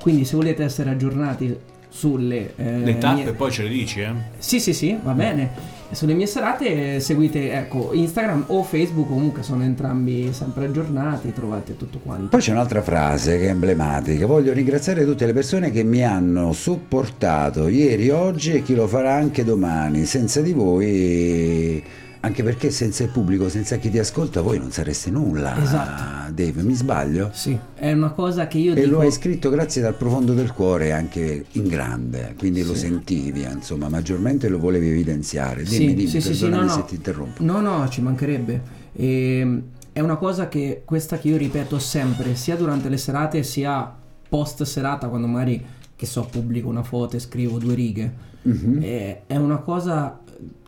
Quindi 0.00 0.24
se 0.24 0.36
volete 0.36 0.62
essere 0.62 0.90
aggiornati 0.90 1.56
sulle 1.92 2.54
eh, 2.56 2.78
Le 2.78 2.98
tappe 2.98 3.22
mie- 3.22 3.32
poi 3.34 3.50
ce 3.52 3.64
le 3.64 3.68
dici, 3.68 4.00
eh? 4.00 4.12
sì, 4.38 4.58
sì, 4.58 4.72
sì, 4.72 4.98
va 5.02 5.12
bene. 5.12 5.80
Sulle 5.92 6.14
mie 6.14 6.26
serate 6.26 7.00
seguite 7.00 7.52
ecco, 7.52 7.90
Instagram 7.92 8.44
o 8.46 8.62
Facebook, 8.62 9.08
comunque 9.08 9.42
sono 9.42 9.62
entrambi 9.62 10.32
sempre 10.32 10.64
aggiornati, 10.64 11.34
trovate 11.34 11.76
tutto 11.76 11.98
quanto. 12.02 12.28
Poi 12.28 12.40
c'è 12.40 12.52
un'altra 12.52 12.80
frase 12.80 13.38
che 13.38 13.48
è 13.48 13.50
emblematica. 13.50 14.24
Voglio 14.24 14.54
ringraziare 14.54 15.04
tutte 15.04 15.26
le 15.26 15.34
persone 15.34 15.70
che 15.70 15.82
mi 15.82 16.02
hanno 16.02 16.54
supportato 16.54 17.68
ieri, 17.68 18.08
oggi 18.08 18.52
e 18.52 18.62
chi 18.62 18.74
lo 18.74 18.86
farà 18.86 19.14
anche 19.14 19.44
domani. 19.44 20.06
Senza 20.06 20.40
di 20.40 20.52
voi, 20.54 21.84
anche 22.24 22.44
perché 22.44 22.70
senza 22.70 23.02
il 23.02 23.08
pubblico, 23.10 23.48
senza 23.48 23.76
chi 23.78 23.90
ti 23.90 23.98
ascolta, 23.98 24.40
voi 24.42 24.58
non 24.58 24.70
sareste 24.70 25.10
nulla. 25.10 25.60
Esatto. 25.60 26.32
Dave, 26.32 26.62
mi 26.62 26.72
sbaglio? 26.74 27.30
Sì, 27.32 27.58
è 27.74 27.92
una 27.92 28.10
cosa 28.12 28.46
che 28.46 28.58
io 28.58 28.72
E 28.72 28.76
dico... 28.76 28.90
lo 28.90 29.00
hai 29.00 29.10
scritto 29.10 29.50
grazie 29.50 29.82
dal 29.82 29.94
profondo 29.94 30.32
del 30.32 30.52
cuore, 30.52 30.92
anche 30.92 31.46
in 31.52 31.66
grande, 31.66 32.34
quindi 32.38 32.62
lo 32.62 32.74
Sì. 32.74 32.80
sentivi, 32.86 33.42
insomma, 33.42 33.88
maggiormente 33.88 34.48
lo 34.48 34.58
volevi 34.60 34.88
evidenziare. 34.88 35.64
Dimmi, 35.64 35.88
Sì, 35.88 35.94
dimmi, 35.94 36.08
sì, 36.08 36.20
sì, 36.34 36.48
no, 36.48 36.62
no. 36.62 36.68
se 36.68 36.84
ti 36.84 36.94
interrompo. 36.94 37.42
No, 37.42 37.60
no, 37.60 37.88
ci 37.88 38.00
mancherebbe. 38.00 38.62
Ehm, 38.94 39.62
è 39.92 39.98
una 40.00 40.16
cosa 40.16 40.48
che 40.48 40.82
questa 40.84 41.18
che 41.18 41.26
io 41.28 41.36
ripeto 41.36 41.78
sempre, 41.80 42.36
sia 42.36 42.54
durante 42.56 42.88
le 42.88 42.96
serate 42.98 43.42
sia 43.42 43.92
post 44.28 44.62
serata, 44.62 45.08
quando 45.08 45.26
magari, 45.26 45.62
che 45.96 46.06
so, 46.06 46.26
pubblico 46.30 46.68
una 46.68 46.84
foto 46.84 47.16
e 47.16 47.18
scrivo 47.18 47.58
due 47.58 47.74
righe. 47.74 48.30
Mhm. 48.42 48.78
Eh, 48.80 49.22
è 49.26 49.36
una 49.36 49.58
cosa 49.58 50.18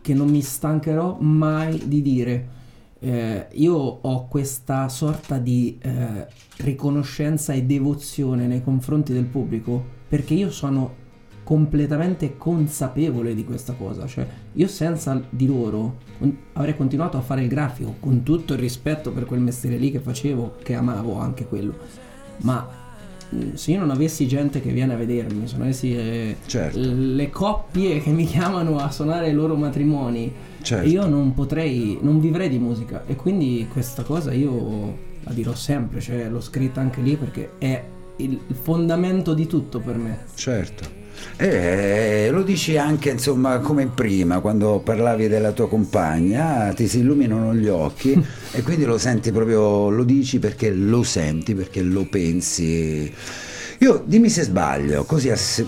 che 0.01 0.15
non 0.15 0.29
mi 0.29 0.43
stancherò 0.43 1.19
mai 1.21 1.87
di 1.87 2.03
dire. 2.03 2.49
Eh, 2.99 3.49
io 3.53 3.75
ho 3.75 4.29
questa 4.29 4.89
sorta 4.89 5.39
di 5.39 5.79
eh, 5.81 6.27
riconoscenza 6.59 7.53
e 7.53 7.65
devozione 7.65 8.47
nei 8.47 8.63
confronti 8.63 9.13
del 9.13 9.27
pubblico 9.27 9.85
perché 10.09 10.35
io 10.35 10.51
sono 10.51 11.03
completamente 11.45 12.37
consapevole 12.37 13.35
di 13.35 13.45
questa 13.45 13.75
cosa. 13.75 14.07
Cioè, 14.07 14.27
io 14.55 14.67
senza 14.67 15.23
di 15.29 15.47
loro 15.47 15.99
avrei 16.55 16.77
continuato 16.77 17.17
a 17.17 17.21
fare 17.21 17.43
il 17.43 17.49
grafico 17.49 17.97
con 18.01 18.23
tutto 18.23 18.55
il 18.55 18.59
rispetto 18.59 19.13
per 19.13 19.27
quel 19.27 19.41
mestiere 19.41 19.77
lì 19.77 19.91
che 19.91 20.01
facevo, 20.01 20.57
che 20.63 20.75
amavo 20.75 21.19
anche 21.19 21.47
quello. 21.47 21.75
Ma 22.39 22.83
se 23.55 23.71
io 23.73 23.79
non 23.79 23.91
avessi 23.91 24.27
gente 24.27 24.61
che 24.61 24.71
viene 24.71 24.95
a 24.95 24.97
vedermi, 24.97 25.47
se 25.47 25.55
non 25.57 25.63
avessi 25.67 25.95
eh, 25.97 26.37
Certo. 26.47 26.79
le 26.83 27.31
coppie 27.31 28.01
che 28.01 28.11
mi 28.11 28.25
chiamano 28.27 28.79
a 28.79 28.91
suonare 28.91 29.29
i 29.29 29.33
loro 29.33 29.57
matrimoni, 29.57 30.33
Certo. 30.63 30.89
io 30.89 31.07
non 31.07 31.35
potrei, 31.35 31.99
non 32.01 32.21
vivrei 32.21 32.49
di 32.49 32.59
musica. 32.59 33.05
E 33.07 33.17
quindi 33.17 33.67
questa 33.71 34.03
cosa 34.03 34.33
io 34.33 34.97
la 35.25 35.33
dirò 35.33 35.55
sempre, 35.55 36.01
cioè 36.01 36.29
l'ho 36.29 36.41
scritta 36.41 36.81
anche 36.81 37.01
lì 37.01 37.17
perché 37.17 37.53
è 37.59 37.83
il 38.19 38.39
il 38.47 38.55
fondamento 38.55 39.35
di 39.35 39.47
tutto 39.47 39.81
per 39.81 39.97
me. 39.97 40.19
Certo. 40.37 41.03
E 41.37 42.29
lo 42.31 42.43
dici 42.43 42.77
anche, 42.77 43.11
insomma, 43.11 43.59
come 43.59 43.87
prima, 43.87 44.41
quando 44.41 44.81
parlavi 44.85 45.29
della 45.29 45.53
tua 45.53 45.69
compagna, 45.69 46.73
ti 46.75 46.87
si 46.87 47.01
illuminano 47.01 47.55
gli 47.55 47.69
occhi 47.69 48.13
e 48.53 48.63
quindi 48.63 48.85
lo 48.85 48.99
senti 48.99 49.33
proprio, 49.33 49.91
lo 49.91 50.05
dici 50.05 50.39
perché 50.39 50.71
lo 50.71 51.03
senti, 51.03 51.55
perché 51.55 51.83
lo 51.83 52.05
pensi. 52.09 53.13
Io, 53.79 54.03
dimmi 54.07 54.29
se 54.29 54.43
sbaglio, 54.45 55.05
così 55.05 55.31
a 55.31 55.37
se- 55.37 55.67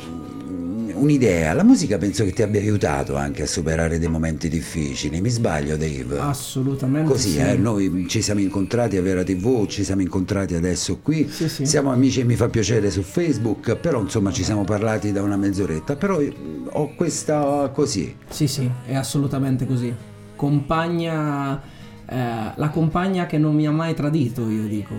un'idea, 0.97 1.53
la 1.53 1.63
musica 1.63 1.99
penso 1.99 2.25
che 2.25 2.33
ti 2.33 2.43
abbia 2.43 2.61
aiutato 2.61 3.17
anche 3.17 3.43
a 3.43 3.47
superare 3.47 3.99
dei 3.99 4.09
momenti 4.09 4.49
difficili, 4.49 5.21
mi 5.21 5.29
sbaglio 5.29 5.77
Dave? 5.77 6.19
Assolutamente. 6.19 7.11
Così, 7.11 7.31
sì. 7.33 7.39
eh, 7.39 7.57
noi 7.57 8.07
ci 8.09 8.23
siamo 8.23 8.41
incontrati 8.41 8.97
a 8.97 9.03
Vera 9.03 9.23
TV, 9.23 9.67
ci 9.67 9.85
siamo 9.85 10.03
incontrati 10.03 10.55
adesso 10.55 10.99
qui, 10.99 11.29
Sì, 11.31 11.49
sì. 11.49 11.67
siamo 11.67 11.91
amici 11.93 12.21
e 12.21 12.25
mi 12.25 12.35
fa 12.37 12.49
piacere 12.49 12.91
su 12.91 13.03
Facebook, 13.03 13.77
però 13.77 14.01
insomma 14.01 14.33
ci 14.33 14.43
siamo 14.45 14.65
parlati 14.65 15.13
da 15.13 15.23
una 15.23 15.37
mezz'oretta, 15.37 15.97
però 15.97 16.21
io 16.21 16.33
ho 16.71 16.95
questa 16.95 17.71
così, 17.73 18.15
Sì, 18.29 18.47
sì, 18.49 18.71
è 18.87 18.95
assolutamente 18.95 19.67
così. 19.67 19.95
Compagna, 20.37 21.61
eh, 22.09 22.53
la 22.55 22.69
compagna 22.71 23.27
che 23.27 23.39
non 23.39 23.55
mi 23.55 23.67
ha 23.67 23.71
mai 23.71 23.95
tradito, 23.95 24.49
io 24.49 24.67
dico. 24.67 24.95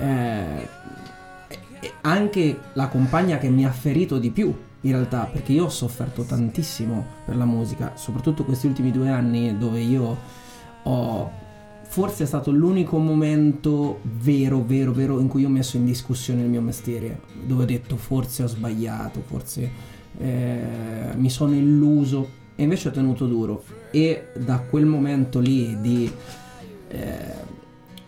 Eh, 0.00 0.76
anche 2.02 2.58
la 2.74 2.88
compagna 2.88 3.38
che 3.38 3.48
mi 3.48 3.64
ha 3.64 3.70
ferito 3.70 4.18
di 4.18 4.30
più, 4.30 4.54
in 4.82 4.92
realtà, 4.92 5.28
perché 5.30 5.52
io 5.52 5.64
ho 5.64 5.68
sofferto 5.68 6.22
tantissimo 6.22 7.04
per 7.24 7.36
la 7.36 7.44
musica, 7.44 7.92
soprattutto 7.96 8.44
questi 8.44 8.66
ultimi 8.66 8.90
due 8.90 9.10
anni 9.10 9.56
dove 9.58 9.80
io 9.80 10.16
ho... 10.82 11.46
Forse 11.90 12.24
è 12.24 12.26
stato 12.26 12.50
l'unico 12.50 12.98
momento 12.98 14.00
vero, 14.02 14.62
vero, 14.62 14.92
vero 14.92 15.20
in 15.20 15.26
cui 15.26 15.44
ho 15.46 15.48
messo 15.48 15.78
in 15.78 15.86
discussione 15.86 16.42
il 16.42 16.48
mio 16.48 16.60
mestiere, 16.60 17.22
dove 17.46 17.62
ho 17.62 17.66
detto 17.66 17.96
forse 17.96 18.42
ho 18.42 18.46
sbagliato, 18.46 19.22
forse 19.26 19.70
eh, 20.18 20.60
mi 21.16 21.30
sono 21.30 21.54
illuso. 21.54 22.36
E 22.56 22.64
invece 22.64 22.88
ho 22.88 22.90
tenuto 22.90 23.26
duro. 23.26 23.64
E 23.90 24.32
da 24.36 24.58
quel 24.58 24.84
momento 24.84 25.38
lì 25.38 25.80
di 25.80 26.12
eh, 26.88 27.32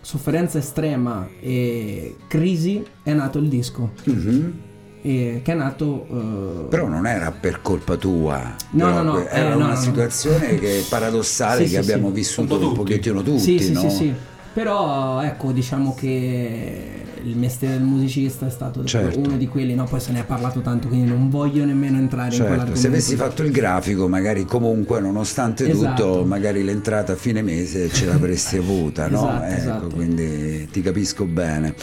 sofferenza 0.00 0.58
estrema 0.58 1.28
e 1.40 2.16
crisi 2.26 2.84
è 3.02 3.14
nato 3.14 3.38
il 3.38 3.48
disco. 3.48 3.92
Mhm. 4.04 4.68
E 5.02 5.40
che 5.42 5.52
è 5.52 5.54
nato 5.54 6.06
eh, 6.10 6.68
però 6.68 6.86
non 6.86 7.06
era 7.06 7.30
per 7.32 7.60
colpa 7.62 7.96
tua, 7.96 8.54
No, 8.72 8.90
no, 8.90 9.02
no, 9.02 9.26
era 9.28 9.50
eh, 9.52 9.54
una 9.54 9.66
no, 9.66 9.70
no. 9.72 9.76
situazione 9.76 10.56
che 10.58 10.84
paradossale 10.88 11.66
Sì, 11.66 11.74
che 11.74 11.82
sì, 11.82 11.90
abbiamo 11.90 12.08
sì. 12.08 12.14
vissuto 12.14 12.54
Un 12.54 12.60
po' 12.60 12.66
un 12.68 12.74
pochettino 12.74 13.22
tutti, 13.22 13.40
sì 13.40 13.58
sì 13.58 13.72
no? 13.72 13.80
sì 13.80 13.90
sì 13.90 14.14
però 14.52 15.22
ecco 15.22 15.52
diciamo 15.52 15.94
che 15.94 17.04
il 17.22 17.36
mestiere 17.36 17.74
del 17.74 17.84
musicista 17.84 18.46
è 18.46 18.50
stato 18.50 18.82
Certo. 18.82 19.18
uno 19.20 19.36
di 19.36 19.46
quelli 19.46 19.74
no 19.74 19.84
poi 19.84 20.00
se 20.00 20.10
ne 20.10 20.20
è 20.20 20.24
parlato 20.24 20.60
tanto 20.60 20.88
quindi 20.88 21.08
non 21.08 21.28
voglio 21.30 21.64
nemmeno 21.64 21.98
entrare 21.98 22.26
in 22.26 22.30
Certo, 22.32 22.46
quell'argomento 22.46 22.80
se 22.80 22.86
avessi 22.88 23.14
fatto 23.14 23.42
il 23.42 23.52
grafico, 23.52 24.08
magari 24.08 24.44
comunque, 24.46 25.00
nonostante 25.00 25.68
Esatto. 25.70 26.02
tutto, 26.12 26.24
magari 26.24 26.64
l'entrata 26.64 27.12
a 27.12 27.16
fine 27.16 27.42
mese 27.42 27.90
ce 27.90 28.06
l'avresti 28.06 28.56
avuta, 28.56 29.06
no? 29.08 29.18
Esatto, 29.18 29.44
ecco, 29.44 29.56
esatto. 29.60 29.86
quindi 29.94 30.68
ti 30.70 30.80
capisco 30.82 31.24
bene. 31.26 31.74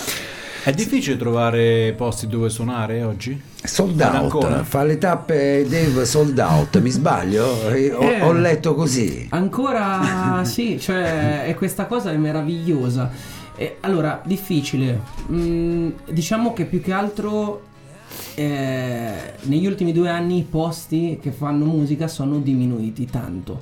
È 0.67 0.73
difficile 0.73 1.15
trovare 1.15 1.93
posti 1.95 2.27
dove 2.27 2.49
suonare 2.49 3.01
oggi? 3.01 3.41
Sold 3.63 4.01
out, 4.01 4.63
fa 4.63 4.83
le 4.83 4.97
tappe 4.97 5.65
Dave 5.65 6.03
sold 6.03 6.37
out, 6.39 6.81
mi 6.81 6.89
sbaglio? 6.89 7.69
Eh, 7.69 7.93
Ho, 7.93 8.01
Eh. 8.03 8.21
ho 8.21 8.33
letto 8.33 8.75
così. 8.75 9.27
Ancora 9.29 10.43
sì, 10.43 10.77
cioè 10.77 11.45
è 11.45 11.55
questa 11.55 11.85
cosa 11.85 12.11
è 12.11 12.17
meravigliosa. 12.17 13.09
E, 13.55 13.77
allora, 13.79 14.21
difficile. 14.25 14.99
Mm, 15.31 15.89
diciamo 16.11 16.51
che 16.51 16.65
più 16.65 16.81
che 16.81 16.91
altro 16.91 17.61
eh, 18.35 19.35
negli 19.43 19.65
ultimi 19.67 19.93
due 19.93 20.09
anni 20.09 20.39
i 20.39 20.47
posti 20.49 21.17
che 21.21 21.31
fanno 21.31 21.63
musica 21.63 22.09
sono 22.09 22.39
diminuiti 22.39 23.05
tanto. 23.05 23.61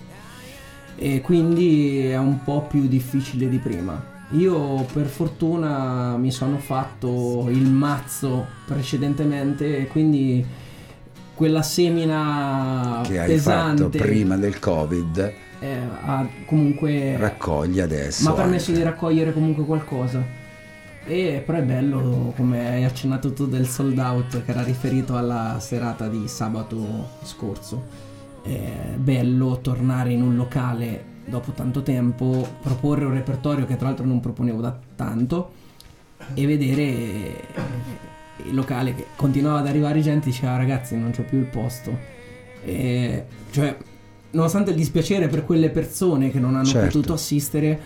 E 0.95 1.21
quindi 1.21 2.07
è 2.07 2.17
un 2.17 2.43
po' 2.43 2.61
più 2.67 2.87
difficile 2.87 3.47
di 3.47 3.59
prima. 3.59 4.13
Io 4.31 4.85
per 4.91 5.05
fortuna 5.05 6.17
mi 6.17 6.31
sono 6.31 6.57
fatto 6.57 7.45
il 7.49 7.69
mazzo 7.69 8.47
precedentemente 8.65 9.77
e 9.77 9.87
quindi 9.87 10.45
quella 11.35 11.61
semina 11.61 13.01
che 13.03 13.19
hai 13.19 13.27
pesante 13.27 13.83
fatto 13.83 13.97
prima 13.97 14.35
del 14.35 14.57
Covid 14.57 15.33
eh, 15.59 15.77
ha 16.05 16.27
comunque 16.45 17.17
raccogli 17.17 17.79
adesso. 17.79 18.23
mi 18.23 18.29
ha 18.29 18.33
permesso 18.33 18.71
anche. 18.71 18.81
di 18.81 18.89
raccogliere 18.89 19.33
comunque 19.33 19.63
qualcosa. 19.65 20.43
E 21.07 21.43
però 21.45 21.59
è 21.59 21.63
bello, 21.63 22.33
come 22.35 22.67
hai 22.67 22.83
accennato 22.83 23.31
tu, 23.31 23.47
del 23.47 23.67
sold 23.67 23.97
out 23.99 24.43
che 24.43 24.51
era 24.51 24.63
riferito 24.63 25.15
alla 25.15 25.57
serata 25.59 26.07
di 26.07 26.27
sabato 26.27 27.09
scorso. 27.23 27.83
È 28.41 28.95
bello 28.95 29.59
tornare 29.61 30.11
in 30.11 30.23
un 30.23 30.35
locale 30.35 31.13
dopo 31.25 31.51
tanto 31.51 31.81
tempo, 31.81 32.47
proporre 32.61 33.05
un 33.05 33.13
repertorio 33.13 33.65
che 33.65 33.75
tra 33.75 33.87
l'altro 33.87 34.05
non 34.05 34.19
proponevo 34.19 34.61
da 34.61 34.77
tanto 34.95 35.51
e 36.33 36.45
vedere 36.45 36.81
eh, 36.81 37.43
il 38.45 38.53
locale 38.53 38.93
che 38.95 39.05
continuava 39.15 39.59
ad 39.59 39.67
arrivare 39.67 40.01
gente 40.01 40.27
e 40.27 40.31
diceva 40.31 40.57
ragazzi 40.57 40.95
non 40.97 41.11
c'è 41.11 41.23
più 41.23 41.39
il 41.39 41.45
posto. 41.45 41.97
E, 42.63 43.25
cioè, 43.51 43.77
nonostante 44.31 44.71
il 44.71 44.75
dispiacere 44.77 45.27
per 45.27 45.45
quelle 45.45 45.69
persone 45.69 46.31
che 46.31 46.39
non 46.39 46.55
hanno 46.55 46.65
Certo. 46.65 46.97
potuto 46.97 47.13
assistere, 47.13 47.79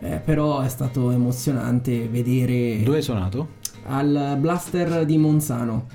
eh, 0.00 0.20
però 0.24 0.60
è 0.60 0.68
stato 0.68 1.10
emozionante 1.10 2.08
vedere 2.08 2.82
Dove 2.82 2.98
hai 2.98 3.02
suonato? 3.02 3.48
al 3.86 4.36
Blaster 4.38 5.04
di 5.04 5.16
Monzano. 5.18 5.86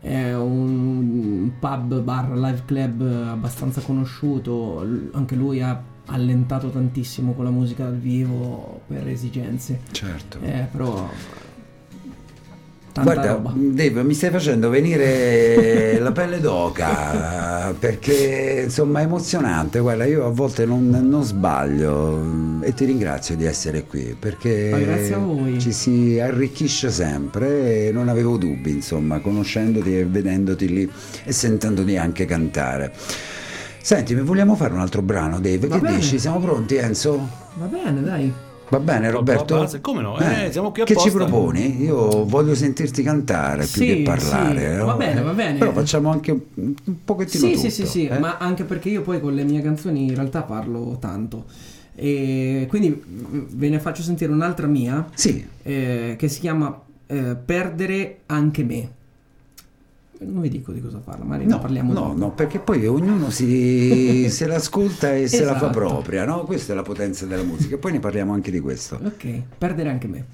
È 0.00 0.32
un 0.34 1.52
pub 1.60 2.00
bar 2.00 2.30
live 2.34 2.62
club 2.64 3.02
abbastanza 3.02 3.82
conosciuto, 3.82 4.82
anche 5.12 5.34
lui 5.34 5.60
ha 5.60 5.78
allentato 6.10 6.70
tantissimo 6.70 7.32
con 7.32 7.44
la 7.44 7.50
musica 7.50 7.84
dal 7.84 7.96
vivo 7.96 8.82
per 8.86 9.08
esigenze. 9.08 9.80
Certo. 9.90 10.38
Eh, 10.42 10.66
però 10.70 11.08
tanta 12.92 13.12
Guarda, 13.12 13.32
roba. 13.32 13.52
Dave, 13.54 14.02
mi 14.02 14.14
stai 14.14 14.30
facendo 14.30 14.68
venire 14.68 15.98
la 16.00 16.12
pelle 16.12 16.40
d'oca 16.40 17.74
perché 17.78 18.62
insomma 18.64 19.00
è 19.00 19.04
emozionante. 19.04 19.78
Guarda, 19.78 20.04
io 20.04 20.26
a 20.26 20.30
volte 20.30 20.66
non, 20.66 20.88
non 20.88 21.22
sbaglio 21.22 22.60
e 22.62 22.74
ti 22.74 22.84
ringrazio 22.84 23.36
di 23.36 23.44
essere 23.44 23.84
qui 23.84 24.16
perché 24.18 25.56
ci 25.58 25.72
si 25.72 26.18
arricchisce 26.20 26.90
sempre 26.90 27.86
e 27.86 27.92
non 27.92 28.08
avevo 28.08 28.36
dubbi, 28.36 28.70
insomma, 28.70 29.20
conoscendoti 29.20 29.98
e 29.98 30.04
vedendoti 30.04 30.68
lì 30.68 30.90
e 31.24 31.32
sentendoti 31.32 31.96
anche 31.96 32.24
cantare. 32.24 32.92
Senti, 33.82 34.14
mi 34.14 34.20
vogliamo 34.22 34.54
fare 34.56 34.72
un 34.74 34.80
altro 34.80 35.02
brano, 35.02 35.40
Dave? 35.40 35.66
Va 35.66 35.76
che 35.76 35.80
bene. 35.82 35.96
dici? 35.96 36.18
Siamo 36.18 36.38
pronti, 36.38 36.76
Enzo? 36.76 37.28
Va 37.54 37.66
bene, 37.66 38.02
dai. 38.02 38.32
Va 38.68 38.78
bene, 38.78 39.10
Roberto? 39.10 39.68
come 39.80 40.00
no? 40.00 40.16
Eh, 40.18 40.52
siamo 40.52 40.70
qui 40.70 40.84
Che 40.84 40.94
ci 40.94 41.08
apposta. 41.08 41.24
proponi? 41.24 41.82
Io 41.82 42.24
voglio 42.24 42.54
sentirti 42.54 43.02
cantare 43.02 43.62
più 43.62 43.82
Sì, 43.82 43.86
che 43.86 44.02
parlare. 44.04 44.70
sì. 44.72 44.76
no? 44.78 44.84
Va 44.86 44.94
bene, 44.94 45.22
va 45.22 45.32
bene. 45.32 45.58
Però 45.58 45.72
facciamo 45.72 46.10
anche 46.10 46.30
un 46.30 46.40
un 46.84 47.04
pochettino 47.04 47.46
Sì, 47.46 47.52
tutto. 47.54 47.62
sì, 47.68 47.70
sì, 47.70 47.86
sì, 47.86 48.06
eh? 48.06 48.18
ma 48.20 48.36
anche 48.38 48.62
perché 48.64 48.88
io 48.90 49.02
poi 49.02 49.18
con 49.20 49.34
le 49.34 49.42
mie 49.42 49.60
canzoni 49.60 50.04
in 50.04 50.14
realtà 50.14 50.42
parlo 50.42 50.96
tanto. 51.00 51.46
E 51.96 52.66
quindi 52.68 52.90
mm, 53.08 53.40
ve 53.54 53.68
ne 53.70 53.80
faccio 53.80 54.02
sentire 54.02 54.30
un'altra 54.30 54.68
mia 54.68 55.04
Sì, 55.14 55.44
eh, 55.64 56.14
che 56.16 56.28
si 56.28 56.38
chiama 56.38 56.80
eh, 57.08 57.34
Perdere 57.44 58.18
anche 58.26 58.62
me. 58.62 58.90
Non 60.22 60.42
vi 60.42 60.50
dico 60.50 60.70
di 60.72 60.82
cosa 60.82 60.98
parla, 60.98 61.36
ne 61.36 61.44
no, 61.46 61.58
parliamo 61.58 61.92
no, 61.94 62.00
dopo. 62.00 62.14
no, 62.18 62.30
perché 62.32 62.58
poi 62.58 62.86
ognuno 62.86 63.30
si, 63.30 64.28
se 64.30 64.46
l'ascolta 64.46 65.14
e 65.14 65.26
se 65.28 65.44
la 65.44 65.52
fa 65.52 65.70
Esatto. 65.70 65.78
propria, 65.78 66.26
no? 66.26 66.44
Questa 66.44 66.72
è 66.74 66.76
la 66.76 66.82
potenza 66.82 67.24
della 67.24 67.42
musica. 67.42 67.76
E 67.76 67.78
poi 67.78 67.92
ne 67.92 68.00
parliamo 68.00 68.34
anche 68.34 68.50
di 68.50 68.60
questo. 68.60 69.00
Ok, 69.02 69.42
perdere 69.56 69.88
anche 69.88 70.06
me. 70.08 70.24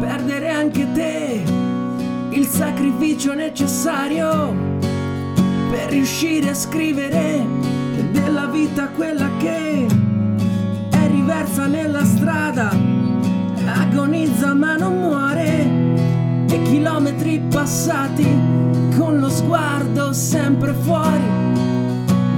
Perdere 0.00 0.48
anche 0.50 0.86
te, 0.92 1.42
il 2.30 2.46
sacrificio 2.46 3.34
necessario 3.34 4.54
per 5.70 5.88
riuscire 5.90 6.50
a 6.50 6.54
scrivere 6.54 7.44
della 8.10 8.46
vita 8.46 8.88
quella 8.88 9.28
che 9.38 9.86
riversa 11.52 11.66
nella 11.66 12.04
strada, 12.04 12.70
agonizza 13.66 14.54
ma 14.54 14.76
non 14.76 14.98
muore 14.98 16.46
e 16.48 16.62
chilometri 16.62 17.40
passati 17.50 18.26
con 18.96 19.18
lo 19.18 19.28
sguardo 19.28 20.14
sempre 20.14 20.72
fuori. 20.72 21.20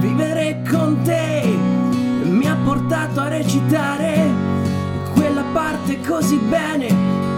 Vivere 0.00 0.62
con 0.68 1.00
te 1.02 1.42
mi 2.24 2.46
ha 2.46 2.56
portato 2.64 3.20
a 3.20 3.28
recitare 3.28 4.28
quella 5.14 5.44
parte 5.52 6.00
così 6.00 6.38
bene 6.48 6.88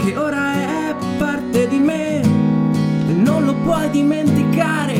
che 0.03 0.17
ora 0.17 0.55
è 0.55 0.95
parte 1.19 1.69
di 1.69 1.79
me. 1.79 2.23
Non 3.07 3.45
lo 3.45 3.55
puoi 3.55 3.91
dimenticare, 3.91 4.97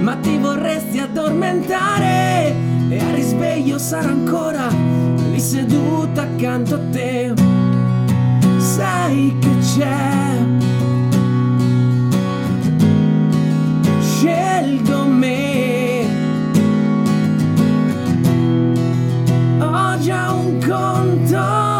ma 0.00 0.16
ti 0.16 0.36
vorresti 0.36 0.98
addormentare 0.98 2.74
e 2.88 2.98
al 2.98 3.12
risveglio 3.14 3.78
sarà 3.78 4.08
ancora 4.08 4.68
lì 4.68 5.38
seduta 5.40 6.22
accanto 6.22 6.74
a 6.74 6.80
te. 6.90 7.32
Sai 8.58 9.36
che 9.40 9.56
c'è 9.58 10.36
scelgo 14.00 15.04
me. 15.04 16.06
Ho 19.58 19.98
già 19.98 20.32
un 20.32 20.58
conto 20.66 21.73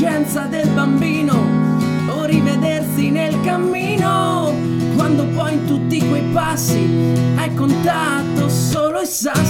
l'innocenza 0.00 0.46
del 0.46 0.66
bambino 0.70 1.34
o 2.08 2.24
rivedersi 2.24 3.10
nel 3.10 3.38
cammino, 3.42 4.50
quando 4.94 5.26
poi 5.26 5.52
in 5.52 5.66
tutti 5.66 5.98
quei 6.08 6.22
passi 6.32 6.88
hai 7.36 7.52
contato 7.54 8.48
solo 8.48 9.02
i 9.02 9.06
sassi, 9.06 9.49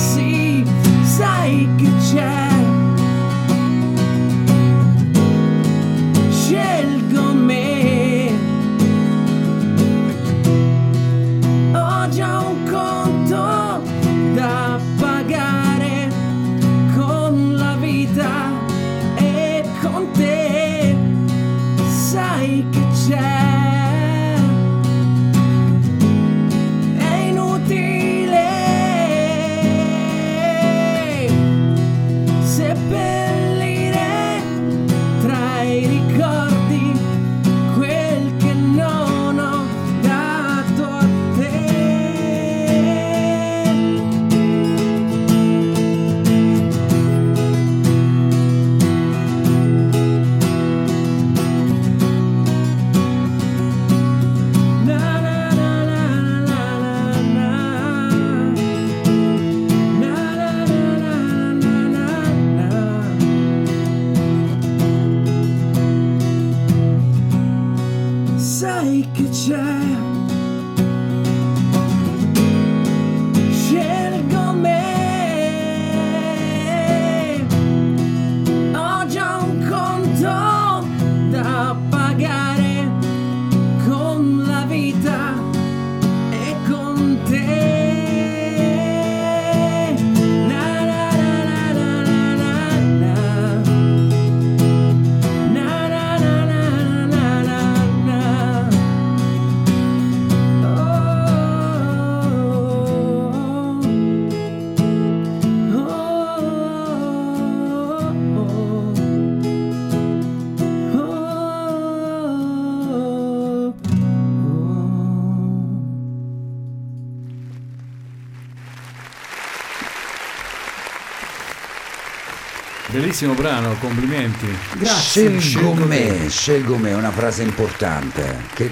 Bellissimo 123.20 123.34
brano, 123.34 123.74
complimenti. 123.74 124.46
Grazie. 124.78 125.38
Scelgo 125.38 125.40
Scelgo 125.40 125.84
me, 125.84 126.28
scelgo 126.30 126.76
me, 126.78 126.90
è 126.92 126.94
una 126.94 127.10
frase 127.10 127.42
importante. 127.42 128.44
Che, 128.54 128.64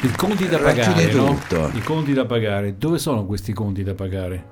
I 0.00 0.10
conti 0.16 0.48
da 0.48 0.56
pagare, 0.56 1.12
no? 1.12 1.34
tutto. 1.34 1.70
I 1.74 1.82
conti 1.82 2.14
da 2.14 2.24
pagare. 2.24 2.78
Dove 2.78 2.96
sono 2.96 3.26
questi 3.26 3.52
conti 3.52 3.82
da 3.82 3.92
pagare? 3.92 4.46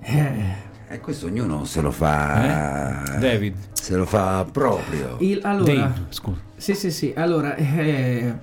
Eh, 0.00 0.54
e 0.88 0.98
questo 1.00 1.26
ognuno 1.26 1.66
se 1.66 1.82
lo 1.82 1.90
fa. 1.90 3.16
Eh? 3.16 3.18
David. 3.18 3.54
Se 3.72 3.94
lo 3.96 4.06
fa 4.06 4.46
proprio. 4.50 5.16
il- 5.18 5.40
allora, 5.42 5.74
Dave, 5.74 6.06
scusa. 6.08 6.40
Sì, 6.56 6.74
sì, 6.74 6.90
sì. 6.90 7.12
Allora, 7.14 7.54
eh, 7.54 8.34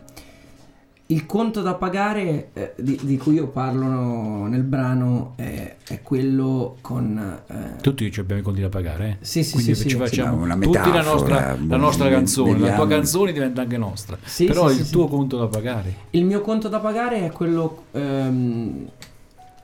il 1.07 1.27
conto 1.27 1.61
da 1.61 1.75
pagare 1.75 2.49
eh, 2.53 2.73
di, 2.77 2.99
di 3.03 3.17
cui 3.17 3.35
io 3.35 3.47
parlo 3.47 3.85
no, 3.85 4.47
nel 4.47 4.63
brano 4.63 5.33
è, 5.35 5.75
è 5.87 6.01
quello 6.01 6.77
con... 6.81 7.41
eh, 7.47 7.79
Tutti 7.79 8.11
ci 8.11 8.19
abbiamo 8.21 8.41
i 8.41 8.43
conti 8.43 8.61
da 8.61 8.69
pagare, 8.69 9.07
eh? 9.09 9.17
Sì, 9.25 9.43
sì, 9.43 9.53
Quindi 9.53 9.75
sì, 9.75 9.83
ci 9.83 9.89
sì. 9.89 9.95
facciamo 9.97 10.41
una 10.41 10.55
tutti 10.55 10.77
la 10.77 10.85
metafora, 10.85 11.11
nostra, 11.11 11.57
la 11.67 11.77
nostra 11.77 12.09
canzone. 12.09 12.51
La 12.51 12.57
tua 12.57 12.67
vediamo. 12.69 12.87
canzone 12.87 13.33
diventa 13.33 13.61
anche 13.61 13.77
nostra. 13.77 14.17
Sì, 14.23 14.45
Però 14.45 14.67
sì, 14.67 14.79
il 14.79 14.85
sì, 14.85 14.91
tuo 14.91 15.05
sì. 15.05 15.09
conto 15.11 15.37
da 15.37 15.47
pagare. 15.47 15.95
Il 16.09 16.25
mio 16.25 16.41
conto 16.41 16.69
da 16.69 16.79
pagare 16.79 17.25
è 17.25 17.31
quello 17.31 17.83
ehm, 17.91 18.89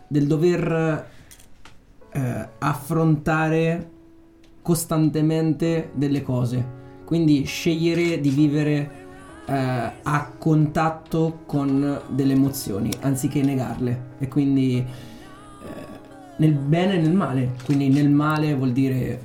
del 0.07 0.27
dover 0.27 1.07
eh, 2.11 2.47
affrontare 2.59 3.89
costantemente 4.61 5.89
delle 5.95 6.21
cose. 6.21 6.79
Quindi 7.03 7.45
scegliere 7.45 8.21
di 8.21 8.29
vivere 8.29 9.00
eh, 9.45 9.91
a 10.03 10.31
contatto 10.37 11.39
con 11.45 12.01
delle 12.09 12.33
emozioni 12.33 12.91
anziché 13.01 13.41
negarle. 13.41 14.09
E 14.19 14.27
quindi 14.27 14.77
eh, 14.77 14.85
nel 16.37 16.53
bene 16.53 16.95
e 16.95 16.97
nel 16.97 17.13
male. 17.13 17.55
Quindi 17.65 17.89
nel 17.89 18.09
male 18.09 18.55
vuol 18.55 18.71
dire 18.71 19.21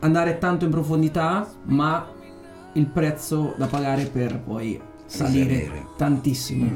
andare 0.00 0.38
tanto 0.38 0.64
in 0.64 0.70
profondità, 0.70 1.48
ma 1.64 2.06
il 2.72 2.86
prezzo 2.86 3.54
da 3.56 3.66
pagare 3.66 4.04
per 4.04 4.38
poi 4.38 4.78
salire 5.06 5.64
Salire. 5.64 5.86
tantissimo. 5.96 6.70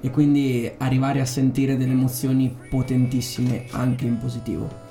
E 0.00 0.10
quindi 0.10 0.70
arrivare 0.78 1.20
a 1.20 1.26
sentire 1.26 1.76
delle 1.76 1.92
emozioni 1.92 2.56
potentissime 2.68 3.66
anche 3.70 4.06
in 4.06 4.18
positivo. 4.18 4.89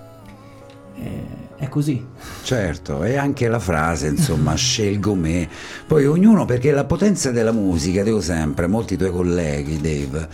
È 1.59 1.67
così. 1.67 2.05
Certo, 2.43 3.03
e 3.03 3.17
anche 3.17 3.49
la 3.49 3.59
frase, 3.59 4.07
insomma, 4.07 4.55
scelgo 4.55 5.13
me. 5.13 5.47
Poi 5.85 6.05
ognuno, 6.05 6.45
perché 6.45 6.71
la 6.71 6.85
potenza 6.85 7.31
della 7.31 7.51
musica, 7.51 8.01
dico 8.01 8.21
sempre, 8.21 8.67
molti 8.67 8.95
tuoi 8.95 9.11
colleghi, 9.11 9.81
Dave, 9.81 10.27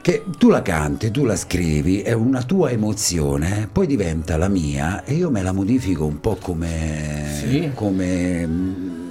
che 0.00 0.24
tu 0.38 0.48
la 0.48 0.62
canti, 0.62 1.10
tu 1.10 1.24
la 1.24 1.36
scrivi, 1.36 2.00
è 2.00 2.12
una 2.12 2.42
tua 2.42 2.70
emozione, 2.70 3.68
poi 3.70 3.86
diventa 3.86 4.38
la 4.38 4.48
mia 4.48 5.04
e 5.04 5.12
io 5.14 5.30
me 5.30 5.42
la 5.42 5.52
modifico 5.52 6.06
un 6.06 6.18
po' 6.20 6.36
come... 6.40 7.40
Sì. 7.40 7.70
come 7.74 9.06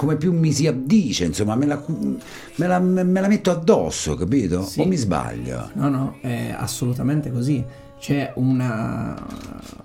come 0.00 0.16
più 0.16 0.32
mi 0.32 0.50
si 0.50 0.66
addice, 0.66 1.26
insomma, 1.26 1.56
me 1.56 1.66
la, 1.66 1.82
me 1.86 2.66
la- 2.66 2.78
me 2.78 3.20
la 3.20 3.28
metto 3.28 3.50
addosso, 3.50 4.14
capito? 4.14 4.64
Sì. 4.64 4.80
O 4.80 4.86
mi 4.86 4.96
sbaglio? 4.96 5.68
No, 5.74 5.90
no, 5.90 6.16
è 6.22 6.54
assolutamente 6.56 7.30
così. 7.30 7.62
C'è 8.00 8.32
una, 8.36 9.14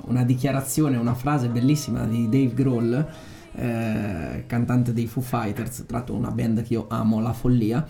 una 0.06 0.24
dichiarazione, 0.24 0.96
una 0.96 1.14
frase 1.16 1.50
bellissima 1.50 2.06
di 2.06 2.30
Dave 2.30 2.54
Grohl, 2.54 3.08
eh, 3.56 4.44
cantante 4.48 4.94
dei 4.94 5.06
Foo 5.06 5.22
Fighters, 5.22 5.84
tra 5.86 5.98
l'altro 5.98 6.16
una 6.16 6.32
band 6.32 6.64
che 6.64 6.74
io 6.74 6.86
amo, 6.90 7.20
La 7.20 7.34
Follia. 7.34 7.86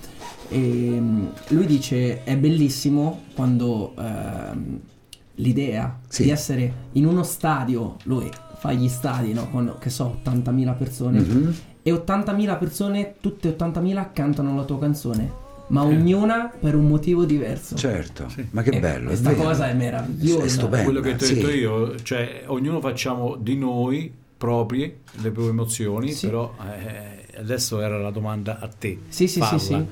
E 0.50 0.58
mm, 1.00 1.26
lui 1.50 1.66
dice: 1.68 2.24
È 2.24 2.36
bellissimo 2.38 3.22
quando 3.36 3.94
ehm, 3.98 4.80
l'idea 5.36 6.00
Sì. 6.08 6.24
di 6.24 6.30
essere 6.32 6.74
in 6.94 7.06
uno 7.06 7.22
stadio, 7.22 7.98
lui 8.04 8.28
fa 8.58 8.72
gli 8.74 8.88
stadi, 8.90 9.32
no? 9.32 9.48
Con 9.52 9.76
che 9.80 9.92
so, 9.92 10.20
80.000 10.24 10.76
persone 10.76 11.20
Mhm. 11.20 11.54
e 11.84 11.92
80.000 11.92 12.58
persone, 12.58 13.14
tutte 13.22 13.50
80.000 13.56 14.10
cantano 14.12 14.56
la 14.56 14.64
tua 14.64 14.80
canzone, 14.80 15.44
ma 15.68 15.84
ognuna 15.84 16.52
per 16.60 16.76
un 16.76 16.86
motivo 16.88 17.26
diverso. 17.26 17.76
Certo, 17.76 18.28
ma 18.52 18.62
che 18.62 18.72
E 18.72 18.80
bello. 18.80 19.08
Questa 19.08 19.34
cosa 19.34 19.70
è 19.70 19.74
meravigliosa. 19.74 20.44
È 20.44 20.48
stupendo. 20.48 20.84
Quello 20.84 21.00
che 21.02 21.16
ti 21.16 21.24
ho 21.24 21.28
sì. 21.28 21.34
detto 21.36 21.50
io, 21.50 21.96
cioè 22.02 22.44
ognuno 22.48 22.80
facciamo 22.80 23.36
di 23.36 23.58
noi 23.58 24.14
proprie 24.38 25.00
le 25.22 25.32
proprie 25.32 25.50
emozioni, 25.50 26.12
Sì. 26.12 26.28
però 26.28 26.54
eh, 26.62 27.38
adesso 27.40 27.82
era 27.82 27.98
la 27.98 28.12
domanda 28.12 28.60
a 28.60 28.68
te. 28.68 29.00
Sì, 29.08 29.28
sì, 29.28 29.40
Falla. 29.40 29.58
sì, 29.58 29.66
sì. 29.66 29.86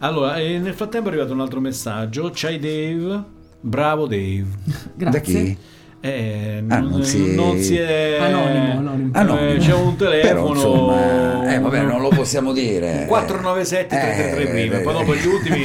Allora, 0.00 0.34
nel 0.36 0.74
frattempo 0.74 1.08
è 1.08 1.12
arrivato 1.12 1.32
un 1.32 1.40
altro 1.40 1.60
messaggio. 1.60 2.30
C'hai 2.34 2.58
Dave, 2.58 3.22
bravo 3.60 4.06
Dave. 4.06 4.46
Grazie. 4.96 5.10
Da 5.10 5.20
chi? 5.20 5.56
Eh, 6.04 6.64
Ah, 6.66 6.78
non, 6.80 6.88
non 6.90 7.04
si- 7.04 7.34
non 7.36 7.58
si 7.60 7.76
è... 7.76 8.18
Anonimo, 8.20 8.78
anonimo. 8.78 9.10
Ah, 9.12 9.22
no, 9.22 9.38
Eh, 9.38 9.56
c'è 9.58 9.72
un 9.72 9.94
telefono. 9.96 10.32
Però, 10.34 10.48
insomma, 10.52 11.54
eh, 11.54 11.58
vabbè, 11.60 11.82
non 11.82 12.00
lo 12.00 12.08
possiamo 12.08 12.52
dire. 12.52 13.04
497 13.06 13.86
333 13.86 14.42
Eh, 14.42 14.46
prima, 14.50 14.78
eh, 14.78 14.82
poi 14.82 14.92
dopo 14.94 15.14
gli 15.14 15.26
ultimi 15.26 15.62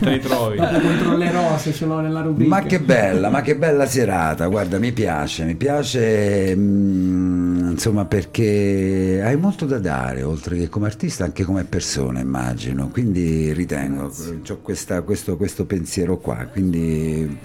te 0.00 0.10
li 0.10 0.20
trovi. 0.20 0.56
Dopo 0.58 0.78
controllerò 0.78 1.58
se 1.58 1.72
ce 1.72 1.86
l'ho 1.86 1.98
nella 1.98 2.20
rubrica. 2.20 2.48
Ma 2.48 2.62
che 2.62 2.78
bella, 2.78 3.30
ma 3.30 3.40
che 3.42 3.56
bella 3.56 3.86
serata, 3.86 4.46
guarda, 4.46 4.78
mi 4.78 4.92
piace, 4.92 5.42
mi 5.44 5.56
piace, 5.56 6.54
mm, 6.54 7.43
insomma, 7.74 8.04
perché 8.04 9.20
hai 9.22 9.36
molto 9.36 9.66
da 9.66 9.78
dare, 9.78 10.22
oltre 10.22 10.56
che 10.56 10.68
come 10.68 10.86
artista, 10.86 11.24
anche 11.24 11.44
come 11.44 11.64
persona, 11.64 12.20
immagino, 12.20 12.88
quindi 12.88 13.52
ritengo, 13.52 14.04
ho 14.48 14.58
questa- 14.62 15.02
questo, 15.02 15.36
questo 15.36 15.64
pensiero 15.66 16.16
qua, 16.18 16.46
quindi 16.50 17.36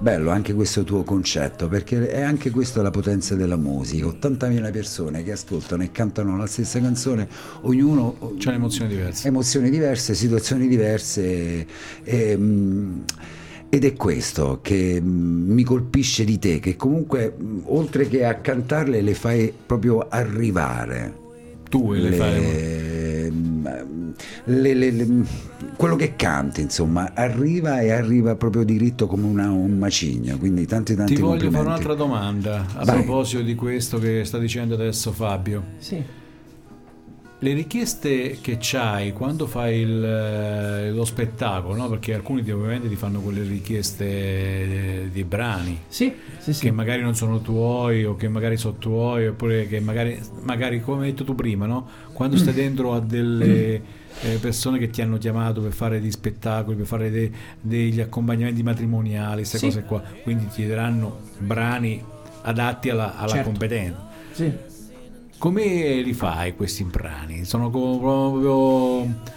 bello 0.00 0.30
anche 0.30 0.52
questo 0.54 0.84
tuo 0.84 1.02
concetto, 1.02 1.68
perché 1.68 2.08
è 2.08 2.20
anche 2.20 2.50
questa 2.50 2.82
la 2.82 2.90
potenza 2.90 3.34
della 3.34 3.56
musica, 3.56 4.06
80.000 4.06 4.70
persone 4.70 5.22
che 5.24 5.32
ascoltano 5.32 5.82
e 5.82 5.90
cantano 5.90 6.36
la 6.36 6.46
stessa 6.46 6.80
canzone, 6.80 7.28
ognuno 7.62 8.34
C'è 8.38 8.48
un'emozione 8.50 8.90
diversa. 8.90 9.26
emozioni 9.28 9.70
diverse, 9.70 10.14
situazioni 10.14 10.68
diverse. 10.68 11.66
e, 12.04 12.36
mm, 12.36 12.98
ed 13.70 13.84
è 13.84 13.92
questo 13.94 14.60
che 14.62 14.98
mm, 15.00 15.50
mi 15.52 15.62
colpisce 15.62 16.24
di 16.24 16.38
te, 16.38 16.58
che 16.58 16.76
comunque 16.76 17.34
mm, 17.40 17.58
oltre 17.66 18.08
che 18.08 18.24
a 18.24 18.34
cantarle 18.36 19.00
le 19.02 19.14
fai 19.14 19.52
proprio 19.66 20.06
arrivare. 20.08 21.26
Tu 21.68 21.92
le, 21.92 22.12
fai. 22.12 22.40
Le- 22.40 23.30
mm, 23.30 23.66
le- 24.44 24.74
le- 24.74 24.90
le- 24.90 25.06
quello 25.76 25.96
che 25.96 26.16
canti, 26.16 26.62
insomma, 26.62 27.12
arriva 27.14 27.80
e 27.80 27.90
arriva 27.92 28.34
proprio 28.36 28.64
diritto 28.64 29.06
come 29.06 29.26
una- 29.26 29.50
un 29.50 29.76
macigno. 29.76 30.38
Quindi 30.38 30.64
tanti 30.66 30.94
tanti 30.94 31.14
Ti 31.14 31.20
voglio 31.20 31.50
fare 31.50 31.66
un'altra 31.66 31.94
domanda 31.94 32.64
a 32.74 32.84
Vai. 32.84 33.02
proposito 33.02 33.42
di 33.42 33.54
questo 33.54 33.98
che 33.98 34.24
sta 34.24 34.38
dicendo 34.38 34.74
adesso 34.74 35.12
Fabio. 35.12 35.62
Sì. 35.78 36.02
Le 37.40 37.52
richieste 37.52 38.38
che 38.40 38.56
c'hai 38.58 39.12
quando 39.12 39.46
fai 39.46 39.78
il, 39.78 40.04
eh, 40.04 40.90
lo 40.90 41.04
spettacolo, 41.04 41.76
no? 41.76 41.88
perché 41.88 42.12
alcuni 42.12 42.42
ti- 42.42 42.50
ovviamente 42.50 42.88
ti 42.88 42.96
fanno 42.96 43.20
quelle 43.20 43.42
richieste 43.42 44.04
eh, 44.06 45.08
di 45.12 45.22
brani 45.22 45.78
Sì, 45.86 46.12
sì, 46.38 46.52
sì. 46.52 46.62
che 46.64 46.70
magari 46.72 47.00
non 47.00 47.14
sono 47.14 47.40
tuoi 47.40 48.04
o 48.04 48.16
che 48.16 48.26
magari 48.28 48.56
sono 48.56 48.74
tuoi 48.78 49.28
oppure 49.28 49.68
che 49.68 49.78
magari, 49.78 50.18
magari 50.42 50.80
come 50.80 51.04
hai 51.04 51.10
detto 51.12 51.22
tu 51.22 51.36
prima, 51.36 51.66
no? 51.66 51.86
quando 52.12 52.34
Mm. 52.34 52.38
stai 52.40 52.54
dentro 52.54 52.94
a 52.94 52.98
delle 53.00 53.82
eh, 54.20 54.38
persone 54.40 54.80
che 54.80 54.90
ti 54.90 55.00
hanno 55.00 55.16
chiamato 55.16 55.60
per 55.60 55.72
fare 55.72 56.00
degli 56.00 56.10
spettacoli, 56.10 56.76
per 56.76 56.86
fare 56.86 57.08
de- 57.08 57.30
degli 57.60 58.00
accompagnamenti 58.00 58.64
matrimoniali, 58.64 59.36
queste 59.42 59.60
cose 59.60 59.84
qua, 59.84 60.02
quindi 60.24 60.48
ti 60.48 60.66
daranno 60.66 61.20
brani 61.38 62.02
adatti 62.42 62.90
alla, 62.90 63.16
alla 63.16 63.30
Certo. 63.34 63.48
competenza. 63.50 64.06
Sì. 64.32 64.52
Come 65.38 66.00
li 66.00 66.12
fai 66.14 66.56
questi 66.56 66.82
brani? 66.84 67.44
Sono 67.44 67.70
co- 67.70 67.98
proprio... 67.98 69.36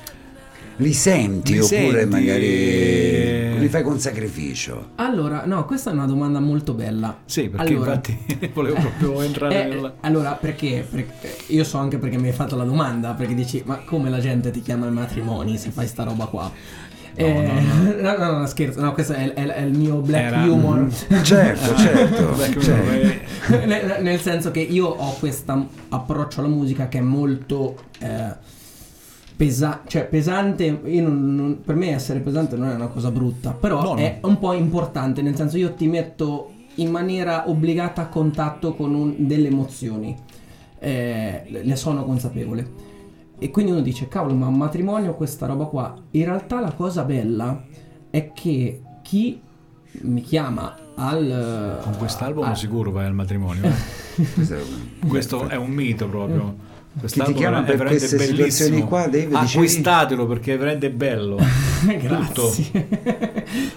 Li 0.78 0.94
senti 0.94 1.54
Li 1.54 1.60
oppure 1.60 2.00
senti, 2.00 2.06
magari 2.10 2.46
eh, 2.48 3.56
li 3.60 3.68
fai 3.68 3.84
con 3.84 4.00
sacrificio? 4.00 4.92
Allora, 4.96 5.44
no, 5.46 5.64
questa 5.66 5.92
è 5.92 5.94
una 5.94 6.08
domanda 6.08 6.40
molto 6.40 6.74
bella. 6.74 7.20
Sì, 7.26 7.50
perché 7.50 7.74
Allora- 7.74 7.94
infatti 7.94 8.50
volevo 8.52 8.80
proprio 8.80 9.22
entrare 9.22 9.64
Eh, 9.66 9.68
nella... 9.68 9.94
allora, 10.00 10.32
perché? 10.32 10.84
Perché 10.90 11.36
io 11.48 11.64
so 11.64 11.78
anche 11.78 12.00
perché 12.00 12.18
mi 12.18 12.28
hai 12.30 12.34
fatto 12.34 12.56
la 12.56 12.64
domanda, 12.64 13.14
perché 13.14 13.36
dici, 13.36 13.62
ma 13.64 13.76
come 13.86 14.10
la 14.10 14.20
gente 14.20 14.50
ti 14.50 14.62
chiama 14.62 14.88
ai 14.88 14.92
matrimoni 14.94 15.56
se 15.58 15.70
fai 15.70 15.86
sta 15.86 16.02
roba 16.04 16.26
qua? 16.26 16.52
Eh, 17.16 17.52
no, 18.02 18.18
no, 18.18 18.38
no, 18.40 18.46
scherzo, 18.46 18.80
no, 18.82 18.94
questo 18.94 19.14
è, 19.14 19.34
è- 19.34 19.46
è 19.48 19.62
il 19.62 19.78
mio 19.78 19.96
black 19.98 20.24
Era- 20.26 20.44
humor. 20.44 20.88
Certo, 21.24 21.76
certo. 21.76 22.36
Certo. 22.62 22.72
no, 23.50 23.62
eh, 23.62 23.66
nel, 23.66 23.98
nel 24.02 24.20
senso 24.20 24.52
che 24.52 24.60
io 24.62 24.88
ho 24.88 25.14
questo 25.20 25.68
approccio 25.90 26.40
alla 26.40 26.50
musica 26.50 26.88
che 26.88 27.00
è 27.00 27.02
molto 27.02 27.76
pesante, 29.36 29.90
cioè 29.90 30.06
pesante, 30.06 30.82
io 30.86 31.02
non- 31.04 31.36
non- 31.36 31.62
per 31.64 31.76
me 31.76 31.92
essere 31.94 32.20
pesante 32.20 32.56
non 32.56 32.70
è 32.70 32.76
una 32.76 32.88
cosa 32.88 33.10
brutta, 33.12 33.52
però 33.52 33.82
No, 33.82 33.94
no. 33.94 33.96
è 34.00 34.20
un 34.22 34.38
po' 34.38 34.54
importante, 34.54 35.22
nel 35.22 35.36
senso 35.36 35.58
io 35.58 35.74
ti 35.74 35.88
metto 35.88 36.52
in 36.76 36.90
maniera 36.92 37.50
obbligata 37.50 38.04
a 38.04 38.08
contatto 38.08 38.76
con 38.76 38.94
un- 38.94 39.16
delle 39.18 39.48
emozioni, 39.48 40.16
Eh, 40.84 41.62
ne 41.64 41.76
sono 41.76 42.04
consapevole. 42.04 42.90
E 43.44 43.50
quindi 43.50 43.72
uno 43.72 43.82
dice, 43.82 44.08
cavolo, 44.08 44.36
ma 44.36 44.46
un 44.46 44.54
matrimonio, 44.56 45.16
questa 45.16 45.48
roba 45.48 45.66
qua. 45.66 45.96
In 46.12 46.26
realtà 46.26 46.60
la 46.60 46.72
cosa 46.74 47.04
bella 47.04 47.64
è 48.12 48.32
che 48.34 48.82
chi 49.02 49.42
mi 50.02 50.22
chiama 50.22 50.76
al... 50.94 51.80
Con 51.82 51.96
quest'album 51.98 52.44
a- 52.44 52.54
sicuro 52.54 52.92
vai 52.92 53.08
al 53.08 53.16
matrimonio. 53.16 53.64
eh. 53.66 53.74
Questo- 55.08 55.48
è 55.48 55.56
un 55.56 55.72
mito 55.72 56.08
proprio. 56.08 56.56
Quest'album 57.00 57.34
chiama 57.36 57.62
è 57.62 57.64
per 57.64 57.78
veramente 57.78 58.08
queste 58.08 58.20
situazioni 58.28 58.70
bellissimo. 58.72 58.88
qua, 58.88 59.02
Dave, 59.08 59.26
dicevi? 59.28 59.46
Acquistatelo 59.54 60.28
perché 60.28 60.54
è 60.54 60.58
veramente 60.58 60.92
bello. 60.92 61.38
Grazie. 62.00 62.88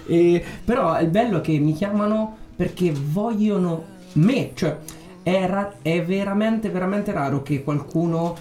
E- 0.05 0.43
però 0.63 0.99
il 1.01 1.07
bello 1.09 1.37
è 1.39 1.41
che 1.41 1.57
mi 1.57 1.73
chiamano 1.73 2.37
perché 2.55 2.91
vogliono 2.93 3.83
me, 4.13 4.51
cioè 4.53 4.77
è, 5.23 5.45
ra- 5.47 5.73
è 5.81 6.03
veramente 6.03 6.69
veramente 6.69 7.11
raro 7.11 7.41
che 7.41 7.63
qualcuno 7.63 8.35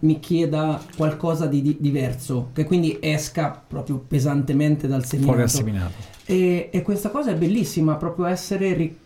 mi 0.00 0.20
chieda 0.20 0.80
qualcosa 0.96 1.46
di, 1.46 1.60
di- 1.62 1.76
diverso, 1.80 2.50
che 2.52 2.64
quindi 2.64 2.98
esca 3.00 3.62
proprio 3.66 3.98
pesantemente 3.98 4.86
dal 4.86 5.04
Fuori 5.04 5.18
seminato. 5.22 5.42
assimilato. 5.42 5.92
E, 6.24 6.68
e 6.72 6.82
questa 6.82 7.10
cosa 7.10 7.30
è 7.30 7.34
bellissima, 7.34 7.96
proprio 7.96 8.26
essere 8.26 8.72
ri- 8.74 8.96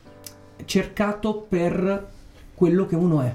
cercato 0.64 1.46
per 1.48 2.08
quello 2.54 2.86
che 2.86 2.94
uno 2.96 3.20
è. 3.22 3.34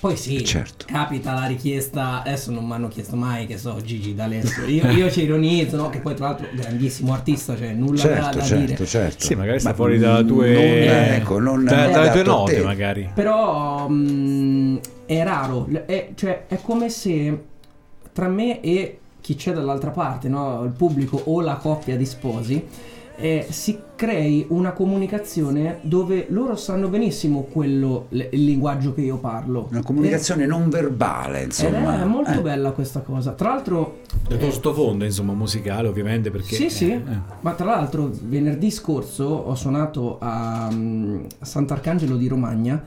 Poi 0.00 0.16
sì, 0.18 0.44
Certo. 0.44 0.84
capita 0.86 1.32
la 1.32 1.46
richiesta, 1.46 2.20
adesso 2.20 2.50
non 2.50 2.66
mi 2.66 2.72
hanno 2.72 2.88
chiesto 2.88 3.16
mai 3.16 3.46
che 3.46 3.56
so 3.56 3.80
Gigi 3.82 4.14
D'Alessio, 4.14 4.66
io, 4.66 4.86
io 4.90 5.10
ci 5.10 5.22
ironizzo, 5.22 5.76
no? 5.76 5.88
che 5.88 6.00
poi 6.00 6.14
tra 6.14 6.26
l'altro 6.26 6.46
grandissimo 6.52 7.14
artista, 7.14 7.56
cioè 7.56 7.72
nulla 7.72 8.02
da, 8.02 8.08
Certo, 8.20 8.38
da 8.38 8.44
certo, 8.44 8.64
dire. 8.72 8.86
certo. 8.86 9.24
Sì, 9.24 9.34
magari 9.34 9.60
sta 9.60 9.70
Ma 9.70 9.74
fuori 9.74 9.96
dalle 9.98 10.26
tue, 10.26 10.52
non, 10.84 10.94
ecco, 11.14 11.38
non 11.38 11.64
da- 11.64 11.88
dalle 11.88 12.10
tue 12.10 12.22
note, 12.22 12.54
te. 12.56 12.62
magari. 12.62 13.10
Però 13.14 13.88
mh, 13.88 14.80
è 15.06 15.22
raro, 15.22 15.68
è, 15.86 16.10
cioè, 16.14 16.44
è 16.48 16.58
come 16.62 16.88
se 16.88 17.42
tra 18.12 18.28
me 18.28 18.60
e 18.60 18.98
chi 19.20 19.34
c'è 19.36 19.52
dall'altra 19.52 19.90
parte, 19.90 20.28
no? 20.28 20.62
il 20.64 20.70
pubblico 20.70 21.20
o 21.24 21.40
la 21.40 21.56
coppia 21.56 21.96
di 21.96 22.04
sposi, 22.06 22.62
eh, 23.16 23.46
si 23.48 23.78
crei 23.94 24.44
una 24.48 24.72
comunicazione 24.72 25.78
dove 25.82 26.26
loro 26.30 26.56
sanno 26.56 26.88
benissimo 26.88 27.42
quello, 27.42 28.06
l- 28.10 28.20
il 28.30 28.44
linguaggio 28.44 28.92
che 28.92 29.02
io 29.02 29.16
parlo. 29.18 29.68
Una 29.70 29.82
comunicazione 29.82 30.46
non 30.46 30.68
verbale, 30.68 31.38
Ed 31.40 31.46
insomma. 31.46 32.02
è 32.02 32.04
molto 32.04 32.32
Eh. 32.32 32.40
bella 32.42 32.72
questa 32.72 33.00
cosa. 33.00 33.32
Tra 33.32 33.50
l'altro, 33.50 34.00
Del 34.28 34.38
tuo 34.38 34.50
sottofondo, 34.50 35.04
insomma, 35.04 35.32
musicale, 35.32 35.86
ovviamente, 35.88 36.30
perché... 36.30 36.54
sì, 36.56 36.68
sì, 36.68 36.90
eh, 36.90 37.02
ma 37.40 37.52
tra 37.52 37.66
l'altro 37.66 38.10
venerdì 38.24 38.70
scorso 38.70 39.24
ho 39.24 39.54
suonato 39.54 40.18
a, 40.20 40.68
mm, 40.72 41.24
a 41.38 41.44
Sant'Arcangelo 41.44 42.16
di 42.16 42.26
Romagna 42.28 42.82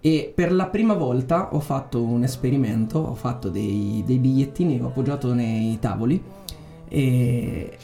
e 0.00 0.32
per 0.34 0.52
la 0.52 0.66
prima 0.66 0.94
volta 0.94 1.54
ho 1.54 1.60
fatto 1.60 2.02
un 2.02 2.22
esperimento, 2.22 2.98
ho 2.98 3.14
fatto 3.14 3.48
dei, 3.50 4.02
dei 4.06 4.18
bigliettini 4.18 4.78
che 4.78 4.82
ho 4.84 4.88
appoggiato 4.88 5.34
nei 5.34 5.78
tavoli 5.78 6.22
e 6.88 7.76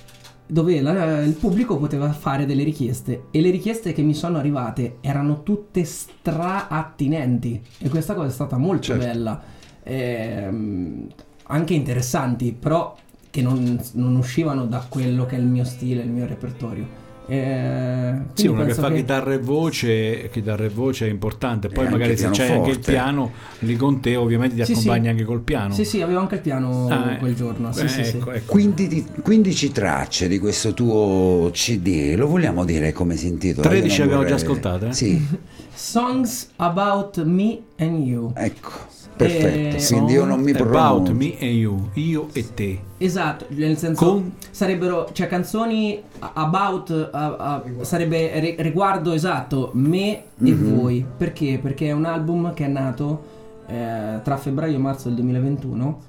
dove 0.49 0.81
la- 0.81 1.23
il 1.23 1.35
pubblico 1.35 1.77
poteva 1.77 2.11
fare 2.13 2.47
delle 2.47 2.63
richieste 2.63 3.25
e 3.31 3.41
le 3.41 3.51
richieste 3.51 3.93
che 3.93 4.03
mi 4.03 4.15
sono 4.15 4.39
arrivate 4.39 4.97
erano 5.01 5.43
tutte 5.43 5.85
stra-attinenti 5.85 7.63
e 7.79 7.89
questa 7.89 8.15
cosa 8.15 8.29
è 8.29 8.33
stata 8.33 8.57
molto 8.57 8.83
Certo. 8.85 9.05
bella, 9.05 9.43
Ehm, 9.89 11.07
anche 11.45 11.75
interessanti, 11.75 12.57
però 12.59 12.97
che 13.31 13.41
non, 13.41 13.81
non 13.93 14.17
uscivano 14.17 14.67
da 14.67 14.85
quello 14.89 15.27
che 15.27 15.37
è 15.37 15.39
il 15.39 15.45
mio 15.47 15.63
stile, 15.65 16.03
il 16.03 16.11
mio 16.11 16.27
repertorio. 16.27 17.05
Eh, 17.29 18.15
Sì, 18.35 18.47
uno 18.47 18.65
che 18.65 18.75
fa 18.75 18.93
chitarra 18.93 19.33
e 19.33 19.39
voce, 19.39 20.29
chitarra 20.31 20.65
e 20.65 20.69
voce 20.69 21.07
è 21.07 21.11
importante. 21.11 21.69
Poi 21.69 21.87
E 21.87 21.89
magari 21.91 22.17
se 22.17 22.31
c'è 22.31 22.53
anche 22.53 22.71
il 22.71 22.79
piano 22.79 23.33
lì 23.61 23.75
con 23.77 24.01
te, 24.01 24.15
ovviamente 24.17 24.55
ti 24.57 24.65
Sì, 24.65 24.73
accompagni 24.73 25.03
sì. 25.05 25.09
anche 25.09 25.25
col 25.25 25.41
piano. 25.41 25.75
Sì, 25.75 25.85
sì, 25.85 26.01
avevo 26.03 26.21
anche 26.21 26.37
il 26.37 26.41
piano 26.41 26.87
Ah, 26.89 27.13
eh. 27.13 27.17
quel 27.19 27.35
giorno. 27.35 27.71
Eh, 27.71 27.73
sì, 27.73 27.89
sì. 28.05 28.17
ecco, 28.17 28.31
ecco. 28.33 28.53
Quindi 28.53 28.87
di- 28.87 29.05
15 29.23 29.73
tracce 29.73 30.29
di 30.29 30.39
questo 30.39 30.73
tuo 30.73 31.51
CD, 31.53 32.15
lo 32.17 32.29
vogliamo 32.29 32.65
dire 32.65 32.93
come 32.93 33.17
si 33.17 33.27
intitola? 33.27 33.69
13 33.69 34.01
Io 34.01 34.05
non 34.07 34.15
abbiamo 34.15 34.37
già 34.37 34.37
vorrei- 34.45 34.57
ascoltate, 34.59 34.87
eh? 34.89 34.93
Sì, 34.93 35.27
Songs 35.75 36.51
about 36.57 37.23
me 37.25 37.59
and 37.79 38.07
you. 38.07 38.33
ecco, 38.37 38.71
perfetto. 39.17 39.77
Eh, 39.77 39.87
Quindi 39.87 40.13
io 40.13 40.25
non 40.25 40.41
mi 40.41 40.51
About 40.53 40.71
pronuncio. 41.11 41.15
me 41.15 41.33
and 41.41 41.57
you, 41.57 41.89
io 41.95 42.29
e 42.33 42.55
te. 42.55 42.81
Esatto, 42.99 43.47
nel 43.49 43.77
senso 43.77 44.05
Con- 44.05 44.33
sarebbero 44.51 45.09
cioè 45.13 45.27
canzoni 45.27 46.01
about 46.19 47.09
a- 47.13 47.37
a- 47.37 47.63
sarebbe 47.83 48.39
ri- 48.41 48.57
riguardo 48.59 49.13
esatto 49.13 49.71
me 49.75 50.11
e 50.17 50.23
Mhm. 50.39 50.75
voi. 50.77 51.05
Perché? 51.17 51.59
Perché 51.61 51.87
è 51.89 51.93
un 51.93 52.05
album 52.05 52.53
che 52.55 52.65
è 52.65 52.69
nato 52.69 53.35
eh, 53.69 54.21
tra 54.23 54.37
febbraio 54.37 54.77
e 54.77 54.79
marzo 54.79 55.09
del 55.09 55.17
2021. 55.17 56.01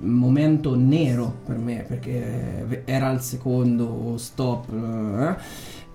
un 0.00 0.10
Momento 0.10 0.74
nero 0.74 1.32
per 1.46 1.56
me 1.58 1.84
perché 1.86 2.82
era 2.84 3.10
il 3.12 3.20
secondo 3.20 4.14
stop, 4.18 4.66
eh, 4.72 5.36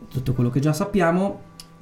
tutto 0.09 0.33
quello 0.33 0.49
che 0.49 0.59
già 0.59 0.71
sappiamo 0.73 1.39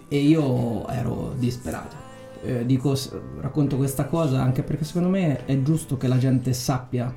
e 0.08 0.18
io 0.18 0.88
ero 0.90 1.34
disperato. 1.38 2.04
Eh, 2.46 2.66
dico, 2.66 2.96
racconto 3.40 3.76
questa 3.78 4.06
cosa 4.06 4.42
anche 4.42 4.62
perché 4.62 4.84
secondo 4.84 5.10
me 5.10 5.46
è 5.46 5.62
giusto 5.62 5.98
che 5.98 6.08
la 6.08 6.18
gente 6.18 6.54
sappia 6.54 7.14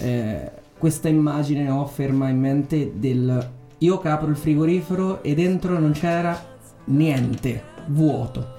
eh, 0.00 0.50
questa 0.78 1.08
immagine 1.08 1.68
ho 1.70 1.84
ferma 1.86 2.28
in 2.28 2.38
mente 2.38 2.92
del 2.94 3.50
io 3.78 3.98
che 3.98 4.08
apro 4.08 4.28
il 4.28 4.36
frigorifero 4.36 5.22
e 5.22 5.34
dentro 5.34 5.78
non 5.78 5.92
c'era 5.92 6.40
niente, 6.86 7.62
vuoto. 7.88 8.54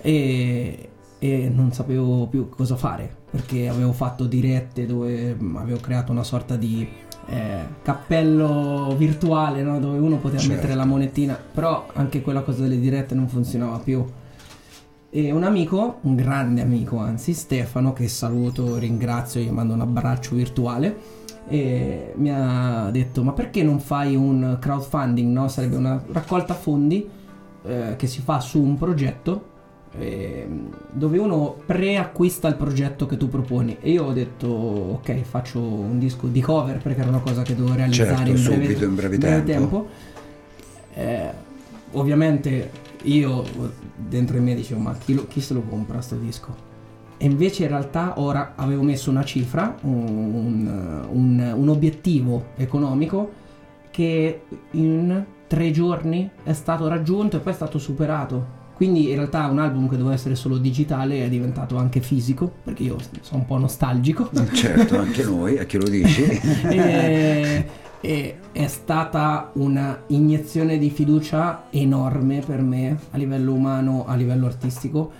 E, 0.00 0.88
e 1.18 1.48
non 1.54 1.72
sapevo 1.72 2.26
più 2.26 2.48
cosa 2.48 2.76
fare 2.76 3.20
perché 3.30 3.68
avevo 3.68 3.92
fatto 3.92 4.24
dirette 4.24 4.84
dove 4.86 5.36
mm, 5.40 5.56
avevo 5.56 5.78
creato 5.78 6.10
una 6.10 6.24
sorta 6.24 6.56
di 6.56 6.86
eh, 7.26 7.60
cappello 7.82 8.94
virtuale 8.98 9.62
no? 9.62 9.78
dove 9.78 9.98
uno 9.98 10.16
poteva 10.16 10.40
Certo. 10.40 10.54
mettere 10.56 10.74
la 10.74 10.84
monetina, 10.84 11.38
però 11.52 11.86
anche 11.92 12.20
quella 12.22 12.40
cosa 12.42 12.62
delle 12.62 12.80
dirette 12.80 13.14
non 13.14 13.28
funzionava 13.28 13.78
più. 13.78 14.04
E 15.14 15.30
un 15.30 15.42
amico, 15.42 15.98
un 16.02 16.14
grande 16.14 16.62
amico 16.62 16.96
anzi, 16.96 17.34
Stefano, 17.34 17.92
che 17.92 18.08
saluto, 18.08 18.78
ringrazio, 18.78 19.42
gli 19.42 19.50
mando 19.50 19.74
un 19.74 19.82
abbraccio 19.82 20.34
virtuale, 20.34 20.96
mi 21.48 22.30
ha 22.30 22.88
detto 22.90 23.22
ma 23.22 23.32
perché 23.32 23.62
non 23.62 23.78
fai 23.78 24.16
un 24.16 24.56
crowdfunding, 24.58 25.30
no? 25.30 25.48
Sarebbe 25.48 25.76
una 25.76 26.02
raccolta 26.12 26.54
fondi 26.54 27.06
eh, 27.64 27.94
che 27.96 28.06
si 28.06 28.22
fa 28.22 28.40
su 28.40 28.62
un 28.62 28.78
progetto 28.78 29.50
ehm, 29.98 30.68
dove 30.92 31.18
uno 31.18 31.56
preacquista 31.66 32.48
il 32.48 32.54
progetto 32.54 33.04
che 33.04 33.18
tu 33.18 33.28
proponi 33.28 33.76
e 33.80 33.90
io 33.90 34.04
ho 34.04 34.12
detto 34.12 34.46
ok 34.48 35.20
faccio 35.20 35.60
un 35.60 35.98
disco 35.98 36.26
di 36.28 36.40
cover 36.40 36.78
perché 36.78 37.00
era 37.00 37.10
una 37.10 37.20
cosa 37.20 37.42
che 37.42 37.54
dovevo 37.54 37.76
realizzare 37.76 38.16
Certo, 38.16 38.30
in 38.30 38.42
breve, 38.42 38.64
subito, 38.64 38.84
in 38.84 38.94
breve 38.94 39.44
tempo. 39.44 39.88
Eh, 40.94 41.30
ovviamente 41.92 42.70
io 43.04 43.44
dentro 43.96 44.36
di 44.38 44.44
me 44.44 44.54
dicevo 44.54 44.80
ma 44.80 44.94
chi, 44.94 45.14
lo- 45.14 45.26
chi 45.28 45.40
se 45.40 45.54
lo 45.54 45.62
compra 45.62 46.00
sto 46.00 46.16
disco? 46.16 46.70
E 47.16 47.26
invece 47.26 47.62
in 47.62 47.68
realtà 47.68 48.14
ora 48.20 48.54
avevo 48.56 48.82
messo 48.82 49.10
una 49.10 49.24
cifra, 49.24 49.76
un, 49.82 51.04
un- 51.10 51.54
un 51.56 51.68
obiettivo 51.68 52.46
economico 52.56 53.30
che 53.90 54.42
in 54.72 55.24
tre 55.46 55.70
giorni 55.70 56.28
è 56.42 56.52
stato 56.52 56.88
raggiunto 56.88 57.36
e 57.36 57.40
poi 57.40 57.52
è 57.52 57.54
stato 57.54 57.78
superato. 57.78 58.60
Quindi 58.74 59.10
in 59.10 59.16
realtà 59.16 59.46
un 59.46 59.60
album 59.60 59.88
che 59.88 59.96
doveva 59.96 60.14
essere 60.14 60.34
solo 60.34 60.56
digitale 60.56 61.24
è 61.24 61.28
diventato 61.28 61.76
anche 61.76 62.00
fisico, 62.00 62.50
perché 62.64 62.82
io 62.82 62.96
sono 63.20 63.40
un 63.40 63.46
po' 63.46 63.58
nostalgico. 63.58 64.28
Certo, 64.52 64.98
anche 64.98 65.22
noi, 65.22 65.58
a 65.58 65.64
chi 65.64 65.76
lo 65.76 65.88
dici? 65.88 66.24
e, 66.68 67.64
e 68.02 68.36
è 68.50 68.66
stata 68.66 69.50
una 69.54 70.02
iniezione 70.08 70.76
di 70.76 70.90
fiducia 70.90 71.66
enorme 71.70 72.42
per 72.44 72.60
me 72.60 72.98
a 73.12 73.16
livello 73.16 73.52
umano, 73.52 74.04
a 74.06 74.16
livello 74.16 74.46
artistico 74.46 75.12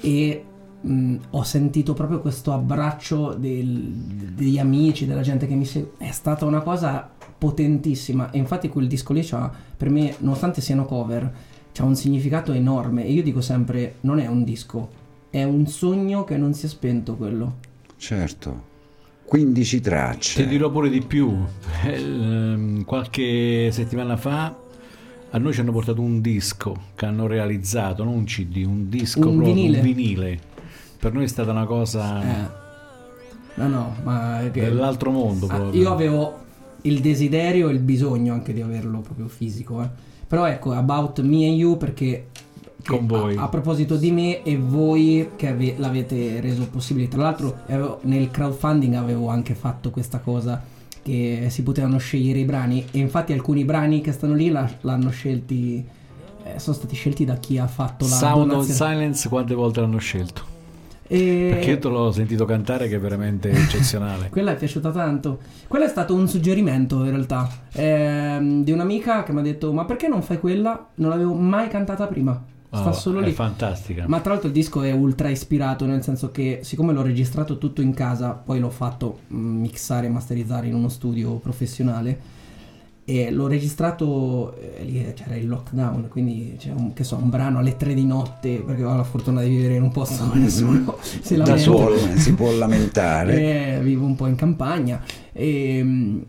e 0.00 0.44
mh, 0.80 1.16
ho 1.30 1.42
sentito 1.42 1.92
proprio 1.92 2.20
questo 2.20 2.52
abbraccio 2.52 3.34
del- 3.34 3.92
degli 4.34 4.58
amici, 4.58 5.06
della 5.06 5.20
gente 5.20 5.46
che 5.46 5.54
mi 5.54 5.66
segue. 5.66 5.92
È 5.98 6.10
stata 6.10 6.46
una 6.46 6.62
cosa 6.62 7.10
potentissima 7.36 8.30
e 8.30 8.38
infatti 8.38 8.70
quel 8.70 8.88
disco 8.88 9.12
lì 9.12 9.22
c'ha, 9.22 9.52
per 9.76 9.90
me, 9.90 10.14
nonostante 10.20 10.62
siano 10.62 10.86
cover, 10.86 11.30
c'ha 11.72 11.84
un 11.84 11.94
significato 11.94 12.52
enorme 12.52 13.04
e 13.04 13.12
io 13.12 13.22
dico 13.22 13.42
sempre 13.42 13.96
non 14.00 14.18
è 14.18 14.26
un 14.26 14.44
disco, 14.44 14.88
è 15.28 15.42
un 15.42 15.66
sogno 15.66 16.24
che 16.24 16.38
non 16.38 16.54
si 16.54 16.64
è 16.64 16.68
spento 16.70 17.16
quello. 17.16 17.56
Certo. 17.96 18.72
15 19.38 19.80
tracce. 19.80 20.42
Ti 20.44 20.48
dirò 20.48 20.70
pure 20.70 20.88
di 20.88 21.00
più. 21.00 21.36
Eh, 21.84 21.92
ehm, 21.94 22.84
qualche 22.84 23.68
settimana 23.72 24.16
fa 24.16 24.54
a 25.30 25.38
noi 25.38 25.52
ci 25.52 25.58
hanno 25.58 25.72
portato 25.72 26.00
un 26.00 26.20
disco 26.20 26.76
che 26.94 27.04
hanno 27.06 27.26
realizzato, 27.26 28.04
non 28.04 28.14
un 28.14 28.24
CD, 28.26 28.62
un 28.64 28.88
disco 28.88 29.18
Un 29.28 29.34
proprio, 29.38 29.52
vinile. 29.54 29.78
un 29.78 29.82
vinile. 29.84 30.38
Per 31.00 31.12
noi 31.12 31.24
è 31.24 31.26
stata 31.26 31.50
una 31.50 31.64
cosa 31.66 32.22
Eh. 32.22 32.62
No, 33.56 33.66
no, 33.68 33.96
ma 34.04 34.40
è 34.40 34.52
che- 34.52 34.60
dell'altro 34.60 35.10
mondo 35.10 35.46
Ah, 35.46 35.54
proprio. 35.56 35.80
io 35.82 35.90
avevo 35.92 36.38
il 36.82 37.00
desiderio 37.00 37.68
e 37.70 37.72
il 37.72 37.80
bisogno 37.80 38.32
anche 38.34 38.52
di 38.52 38.60
averlo 38.60 39.00
proprio 39.00 39.26
fisico. 39.26 39.82
eh. 39.82 39.88
Però 40.28 40.46
ecco, 40.46 40.70
About 40.74 41.20
Me 41.22 41.48
and 41.48 41.56
You 41.58 41.76
perché 41.76 42.28
Con 42.86 43.06
voi. 43.06 43.36
A, 43.36 43.42
a 43.44 43.48
proposito 43.48 43.96
di 43.96 44.10
me 44.12 44.42
e 44.42 44.56
voi 44.58 45.30
che 45.36 45.48
ave- 45.48 45.74
l'avete 45.78 46.40
reso 46.40 46.66
possibile. 46.68 47.08
Tra 47.08 47.22
l'altro 47.22 47.58
avevo- 47.68 47.98
nel 48.02 48.30
crowdfunding 48.30 48.94
avevo 48.94 49.28
anche 49.28 49.54
fatto 49.54 49.90
questa 49.90 50.18
cosa 50.18 50.62
che 51.02 51.46
si 51.50 51.62
potevano 51.62 51.98
scegliere 51.98 52.38
i 52.38 52.44
brani 52.44 52.84
e 52.90 52.98
infatti 52.98 53.32
alcuni 53.32 53.64
brani 53.64 54.00
che 54.00 54.12
stanno 54.12 54.34
lì 54.34 54.48
la- 54.50 54.70
l'hanno 54.82 55.10
scelti 55.10 55.84
eh, 56.46 56.58
sono 56.58 56.76
stati 56.76 56.94
scelti 56.94 57.24
da 57.24 57.36
chi 57.36 57.56
ha 57.56 57.66
fatto 57.66 58.04
la 58.04 58.10
Sound 58.10 58.50
of 58.50 58.66
donazione. 58.66 58.92
Silence 58.92 59.28
quante 59.30 59.54
volte 59.54 59.80
l'hanno 59.80 59.96
scelto? 59.98 60.52
E- 61.06 61.48
Perché 61.52 61.70
io 61.70 61.78
te 61.78 61.88
l'ho 61.88 62.10
sentito 62.12 62.44
cantare 62.46 62.86
che 62.88 62.96
è 62.96 62.98
veramente 62.98 63.48
eccezionale. 63.52 64.28
Quella 64.30 64.52
è 64.52 64.56
piaciuta 64.56 64.90
tanto. 64.90 65.38
Quello 65.68 65.84
è 65.86 65.88
stato 65.88 66.14
un 66.14 66.28
suggerimento 66.28 67.02
in 67.04 67.10
realtà 67.10 67.48
ehm, 67.72 68.62
di 68.64 68.72
un'amica 68.72 69.22
che 69.22 69.32
mi 69.32 69.40
ha 69.40 69.42
detto: 69.42 69.72
Ma 69.72 69.84
perché 69.84 70.08
non 70.08 70.22
fai 70.22 70.38
quella? 70.38 70.88
Non 70.96 71.10
l'avevo 71.10 71.32
mai 71.34 71.68
cantata 71.68 72.06
prima. 72.06 72.42
Sta 72.76 72.88
Oh, 72.88 72.92
solo 72.92 73.20
è 73.20 73.24
lì. 73.24 73.32
fantastica. 73.32 74.04
Ma 74.08 74.20
tra 74.20 74.32
l'altro 74.32 74.48
il 74.48 74.54
disco 74.54 74.82
è 74.82 74.90
ultra 74.92 75.28
ispirato, 75.28 75.86
nel 75.86 76.02
senso 76.02 76.30
che 76.30 76.60
siccome 76.62 76.92
l'ho 76.92 77.02
registrato 77.02 77.58
tutto 77.58 77.80
in 77.82 77.94
casa, 77.94 78.30
poi 78.32 78.58
l'ho 78.58 78.70
fatto 78.70 79.20
mm, 79.32 79.60
mixare 79.60 80.06
e 80.06 80.10
masterizzare 80.10 80.66
in 80.66 80.74
uno 80.74 80.88
studio 80.88 81.32
professionale 81.34 82.32
e 83.06 83.30
l'ho 83.30 83.46
registrato, 83.46 84.56
eh, 84.58 84.82
lì 84.82 85.12
c'era 85.14 85.36
il 85.36 85.46
lockdown, 85.46 86.08
quindi 86.08 86.56
c'è 86.58 86.70
un, 86.70 86.94
che 86.94 87.04
so, 87.04 87.16
un 87.16 87.28
brano 87.28 87.58
alle 87.58 87.76
tre 87.76 87.92
di 87.92 88.04
notte, 88.06 88.62
perché 88.64 88.82
ho 88.82 88.96
la 88.96 89.04
fortuna 89.04 89.42
di 89.42 89.50
vivere 89.50 89.74
in 89.74 89.82
un 89.82 89.90
posto 89.92 90.24
dove 90.24 90.38
nessuno 90.38 90.96
si 91.00 91.36
Da 91.36 91.44
lamenta. 91.44 91.60
solo 91.62 91.96
si 92.16 92.32
può 92.34 92.50
lamentare. 92.52 93.76
Eh, 93.76 93.80
vivo 93.82 94.06
un 94.06 94.14
po' 94.16 94.26
in 94.26 94.36
campagna 94.36 95.02
e, 95.32 96.24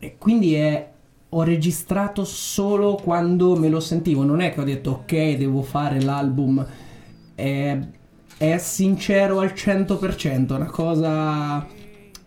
e 0.00 0.16
quindi 0.18 0.54
è- 0.54 0.90
ho 1.30 1.42
registrato 1.42 2.24
solo 2.24 2.94
quando 2.94 3.56
me 3.56 3.68
lo 3.68 3.80
sentivo 3.80 4.22
non 4.24 4.40
è 4.40 4.52
che 4.52 4.60
ho 4.60 4.64
detto 4.64 4.90
ok 4.90 5.36
devo 5.36 5.62
fare 5.62 6.00
l'album 6.00 6.64
è, 7.34 7.78
è 8.38 8.58
sincero 8.58 9.40
al 9.40 9.52
100% 9.54 10.54
una 10.54 10.66
cosa 10.66 11.66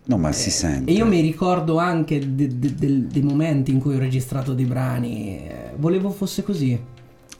No, 0.02 0.16
ma 0.18 0.32
si 0.32 0.50
sente. 0.50 0.90
e 0.90 0.94
io 0.94 1.06
mi 1.06 1.20
ricordo 1.20 1.78
anche 1.78 2.34
de- 2.34 2.58
de- 2.58 2.74
del- 2.74 3.06
dei 3.06 3.22
momenti 3.22 3.70
in 3.70 3.78
cui 3.80 3.94
ho 3.94 3.98
registrato 3.98 4.54
dei 4.54 4.64
brani 4.64 5.38
eh, 5.46 5.72
volevo 5.76 6.10
fosse 6.10 6.42
così 6.42 6.78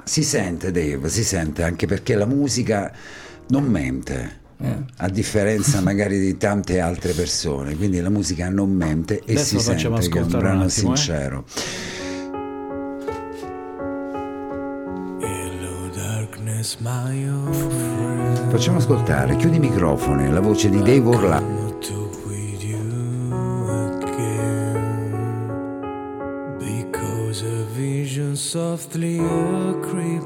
Si 0.05 0.23
sente, 0.23 0.71
Dave, 0.73 1.09
si 1.09 1.23
sente 1.25 1.63
anche 1.63 1.87
perché 1.87 2.15
la 2.17 2.27
musica 2.27 2.93
non 3.49 3.65
mente. 3.65 4.40
Eh. 4.63 4.77
A 4.99 5.09
differenza 5.09 5.81
magari 5.83 6.19
di 6.19 6.37
tante 6.37 6.81
altre 6.81 7.13
persone, 7.13 7.77
quindi 7.77 8.01
la 8.01 8.11
musica 8.11 8.49
non 8.49 8.71
mente 8.71 9.21
e 9.25 9.33
Adesso 9.33 9.59
si 9.59 9.61
sente 9.61 9.83
che 9.83 9.87
è 9.87 9.91
un 9.91 9.95
ascoltare 9.97 10.23
un 10.23 10.41
brano 10.41 10.65
attimo, 10.65 10.93
eh. 10.93 10.97
sincero. 10.97 11.45
Hello, 15.21 15.91
darkness, 15.95 16.77
my 16.81 17.29
old 17.29 17.55
friend. 17.55 18.51
Facciamo 18.51 18.79
ascoltare, 18.79 19.37
chiudi 19.37 19.57
i 19.57 19.61
microfoni, 19.61 20.31
la 20.31 20.41
voce 20.41 20.69
di 20.69 20.79
Dave 20.79 21.07
Orla. 21.09 21.39
Come 21.39 21.79
to 21.81 22.11
with 29.91 30.20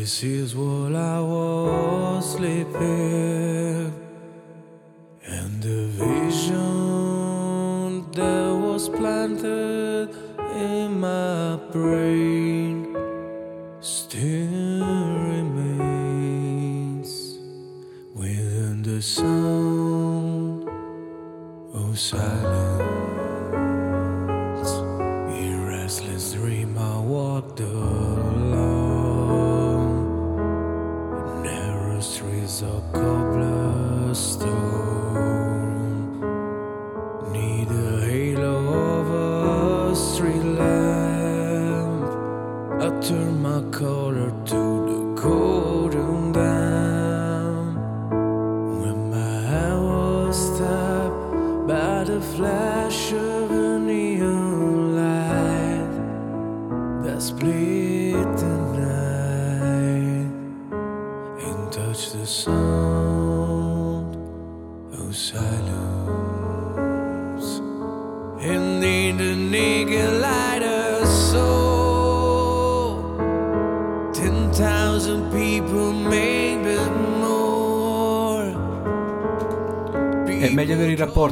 this 0.00 0.22
is 0.24 0.56
what 0.56 0.94
I 0.94 1.20
was 1.20 2.32
sleeping. 2.32 3.92
And 5.26 5.62
the 5.62 5.88
vision 6.04 7.30
that 8.12 8.50
was 8.64 8.88
planted 8.88 10.08
in 10.56 11.00
my 11.00 11.56
brain 11.70 12.29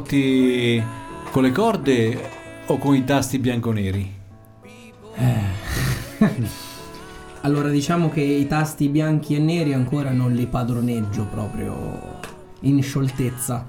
avere 0.09 0.17
i 0.17 0.79
rapporti 0.79 0.83
con 1.31 1.43
le 1.43 1.53
corde 1.53 2.31
o 2.67 2.79
con 2.79 2.95
i 2.95 3.05
tasti 3.05 3.39
bianco-neri? 3.39 4.17
Allora 7.43 7.69
diciamo 7.69 8.11
che 8.11 8.21
i 8.21 8.49
tasti 8.49 8.89
bianchi 8.89 9.37
e 9.37 9.39
neri 9.39 9.73
ancora 9.73 10.11
non 10.11 10.33
li 10.33 10.47
padroneggio 10.47 11.25
proprio 11.27 12.19
in 12.61 12.83
scioltezza. 12.83 13.65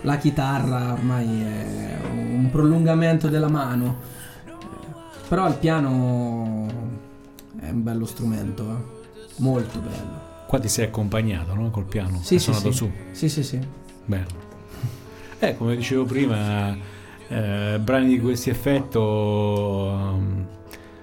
La 0.00 0.16
chitarra 0.16 0.94
ormai 0.94 1.42
è 1.42 1.98
un 2.10 2.48
prolungamento 2.50 3.28
della 3.28 3.48
mano. 3.48 4.20
Però 5.28 5.46
il 5.46 5.54
piano 5.54 6.66
è 7.60 7.68
un 7.68 7.82
bello 7.82 8.06
strumento, 8.06 8.62
eh. 8.62 8.76
molto 9.36 9.78
bello. 9.78 10.30
Qua 10.46 10.58
ti 10.58 10.68
sei 10.68 10.86
accompagnato, 10.86 11.54
no? 11.54 11.70
Col 11.70 11.84
piano. 11.84 12.18
Sì, 12.22 12.34
Hai 12.34 12.40
sì, 12.40 12.44
suonato 12.44 12.70
sì. 12.72 12.76
su. 12.76 12.90
Sì, 13.12 13.28
sì, 13.28 13.42
sì. 13.42 13.58
Bello. 14.06 14.51
Eh, 15.44 15.56
come 15.56 15.74
dicevo 15.74 16.04
prima, 16.04 16.72
eh, 17.26 17.76
brani 17.82 18.06
di 18.06 18.20
questo 18.20 18.50
effetto... 18.50 20.20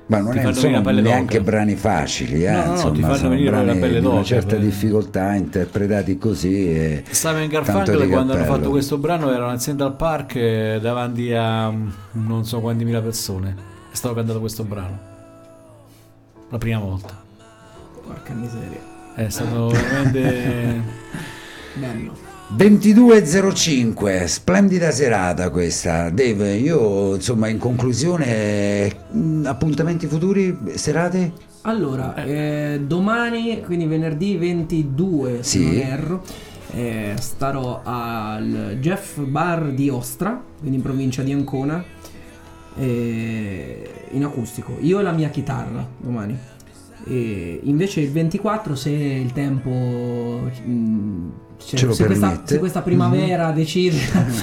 Ma 0.06 0.20
non 0.20 0.38
è, 0.38 0.42
fanno 0.42 0.54
sono 0.54 0.62
venire 0.62 0.78
la 0.78 0.82
pelle 0.82 1.02
neanche 1.02 1.38
d'oca. 1.40 1.52
brani 1.52 1.76
facili, 1.76 2.46
eh, 2.46 2.52
No, 2.52 2.64
no, 2.64 2.72
insomma, 2.72 2.94
ti 2.94 3.02
fanno 3.02 3.30
venire 3.30 3.66
la 3.66 3.74
pelle 3.74 4.00
di 4.00 4.06
una 4.06 4.16
d'oca, 4.16 4.24
certa 4.24 4.56
per- 4.56 4.60
difficoltà 4.62 5.36
interpretati 5.36 6.18
così. 6.18 6.70
E 6.74 7.04
Simon 7.10 7.48
Garfunkel 7.48 8.08
quando 8.08 8.32
hanno 8.34 8.46
fatto 8.46 8.70
questo 8.70 8.98
brano 8.98 9.30
erano 9.30 9.50
al 9.50 9.60
Central 9.60 9.98
Park 9.98 10.36
eh, 10.36 10.80
davanti 10.82 11.34
a 11.34 11.70
mm, 11.70 11.90
non 12.14 12.46
so 12.46 12.62
quanti 12.62 12.86
mila 12.86 13.02
persone. 13.02 13.56
È 13.92 13.96
stato 13.96 14.16
cantato 14.16 14.40
questo 14.40 14.64
brano. 14.64 15.00
La 16.50 16.58
prima 16.58 16.80
volta. 16.80 17.22
Porca 18.08 18.34
miseria. 18.34 18.80
È 19.16 19.28
stato 19.28 19.68
veramente... 19.68 20.82
Bello. 21.76 22.29
22.05, 22.56 24.26
splendida 24.26 24.90
serata 24.90 25.52
questa. 25.52 26.10
Dave, 26.10 26.56
io 26.56 27.14
insomma 27.16 27.48
in 27.48 27.60
conclusione, 27.60 28.92
mh, 29.12 29.44
appuntamenti 29.46 30.08
futuri, 30.08 30.58
serate? 30.74 31.32
Allora, 31.62 32.16
eh, 32.16 32.82
domani, 32.84 33.62
quindi 33.62 33.86
venerdì 33.86 34.36
22, 34.38 35.44
se 35.44 35.60
Sì. 35.60 35.64
non 35.64 35.76
erro, 35.76 36.24
eh, 36.72 37.14
starò 37.20 37.82
al 37.84 38.78
Jeff 38.80 39.20
Bar 39.20 39.72
di 39.72 39.90
Ostra, 39.90 40.42
quindi 40.58 40.78
in 40.78 40.82
provincia 40.84 41.22
di 41.22 41.32
Ancona, 41.32 41.84
eh, 42.78 43.90
in 44.10 44.24
acustico. 44.24 44.76
Io 44.82 45.00
e 45.00 45.04
la 45.04 45.12
mia 45.12 45.30
chitarra 45.30 45.88
domani. 45.98 46.36
E 47.06 47.60
invece 47.64 48.02
il 48.02 48.10
24, 48.12 48.74
se 48.76 48.90
il 48.90 49.32
tempo... 49.34 50.50
mh, 50.66 51.32
cioè, 51.64 51.92
se, 51.94 52.06
questa, 52.06 52.42
se 52.46 52.58
questa 52.60 52.82
primavera 52.82 53.52
decide 53.52 53.98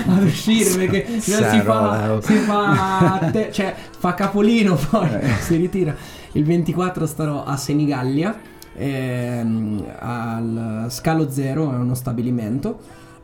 ad 0.06 0.22
uscire 0.22 0.86
perché 0.86 1.06
non 1.08 1.20
si 1.20 1.30
fa, 1.30 1.40
Sarola. 1.62 2.20
si 2.22 2.34
fa, 2.34 3.28
te- 3.32 3.48
cioè, 3.52 3.74
fa 3.98 4.14
capolino 4.14 4.76
poi 4.90 5.08
Eh. 5.12 5.28
si 5.40 5.56
ritira. 5.56 5.94
Il 6.32 6.44
24 6.44 7.06
starò 7.06 7.44
a 7.44 7.56
Senigallia 7.56 8.38
ehm, 8.74 9.84
al 9.98 10.86
Scalo 10.90 11.30
Zero 11.30 11.72
è 11.72 11.76
uno 11.76 11.94
stabilimento. 11.94 12.78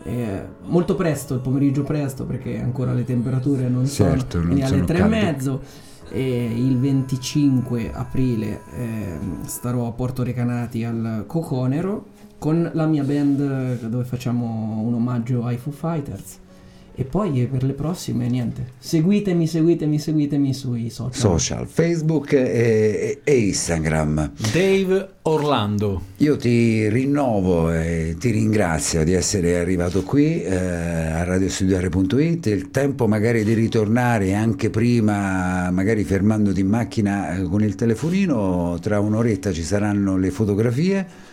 Eh, 0.04 0.42
molto 0.64 0.96
presto 0.96 1.34
il 1.34 1.40
pomeriggio 1.40 1.82
presto 1.84 2.24
perché 2.24 2.60
ancora 2.60 2.92
le 2.92 3.04
temperature 3.04 3.68
non 3.68 3.86
Certo, 3.86 4.38
sono 4.38 4.42
non 4.44 4.52
quindi 4.54 4.62
alle 4.62 4.70
sono 4.74 4.84
tre 4.84 4.98
e 4.98 5.04
mezzo. 5.04 5.60
E 6.10 6.44
il 6.44 6.78
25 6.78 7.90
aprile 7.92 8.62
ehm, 8.76 9.44
starò 9.46 9.86
a 9.86 9.92
Porto 9.92 10.22
Recanati 10.22 10.84
al 10.84 11.24
Coconero 11.26 12.06
con 12.42 12.68
la 12.72 12.86
mia 12.86 13.04
band 13.04 13.40
eh, 13.40 13.88
dove 13.88 14.02
facciamo 14.02 14.80
un 14.80 14.94
omaggio 14.94 15.44
ai 15.44 15.58
Foo 15.58 15.70
Fighters 15.70 16.40
E 16.94 17.04
poi 17.04 17.48
per 17.50 17.62
le 17.62 17.72
prossime, 17.72 18.28
niente. 18.28 18.72
Seguitemi, 18.78 19.46
seguitemi, 19.46 19.98
seguitemi 19.98 20.52
sui 20.52 20.90
social. 20.90 21.38
Social, 21.38 21.66
Facebook 21.68 22.32
e, 22.32 23.20
e 23.22 23.38
Instagram. 23.38 24.32
Dave 24.52 25.08
Orlando. 25.22 26.02
Io 26.16 26.36
ti 26.36 26.88
rinnovo 26.88 27.72
e 27.72 28.16
ti 28.18 28.30
ringrazio 28.30 29.04
di 29.04 29.12
essere 29.12 29.58
arrivato 29.58 30.02
qui 30.02 30.42
eh, 30.42 30.54
a 30.54 31.22
radiostudiare.it. 31.22 32.46
Il 32.46 32.70
tempo 32.70 33.06
magari 33.06 33.44
di 33.44 33.54
ritornare 33.54 34.34
anche 34.34 34.68
prima, 34.68 35.70
magari 35.70 36.02
fermandoti 36.02 36.60
in 36.60 36.68
macchina 36.68 37.36
eh, 37.36 37.42
con 37.44 37.62
il 37.62 37.76
telefonino, 37.76 38.78
tra 38.82 38.98
un'oretta 38.98 39.52
ci 39.52 39.62
saranno 39.62 40.16
le 40.16 40.30
fotografie 40.32 41.30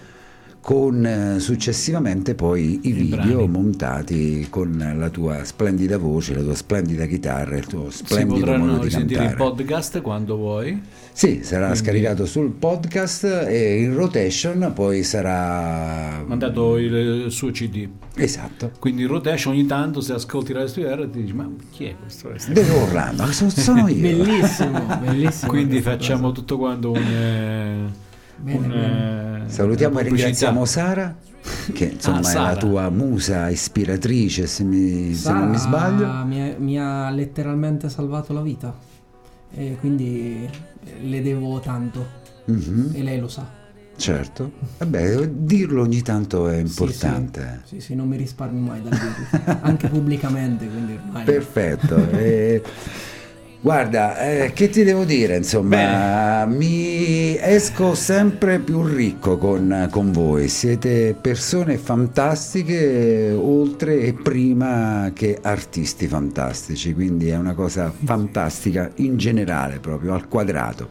con 0.61 1.05
eh, 1.05 1.39
successivamente 1.39 2.35
poi 2.35 2.79
i 2.83 2.89
I 2.89 2.91
video 2.91 3.37
brani. 3.37 3.47
montati 3.47 4.47
con 4.49 4.93
la 4.97 5.09
tua 5.09 5.43
splendida 5.45 5.97
voce, 5.97 6.35
la 6.35 6.41
tua 6.41 6.55
splendida 6.55 7.05
chitarra, 7.05 7.55
il 7.57 7.65
tuo 7.65 7.89
Si 7.89 8.03
splendido 8.05 8.39
potranno 8.41 8.65
modo 8.65 8.77
di 8.79 8.83
risentire 8.85 9.19
cantare. 9.25 9.43
il 9.43 9.49
podcast 9.51 10.01
quando 10.01 10.35
vuoi. 10.35 10.81
Sì, 11.11 11.39
sarà 11.43 11.67
Quindi- 11.67 11.79
scaricato 11.85 12.25
sul 12.25 12.51
podcast 12.51 13.23
e 13.47 13.81
in 13.81 13.95
rotation 13.95 14.71
poi 14.75 15.03
sarà 15.03 16.23
mandato 16.25 16.77
il, 16.77 16.93
il 17.25 17.31
suo 17.31 17.51
CD. 17.51 17.87
Esatto. 18.15 18.71
Quindi 18.79 19.03
in 19.03 19.07
rotation 19.07 19.53
ogni 19.53 19.65
tanto 19.65 20.01
se 20.01 20.13
ascolti 20.13 20.51
Radio 20.53 20.67
Studio 20.67 21.09
ti 21.09 21.21
dici 21.21 21.33
ma 21.33 21.49
chi 21.71 21.85
è 21.85 21.95
questo? 21.99 22.29
Dove 22.51 22.69
Orlando? 22.71 23.23
Ma 23.23 23.31
sono, 23.31 23.49
sono 23.49 23.87
io. 23.89 23.95
Bellissimo, 24.01 24.85
bellissimo. 25.01 25.51
Quindi 25.51 25.81
facciamo 25.81 26.21
cosa. 26.29 26.33
tutto 26.33 26.57
quanto 26.57 26.91
un... 26.91 26.97
eh, 26.97 28.07
Bene, 28.41 28.57
un, 28.65 28.69
bene. 28.71 29.45
eh, 29.45 29.49
Salutiamo 29.49 29.99
e 29.99 30.03
ringraziamo 30.03 30.65
Sara, 30.65 31.15
che 31.73 31.85
insomma 31.85 32.19
Ah, 32.19 32.31
è 32.31 32.35
la 32.35 32.55
tua 32.57 32.89
musa 32.89 33.49
ispiratrice, 33.49 34.47
se, 34.47 34.63
mi- 34.63 35.13
se 35.13 35.31
non 35.33 35.49
mi 35.49 35.57
sbaglio. 35.57 36.07
Mi 36.25 36.41
ha, 36.41 36.55
mi 36.57 36.79
ha 36.79 37.09
letteralmente 37.09 37.89
salvato 37.89 38.33
la 38.33 38.41
vita. 38.41 38.75
E 39.51 39.77
quindi 39.79 40.47
le 41.01 41.21
devo 41.21 41.59
tanto. 41.59 42.17
Mhm, 42.45 42.91
E 42.93 43.03
lei 43.03 43.19
lo 43.19 43.27
sa. 43.27 43.45
certo. 43.95 44.51
Vabbè, 44.77 45.27
dirlo 45.27 45.81
ogni 45.81 46.01
tanto 46.01 46.47
è 46.47 46.55
Sì, 46.55 46.61
importante. 46.61 47.61
Sì, 47.65 47.75
sì, 47.75 47.81
sì, 47.81 47.95
non 47.95 48.07
mi 48.07 48.15
risparmi 48.17 48.59
mai 48.59 48.81
dal 48.81 48.91
dirlo. 48.97 49.59
Anche 49.61 49.87
pubblicamente, 49.89 50.67
quindi 50.67 50.93
ormai. 50.93 51.23
Perfetto. 51.25 51.95
eh, 52.11 52.61
guarda, 53.61 54.19
eh, 54.19 54.51
che 54.53 54.69
ti 54.69 54.83
devo 54.83 55.03
dire? 55.03 55.37
Insomma, 55.37 56.45
mi 56.45 57.37
esco 57.37 57.93
sempre 57.95 58.59
più 58.59 58.83
ricco 58.83 59.37
con, 59.37 59.87
con 59.91 60.11
voi. 60.11 60.47
Siete 60.47 61.15
persone 61.19 61.77
fantastiche, 61.77 63.31
oltre 63.37 63.99
e 63.99 64.13
prima 64.13 65.11
che 65.13 65.37
artisti 65.41 66.07
fantastici. 66.07 66.93
Quindi 66.93 67.29
è 67.29 67.37
una 67.37 67.53
cosa 67.53 67.91
fantastica 68.03 68.91
in 68.95 69.17
generale, 69.17 69.79
proprio 69.79 70.13
al 70.13 70.27
quadrato. 70.27 70.89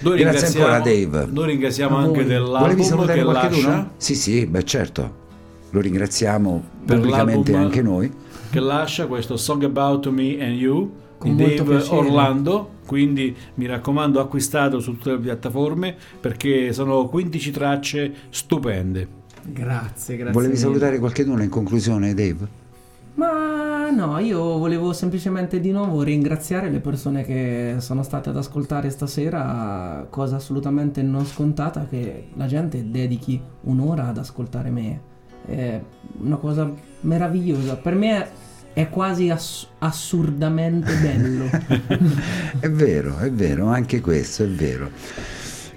Noi 0.00 0.18
Grazie 0.18 0.46
ancora, 0.46 0.78
Dave. 0.78 1.26
Noi 1.28 1.46
ringraziamo 1.48 1.96
A 1.96 2.02
anche 2.02 2.22
voi. 2.22 2.28
Volevi 2.28 2.44
dell'album 2.44 2.84
salutare 2.84 3.18
che 3.18 3.24
qualcuno? 3.24 3.68
lascia, 3.68 3.90
Sì, 3.96 4.14
sì, 4.14 4.46
beh, 4.46 4.64
certo. 4.64 5.26
Lo 5.70 5.80
ringraziamo 5.80 6.64
pubblicamente 6.86 7.54
anche 7.54 7.82
noi. 7.82 8.10
che 8.50 8.60
lascia 8.60 9.06
questo 9.06 9.36
Song 9.36 9.62
About 9.64 10.08
Me 10.08 10.38
and 10.40 10.54
You 10.54 10.90
Con 11.18 11.36
di 11.36 11.44
Dave 11.44 11.62
piacere. 11.62 11.96
Orlando. 11.96 12.70
Quindi 12.86 13.36
mi 13.54 13.66
raccomando, 13.66 14.18
acquistatelo 14.18 14.80
su 14.80 14.92
tutte 14.92 15.10
le 15.10 15.18
piattaforme 15.18 15.94
perché 16.18 16.72
sono 16.72 17.06
15 17.06 17.50
tracce 17.50 18.14
stupende. 18.30 19.06
Grazie, 19.42 20.16
grazie. 20.16 20.32
Volevi 20.32 20.54
mille. 20.54 20.64
salutare 20.64 20.98
qualcuno 20.98 21.42
in 21.42 21.50
conclusione, 21.50 22.14
Dave? 22.14 22.48
Ma 23.14 23.90
no, 23.90 24.18
io 24.18 24.58
volevo 24.58 24.92
semplicemente 24.92 25.60
di 25.60 25.70
nuovo 25.70 26.02
ringraziare 26.02 26.70
le 26.70 26.78
persone 26.78 27.24
che 27.24 27.74
sono 27.78 28.02
state 28.02 28.28
ad 28.28 28.36
ascoltare 28.36 28.90
stasera, 28.90 30.06
cosa 30.08 30.36
assolutamente 30.36 31.02
non 31.02 31.26
scontata 31.26 31.86
che 31.86 32.28
la 32.34 32.46
gente 32.46 32.90
dedichi 32.90 33.40
un'ora 33.62 34.06
ad 34.06 34.18
ascoltare 34.18 34.70
me. 34.70 35.00
È 35.44 35.80
una 36.20 36.36
cosa 36.36 36.72
meravigliosa. 37.00 37.76
Per 37.76 37.94
me 37.94 38.28
è 38.72 38.88
quasi 38.88 39.28
ass- 39.30 39.66
assurdamente 39.78 40.92
bello. 40.94 41.48
È 42.60 42.68
vero, 42.70 43.18
è 43.18 43.30
vero, 43.30 43.66
anche 43.66 44.00
questo 44.00 44.44
è 44.44 44.48
vero. 44.48 44.90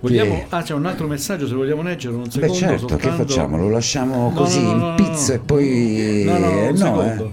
Vogliamo... 0.02 0.34
Che- 0.36 0.46
Ah, 0.50 0.62
c'è 0.64 0.74
un 0.74 0.86
altro 0.86 1.08
messaggio 1.08 1.48
se 1.48 1.54
vogliamo 1.56 1.82
leggere 1.84 2.16
un 2.16 2.24
Beh 2.24 2.30
secondo. 2.32 2.54
certo, 2.56 2.86
che 2.96 3.02
soltanto. 3.04 3.26
facciamo? 3.26 3.58
Lo 3.58 3.70
lasciamo 3.70 4.30
No, 4.30 4.36
così 4.36 4.62
no, 4.62 4.68
no, 4.68 4.72
in 4.74 4.78
no, 4.80 4.88
no, 4.90 4.96
pizzo 4.96 5.32
no. 5.32 5.38
e 5.38 5.40
poi... 5.40 6.24
No, 6.26 6.38
no, 6.38 6.50
un 6.50 6.58
eh, 6.58 6.78
secondo. 6.78 7.26
eh. 7.26 7.32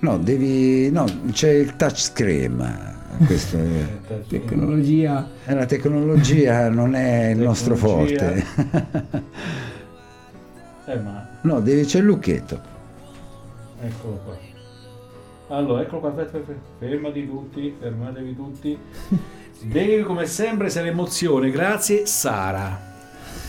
No, 0.00 0.18
devi... 0.18 0.90
No, 0.90 1.04
c'è 1.32 1.50
il 1.50 1.76
touchscreen. 1.76 2.98
Questo 3.26 3.56
è... 3.58 4.22
Tecnologia. 4.28 5.28
è 5.44 5.52
la 5.54 5.66
tecnologia, 5.66 6.68
non 6.70 6.94
è 6.94 7.30
il 7.30 7.38
nostro 7.38 7.76
forte. 7.76 8.44
Eh, 10.86 10.96
ma 11.00 11.28
No, 11.42 11.60
devi... 11.60 11.84
c'è 11.84 11.98
il 11.98 12.04
lucchetto. 12.04 12.60
eccolo 13.82 14.20
qua. 14.24 14.48
Allora, 15.50 15.82
eccolo 15.82 16.00
qua, 16.00 16.10
aspetta, 16.10 16.38
aspetta, 16.38 16.60
fermati 16.78 17.26
tutti, 17.26 17.74
fermatevi 17.78 18.36
tutti. 18.36 18.78
Dave, 19.62 20.02
come 20.02 20.26
sempre, 20.26 20.70
sei 20.70 20.84
l'emozione. 20.84 21.50
Grazie, 21.50 22.06
Sara. 22.06 22.88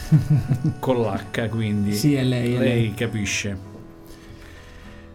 Con 0.79 1.01
l'H, 1.01 1.47
quindi. 1.49 1.93
Sì, 1.93 2.15
è 2.15 2.23
lei, 2.23 2.55
è 2.55 2.57
Lei 2.57 2.93
capisce. 2.95 3.70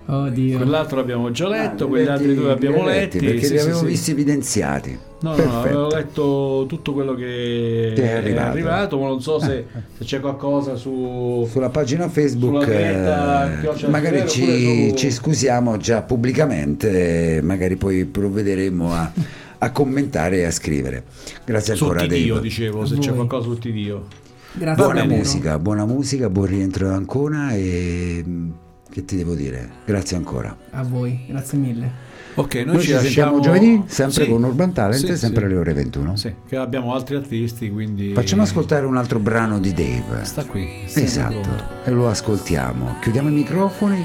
Oddio. 0.08 0.56
Quell'altro 0.58 0.96
l'abbiamo 0.98 1.30
già 1.32 1.48
letto, 1.48 1.84
Ah, 1.84 1.88
quegli 1.88 2.06
altri 2.06 2.34
due 2.34 2.52
abbiamo 2.52 2.84
hai 2.86 2.94
letti. 2.94 3.18
Perché 3.18 3.42
sì, 3.44 3.52
li 3.54 3.58
sì, 3.58 3.64
avevo 3.64 3.78
sì. 3.80 3.86
visti 3.86 4.10
evidenziati. 4.12 4.98
No, 5.18 5.30
no, 5.30 5.36
no, 5.36 5.42
Perfetto. 5.42 5.58
avevo 5.58 5.88
letto 5.88 6.64
tutto 6.68 6.92
quello 6.92 7.14
che, 7.14 7.92
Che 7.94 8.02
è 8.02 8.16
arrivato. 8.38 8.98
ma 9.00 9.08
non 9.08 9.20
so 9.20 9.40
se, 9.40 9.66
se 9.98 10.04
c'è 10.04 10.20
qualcosa 10.20 10.76
su... 10.76 11.46
Sulla 11.50 11.70
pagina 11.70 12.08
Facebook 12.08 12.62
Sulla 12.62 12.64
diretta, 12.64 13.62
eh, 13.62 13.88
magari 13.88 14.28
ci, 14.28 14.88
su- 14.90 14.94
ci 14.96 15.10
scusiamo 15.10 15.76
già 15.78 16.02
pubblicamente, 16.02 17.40
magari 17.42 17.76
poi 17.76 18.04
provvederemo 18.04 18.92
a, 18.94 19.10
a 19.58 19.70
commentare 19.72 20.38
e 20.38 20.44
a 20.44 20.50
scrivere. 20.52 21.02
Grazie 21.44 21.72
ancora 21.72 22.06
Dio, 22.06 22.34
Dave. 22.34 22.46
dicevo, 22.46 22.82
A 22.82 22.86
se 22.86 22.98
c'è 22.98 23.12
qualcosa 23.12 23.48
su 23.48 23.58
Dio. 23.58 24.04
Grazie 24.52 24.84
Buona 24.84 25.04
musica, 25.04 25.58
buona 25.58 25.84
musica, 25.84 26.30
buon 26.30 26.46
rientro 26.46 26.86
ad 26.86 26.92
Ancona 26.94 27.50
e 27.54 28.24
che 28.96 29.04
ti 29.04 29.14
devo 29.14 29.34
dire? 29.34 29.68
Grazie 29.84 30.16
ancora. 30.16 30.56
A 30.70 30.82
voi, 30.82 31.26
grazie 31.28 31.58
mille. 31.58 32.04
Ok, 32.36 32.54
noi, 32.54 32.64
Noi 32.64 32.80
ci, 32.80 32.92
sentiamo 32.92 33.36
lasciamo- 33.36 33.40
giovedì, 33.40 33.82
sempre 33.88 34.24
Sì, 34.24 34.30
con 34.30 34.42
Urban 34.42 34.72
Talent, 34.72 35.04
sì, 35.04 35.16
sempre 35.18 35.40
sì. 35.40 35.44
alle 35.44 35.56
ore 35.56 35.72
21. 35.74 36.16
Sì, 36.16 36.34
che 36.48 36.56
abbiamo 36.56 36.94
altri 36.94 37.16
artisti, 37.16 37.70
quindi... 37.70 38.14
Facciamo 38.14 38.40
ascoltare 38.40 38.86
un 38.86 38.96
altro 38.96 39.18
brano 39.18 39.58
di 39.58 39.74
Dave. 39.74 40.24
Sta 40.24 40.46
qui. 40.46 40.66
Esatto, 40.86 41.46
e 41.84 41.90
lo 41.90 42.08
ascoltiamo. 42.08 42.96
Chiudiamo 43.02 43.28
i 43.28 43.32
microfoni 43.32 44.02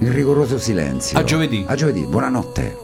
in 0.00 0.12
rigoroso 0.12 0.58
silenzio. 0.58 1.16
A 1.16 1.22
giovedì. 1.22 1.64
A 1.68 1.76
giovedì, 1.76 2.04
buonanotte. 2.04 2.83